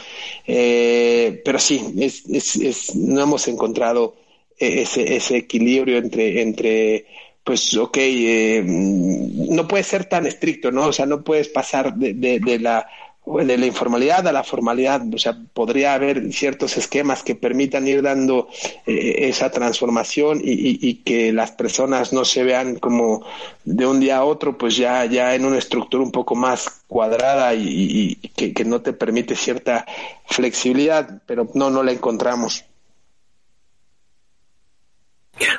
Eh, 0.47 1.41
pero 1.45 1.59
sí, 1.59 1.95
es, 1.99 2.25
es, 2.29 2.57
es, 2.57 2.95
no 2.97 3.23
hemos 3.23 3.49
encontrado 3.49 4.17
ese, 4.59 5.15
ese 5.17 5.37
equilibrio 5.37 5.99
entre, 5.99 6.43
entre 6.43 7.07
pues 7.45 7.77
ok, 7.77 7.97
eh, 7.99 8.63
no 8.65 9.67
puede 9.67 9.83
ser 9.83 10.05
tan 10.05 10.27
estricto, 10.27 10.71
¿no? 10.71 10.87
O 10.87 10.93
sea, 10.93 11.07
no 11.07 11.25
puedes 11.25 11.49
pasar 11.49 11.95
de 11.97 12.59
la 12.61 12.87
de 13.25 13.57
la 13.57 13.67
informalidad 13.67 14.27
a 14.27 14.33
la 14.33 14.43
formalidad, 14.43 15.03
o 15.15 15.19
sea, 15.19 15.37
podría 15.55 15.95
haber 15.95 16.33
ciertos 16.33 16.77
esquemas 16.77 17.23
que 17.23 17.37
permitan 17.37 17.87
ir 17.87 18.03
dando 18.03 18.49
eh, 18.85 19.29
esa 19.29 19.51
transformación 19.51 20.41
y, 20.43 20.79
y, 20.87 20.95
que 21.05 21.33
las 21.33 21.53
personas 21.53 22.13
no 22.13 22.25
se 22.25 22.43
vean 22.43 22.77
como 22.77 23.25
de 23.65 23.87
un 23.87 24.01
día 24.01 24.19
a 24.19 24.25
otro, 24.25 24.59
pues 24.59 24.77
ya, 24.77 25.05
ya 25.05 25.37
en 25.37 25.45
una 25.45 25.59
estructura 25.59 26.03
un 26.03 26.11
poco 26.11 26.35
más 26.35 26.83
cuadrada 26.89 27.55
y, 27.55 28.17
que, 28.35 28.53
que, 28.53 28.65
no 28.65 28.83
te 28.83 28.93
permite 28.93 29.37
cierta 29.37 29.87
flexibilidad, 30.27 31.23
pero 31.25 31.49
no, 31.55 31.71
no 31.71 31.85
la 31.85 31.93
encontramos. 31.93 32.65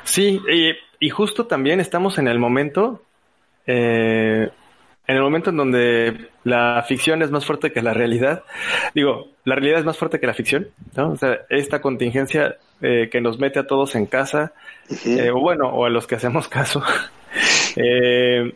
Sí, 0.04 0.38
y, 0.52 1.06
y 1.06 1.10
justo 1.10 1.46
también 1.46 1.80
estamos 1.80 2.18
en 2.18 2.28
el 2.28 2.38
momento 2.38 3.02
eh, 3.66 4.50
en 5.06 5.16
el 5.16 5.22
momento 5.22 5.50
en 5.50 5.56
donde 5.56 6.28
la 6.44 6.82
ficción 6.86 7.22
es 7.22 7.30
más 7.30 7.44
fuerte 7.44 7.72
que 7.72 7.82
la 7.82 7.92
realidad, 7.92 8.42
digo, 8.94 9.28
la 9.44 9.54
realidad 9.54 9.80
es 9.80 9.84
más 9.84 9.98
fuerte 9.98 10.18
que 10.18 10.26
la 10.26 10.34
ficción, 10.34 10.68
¿no? 10.96 11.10
O 11.10 11.16
sea, 11.16 11.40
esta 11.50 11.80
contingencia 11.80 12.56
eh, 12.80 13.08
que 13.10 13.20
nos 13.20 13.38
mete 13.38 13.58
a 13.58 13.66
todos 13.66 13.94
en 13.96 14.06
casa, 14.06 14.52
eh, 15.04 15.30
o 15.30 15.40
bueno, 15.40 15.68
o 15.68 15.84
a 15.84 15.90
los 15.90 16.06
que 16.06 16.14
hacemos 16.14 16.48
caso, 16.48 16.82
eh, 17.76 18.54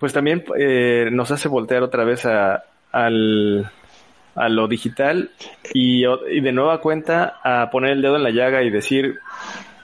pues 0.00 0.12
también 0.12 0.44
eh, 0.58 1.08
nos 1.12 1.30
hace 1.30 1.48
voltear 1.48 1.82
otra 1.82 2.04
vez 2.04 2.24
a, 2.24 2.64
al, 2.90 3.70
a 4.34 4.48
lo 4.48 4.68
digital 4.68 5.30
y, 5.74 6.06
y 6.06 6.40
de 6.40 6.52
nueva 6.52 6.80
cuenta 6.80 7.40
a 7.42 7.70
poner 7.70 7.92
el 7.92 8.02
dedo 8.02 8.16
en 8.16 8.22
la 8.22 8.30
llaga 8.30 8.62
y 8.62 8.70
decir, 8.70 9.18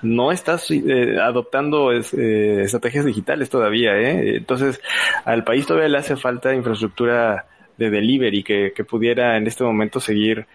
no 0.04 0.32
estás 0.32 0.70
eh, 0.70 1.18
adoptando 1.20 1.92
eh, 1.92 2.62
estrategias 2.62 3.04
digitales 3.04 3.50
todavía, 3.50 3.96
¿eh? 3.96 4.36
Entonces, 4.36 4.80
al 5.24 5.44
país 5.44 5.66
todavía 5.66 5.88
le 5.88 5.98
hace 5.98 6.16
falta 6.16 6.54
infraestructura 6.54 7.46
de 7.76 7.90
delivery 7.90 8.42
que, 8.42 8.72
que 8.74 8.84
pudiera 8.84 9.36
en 9.36 9.46
este 9.46 9.64
momento 9.64 10.00
seguir 10.00 10.46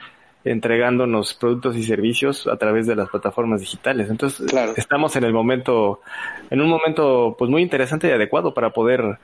entregándonos 0.46 1.34
productos 1.34 1.76
y 1.76 1.84
servicios 1.84 2.48
a 2.48 2.56
través 2.56 2.88
de 2.88 2.96
las 2.96 3.10
plataformas 3.10 3.60
digitales. 3.60 4.10
Entonces, 4.10 4.50
claro. 4.50 4.74
estamos 4.78 5.16
en 5.18 5.26
el 5.26 5.34
momento, 5.34 6.02
en 6.50 6.62
un 6.62 6.70
momento 6.70 7.36
pues 7.38 7.52
muy 7.52 7.62
interesante 7.62 8.08
y 8.08 8.12
adecuado 8.12 8.54
para 8.54 8.70
poder 8.70 9.18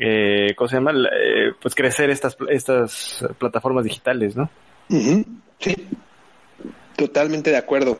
eh, 0.00 0.54
¿cómo 0.56 0.68
se 0.68 0.76
llama? 0.76 0.92
Eh, 0.92 1.52
pues 1.60 1.74
crecer 1.74 2.10
estas, 2.10 2.36
estas 2.48 3.24
plataformas 3.38 3.84
digitales, 3.84 4.36
¿no? 4.36 4.50
Uh 4.88 4.96
-huh. 4.96 5.24
Sí, 5.58 5.76
totalmente 6.96 7.50
de 7.50 7.56
acuerdo. 7.56 7.98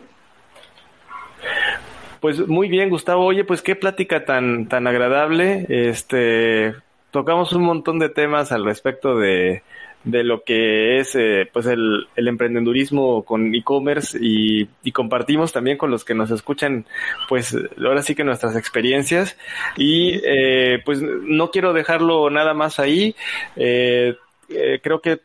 Pues 2.21 2.47
muy 2.47 2.69
bien, 2.69 2.91
Gustavo. 2.91 3.25
Oye, 3.25 3.45
pues 3.45 3.63
qué 3.63 3.77
plática 3.77 4.25
tan, 4.25 4.69
tan 4.69 4.87
agradable. 4.87 5.67
Este, 5.69 6.75
tocamos 7.11 7.53
un 7.53 7.63
montón 7.63 7.99
de 7.99 8.11
temas 8.11 8.53
al 8.53 8.65
respecto 8.65 9.17
de, 9.17 9.63
de 10.05 10.25
lo 10.25 10.45
que 10.45 10.99
es 10.99 11.15
eh, 11.15 11.49
pues 11.53 11.67
el, 11.67 12.09
emprendedurismo 12.17 13.23
con 13.25 13.55
e-commerce 13.55 14.19
y, 14.21 14.69
y, 14.83 14.93
compartimos 14.93 15.53
también 15.53 15.77
con 15.77 15.91
los 15.91 16.05
que 16.05 16.15
nos 16.15 16.31
escuchan 16.31 16.87
pues 17.29 17.57
ahora 17.79 18.03
sí 18.03 18.15
que 18.15 18.25
nuestras 18.25 18.57
experiencias 18.57 19.37
y 19.77 20.21
eh, 20.25 20.81
pues 20.85 21.03
no 21.03 21.51
quiero 21.51 21.75
dejarlo 21.75 22.31
nada 22.31 22.55
más 22.55 22.79
ahí 22.79 23.15
eh, 23.57 24.17
eh 24.49 24.81
creo 24.83 25.01
que 25.01 25.21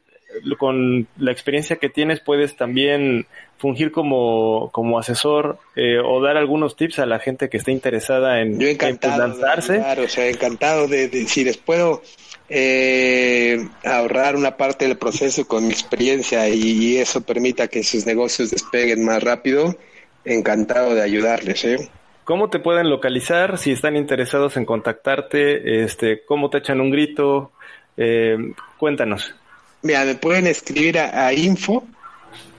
con 0.58 1.08
la 1.18 1.32
experiencia 1.32 1.78
que 1.78 1.90
tienes 1.90 2.20
puedes 2.20 2.56
también 2.56 3.26
fungir 3.58 3.92
como, 3.92 4.70
como 4.72 5.00
asesor 5.00 5.60
eh, 5.76 5.98
o 6.04 6.22
dar 6.22 6.38
algunos 6.38 6.76
tips 6.76 7.00
a 7.00 7.06
la 7.06 7.20
gente 7.20 7.50
que 7.50 7.58
esté 7.58 7.72
interesada 7.72 8.42
en, 8.42 8.60
Yo 8.60 8.68
encantado 8.68 9.24
en 9.24 9.32
pues, 9.32 9.42
lanzarse. 9.42 9.78
Claro, 9.78 10.04
o 10.04 10.08
sea, 10.08 10.28
encantado 10.28 10.88
de, 10.88 11.08
de 11.08 11.26
si 11.28 11.44
les 11.44 11.58
puedo 11.58 12.02
eh, 12.50 13.68
ahorrar 13.84 14.36
una 14.36 14.56
parte 14.58 14.88
del 14.88 14.98
proceso 14.98 15.48
con 15.48 15.66
mi 15.66 15.72
experiencia 15.72 16.48
y, 16.50 16.62
y, 16.62 16.98
eso 16.98 17.22
permita 17.22 17.68
que 17.68 17.84
sus 17.84 18.06
negocios 18.06 18.52
despeguen 18.52 19.04
más 19.04 19.24
rápido, 19.24 19.76
encantado 20.26 20.94
de 20.94 21.02
ayudarles. 21.02 21.66
¿eh? 21.66 21.90
¿Cómo 22.24 22.50
te 22.50 22.60
pueden 22.60 22.90
localizar 22.90 23.58
si 23.58 23.72
están 23.72 23.96
interesados 23.96 24.58
en 24.58 24.66
contactarte? 24.66 25.84
Este, 25.84 26.24
¿Cómo 26.26 26.50
te 26.50 26.58
echan 26.58 26.82
un 26.82 26.92
grito? 26.92 27.52
Eh, 27.98 28.38
cuéntanos. 28.78 29.34
Mira, 29.82 30.06
me 30.06 30.16
pueden 30.16 30.48
escribir 30.48 30.98
a, 30.98 31.34
info, 31.34 31.86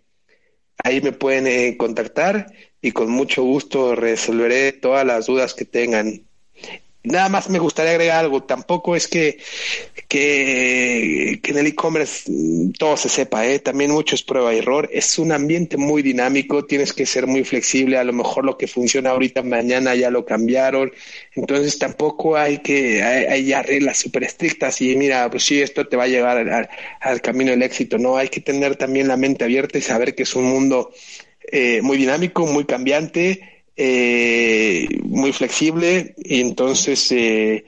Ahí 0.85 1.01
me 1.01 1.13
pueden 1.13 1.47
eh, 1.47 1.77
contactar 1.77 2.53
y 2.81 2.93
con 2.93 3.11
mucho 3.11 3.43
gusto 3.43 3.95
resolveré 3.95 4.73
todas 4.73 5.07
las 5.07 5.27
dudas 5.27 5.55
que 5.55 5.65
tengan. 5.65 6.27
Nada 7.07 7.29
más 7.29 7.49
me 7.49 7.61
gustaría 7.61 7.93
agregar 7.93 8.25
algo. 8.25 8.43
Tampoco 8.43 8.97
es 8.97 9.07
que, 9.07 9.39
que, 10.09 11.41
en 11.45 11.59
el 11.59 11.69
e-commerce 11.69 12.29
todo 12.79 12.97
se 12.97 13.09
sepa, 13.09 13.47
¿eh? 13.47 13.61
También 13.61 13.93
mucho 13.93 14.17
es 14.17 14.25
prueba 14.25 14.53
y 14.53 14.59
error. 14.59 14.89
Es 14.93 15.17
un 15.19 15.31
ambiente 15.31 15.77
muy 15.77 16.03
dinámico, 16.03 16.65
tienes 16.65 16.93
que 16.93 17.07
ser 17.07 17.29
muy 17.29 17.45
flexible. 17.45 17.97
A 17.97 18.03
lo 18.03 18.13
mejor 18.13 18.45
lo 18.45 18.59
que 18.59 18.67
funciona 18.67 19.11
ahorita, 19.11 19.45
mañana 19.45 19.95
ya 19.95 20.11
lo 20.11 20.25
cambiaron. 20.25 20.93
Entonces 21.37 21.79
tampoco 21.79 22.37
hay 22.37 22.59
que, 22.59 23.05
hay, 23.05 23.27
hay 23.27 23.45
ya 23.47 23.63
reglas 23.63 23.99
súper 23.99 24.25
estrictas 24.25 24.81
y 24.81 24.97
mira, 24.97 25.31
pues 25.31 25.45
sí, 25.45 25.63
esto 25.63 25.87
te 25.87 25.97
va 25.97 26.05
a 26.05 26.09
llevar 26.09 26.39
al, 26.39 26.69
al, 27.01 27.21
camino 27.21 27.53
del 27.53 27.63
éxito. 27.63 27.99
No, 27.99 28.17
hay 28.17 28.29
que 28.31 28.41
tener 28.41 28.75
también 28.75 29.07
la 29.07 29.17
mente 29.17 29.45
abierta 29.45 29.79
y 29.79 29.83
saber 29.83 30.17
que 30.17 30.25
es 30.25 30.35
un 30.35 30.45
mundo 30.47 30.93
eh, 31.53 31.81
muy 31.83 31.99
dinámico, 31.99 32.47
muy 32.47 32.65
cambiante 32.65 33.56
eh, 33.79 34.89
muy 35.05 35.35
flexible 35.35 36.15
y 36.17 36.41
entonces 36.41 37.13
eh, 37.13 37.67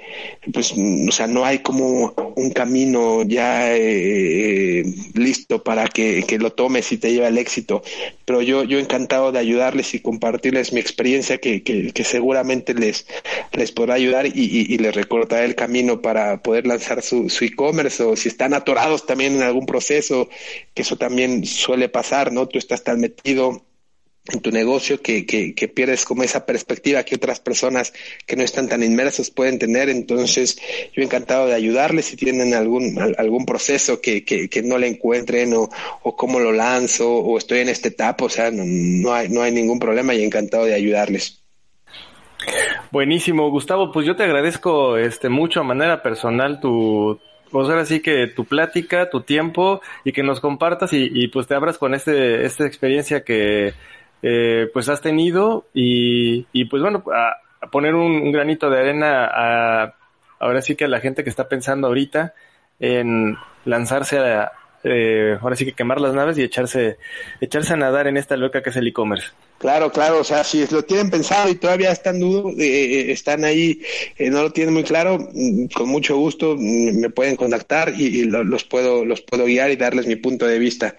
pues 0.55 0.73
o 0.73 1.13
sea 1.13 1.27
no 1.27 1.45
hay 1.45 1.59
como 1.59 2.15
un 2.35 2.51
camino 2.51 3.25
ya 3.25 3.77
eh, 3.77 4.85
listo 5.13 5.63
para 5.63 5.87
que, 5.89 6.25
que, 6.27 6.39
lo 6.39 6.53
tomes 6.55 6.91
y 6.93 6.97
te 6.97 7.13
lleve 7.13 7.27
al 7.27 7.37
éxito. 7.37 7.83
Pero 8.25 8.41
yo 8.41 8.65
yo 8.65 8.79
encantado 8.79 9.33
de 9.33 9.39
ayudarles 9.39 9.93
y 9.95 10.01
compartirles 10.01 10.73
mi 10.73 10.81
experiencia 10.81 11.39
que, 11.39 11.63
que, 11.63 11.93
que 11.93 12.05
seguramente 12.05 12.73
les 12.73 13.07
les 13.53 13.71
podrá 13.73 13.95
ayudar 13.95 14.27
y, 14.27 14.33
y, 14.35 14.79
les 14.79 14.95
recordará 14.95 15.45
el 15.45 15.55
camino 15.55 16.01
para 16.01 16.43
poder 16.43 16.67
lanzar 16.67 17.03
su, 17.03 17.29
su 17.29 17.45
e-commerce 17.45 18.03
o 18.03 18.17
si 18.17 18.29
están 18.29 18.55
atorados 18.55 19.05
también 19.05 19.35
en 19.35 19.43
algún 19.43 19.67
proceso 19.67 20.29
que 20.75 20.83
eso 20.83 20.97
también 20.97 21.45
suele 21.45 21.89
pasar 21.91 22.33
no 22.33 22.49
tú 22.49 22.59
estás 22.59 22.83
tan 22.83 23.01
metido 23.01 23.68
en 24.27 24.41
tu 24.41 24.51
negocio 24.51 25.01
que, 25.01 25.25
que, 25.25 25.55
que, 25.55 25.69
pierdes 25.69 26.05
como 26.05 26.23
esa 26.23 26.45
perspectiva 26.45 27.03
que 27.03 27.15
otras 27.15 27.41
personas 27.41 27.95
que 28.27 28.37
no 28.37 28.43
están 28.43 28.69
tan 28.69 28.83
inmersas 28.83 29.31
pueden 29.31 29.59
tener. 29.59 29.89
Entonces, 29.89 30.61
yo 30.93 31.03
encantado 31.03 31.47
de 31.47 31.55
ayudarles 31.55 32.07
si 32.07 32.17
tienen 32.17 32.55
algún, 32.55 32.99
algún 33.17 33.47
proceso 33.47 34.01
que, 34.01 34.25
que, 34.25 34.49
que 34.49 34.63
no 34.63 34.77
le 34.77 34.89
encuentren 34.89 35.55
o, 35.55 35.71
o 36.03 36.17
cómo 36.17 36.41
lo 36.41 36.53
lanzo 36.53 37.11
o 37.11 37.39
estoy 37.39 37.61
en 37.61 37.71
esta 37.71 37.89
etapa. 37.89 38.27
O 38.27 38.29
sea, 38.29 38.51
no, 38.51 38.65
no, 38.67 39.15
hay, 39.15 39.31
no 39.31 39.43
hay 39.43 39.53
ningún 39.53 39.79
problema 39.79 40.15
y 40.15 40.23
encantado 40.23 40.67
de 40.67 40.75
ayudarles. 40.75 41.43
Buenísimo, 42.91 43.51
Gustavo. 43.51 43.93
Pues 43.93 44.07
yo 44.07 44.15
te 44.15 44.25
agradezco 44.25 44.99
este 44.99 45.29
mucho 45.29 45.61
a 45.61 45.65
manera 45.65 46.03
personal 46.03 46.61
tu, 46.61 47.19
pues 47.51 47.69
ahora 47.69 47.85
sí 47.85 48.01
que 48.01 48.27
tu 48.29 48.45
plática, 48.45 49.11
tu 49.11 49.23
tiempo 49.23 49.81
y 50.05 50.13
que 50.13 50.23
nos 50.23 50.41
compartas 50.41 50.93
y, 50.93 51.09
y 51.13 51.29
pues 51.29 51.47
te 51.47 51.55
abras 51.55 51.79
con 51.79 51.95
este, 51.95 52.45
esta 52.45 52.67
experiencia 52.67 53.25
que 53.25 53.73
eh, 54.23 54.69
pues 54.73 54.89
has 54.89 55.01
tenido 55.01 55.67
y, 55.75 56.47
y 56.53 56.65
pues 56.67 56.83
bueno, 56.83 57.05
a, 57.13 57.37
poner 57.71 57.95
un, 57.95 58.33
granito 58.33 58.71
de 58.71 58.81
arena 58.81 59.27
a, 59.27 59.95
ahora 60.39 60.63
sí 60.63 60.77
que 60.77 60.85
a 60.85 60.89
la 60.89 61.01
gente 61.01 61.25
que 61.25 61.31
está 61.31 61.49
pensando 61.49 61.89
ahorita 61.89 62.35
en 62.81 63.37
lanzarse 63.65 64.19
a, 64.19 64.53
eh, 64.85 65.37
ahora 65.41 65.57
sí 65.57 65.65
que 65.65 65.73
quemar 65.73 66.01
las 66.01 66.15
naves 66.15 66.39
y 66.39 66.43
echarse, 66.43 66.99
echarse 67.41 67.75
a 67.75 67.77
nadar 67.77 68.07
en 68.07 68.17
esta 68.17 68.37
loca 68.37 68.63
que 68.63 68.71
es 68.71 68.77
el 68.77 68.87
e-commerce. 68.87 69.29
Claro, 69.59 69.91
claro, 69.91 70.21
o 70.21 70.25
sea, 70.25 70.45
si 70.45 70.65
lo 70.69 70.85
tienen 70.85 71.11
pensado 71.11 71.49
y 71.49 71.57
todavía 71.57 71.91
están 71.91 72.21
dudo, 72.21 72.51
eh, 72.59 73.11
están 73.11 73.45
ahí, 73.45 73.83
eh, 74.17 74.31
no 74.31 74.43
lo 74.43 74.53
tienen 74.53 74.73
muy 74.73 74.85
claro, 74.85 75.19
mm, 75.19 75.67
con 75.75 75.89
mucho 75.89 76.17
gusto 76.17 76.55
mm, 76.57 77.01
me 77.01 77.11
pueden 77.11 77.35
contactar 77.35 77.93
y, 77.97 78.07
y 78.07 78.25
lo, 78.25 78.45
los 78.45 78.63
puedo, 78.65 79.05
los 79.05 79.21
puedo 79.21 79.47
guiar 79.47 79.71
y 79.73 79.77
darles 79.77 80.07
mi 80.07 80.17
punto 80.17 80.47
de 80.47 80.59
vista. 80.59 80.95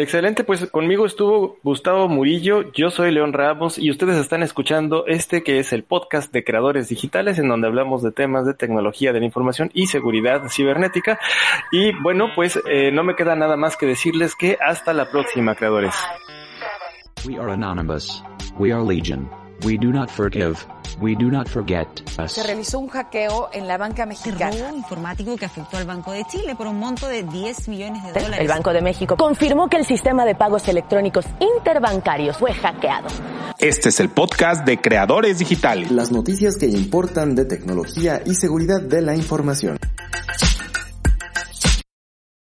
Excelente, 0.00 0.44
pues 0.44 0.64
conmigo 0.70 1.04
estuvo 1.04 1.58
Gustavo 1.62 2.08
Murillo, 2.08 2.72
yo 2.72 2.88
soy 2.88 3.10
León 3.12 3.34
Ramos 3.34 3.76
y 3.76 3.90
ustedes 3.90 4.16
están 4.16 4.42
escuchando 4.42 5.04
este 5.06 5.42
que 5.42 5.58
es 5.58 5.74
el 5.74 5.84
podcast 5.84 6.32
de 6.32 6.42
creadores 6.42 6.88
digitales 6.88 7.38
en 7.38 7.50
donde 7.50 7.66
hablamos 7.66 8.02
de 8.02 8.10
temas 8.10 8.46
de 8.46 8.54
tecnología 8.54 9.12
de 9.12 9.20
la 9.20 9.26
información 9.26 9.70
y 9.74 9.88
seguridad 9.88 10.48
cibernética. 10.48 11.20
Y 11.70 11.92
bueno, 12.02 12.28
pues 12.34 12.58
eh, 12.66 12.90
no 12.90 13.04
me 13.04 13.14
queda 13.14 13.36
nada 13.36 13.58
más 13.58 13.76
que 13.76 13.84
decirles 13.84 14.34
que 14.34 14.56
hasta 14.66 14.94
la 14.94 15.10
próxima, 15.10 15.54
creadores. 15.54 15.94
We 17.26 17.36
are 17.36 17.52
anonymous. 17.52 18.24
We 18.58 18.72
are 18.72 18.82
legion. 18.82 19.39
We 19.64 19.76
do 19.76 19.92
not 19.92 20.10
forgive. 20.10 20.56
We 21.00 21.14
do 21.14 21.30
not 21.30 21.46
forget 21.46 21.86
us. 22.18 22.32
Se 22.32 22.42
realizó 22.42 22.78
un 22.78 22.88
hackeo 22.88 23.50
en 23.52 23.68
la 23.68 23.76
banca 23.76 24.06
mexicana. 24.06 24.56
robo 24.56 24.76
informático 24.76 25.36
que 25.36 25.44
afectó 25.44 25.76
al 25.76 25.84
Banco 25.84 26.12
de 26.12 26.24
Chile 26.24 26.54
por 26.56 26.66
un 26.66 26.78
monto 26.78 27.08
de 27.08 27.22
10 27.24 27.68
millones 27.68 28.02
de 28.04 28.12
dólares. 28.12 28.40
El 28.40 28.48
Banco 28.48 28.72
de 28.72 28.80
México 28.80 29.16
confirmó 29.16 29.68
que 29.68 29.76
el 29.76 29.84
sistema 29.84 30.24
de 30.24 30.34
pagos 30.34 30.66
electrónicos 30.68 31.26
interbancarios 31.40 32.38
fue 32.38 32.54
hackeado. 32.54 33.08
Este 33.58 33.90
es 33.90 34.00
el 34.00 34.08
podcast 34.08 34.64
de 34.64 34.80
Creadores 34.80 35.38
Digitales. 35.38 35.90
Las 35.90 36.10
noticias 36.10 36.56
que 36.56 36.66
importan 36.66 37.34
de 37.34 37.44
tecnología 37.44 38.22
y 38.24 38.34
seguridad 38.34 38.80
de 38.80 39.02
la 39.02 39.14
información. 39.14 39.78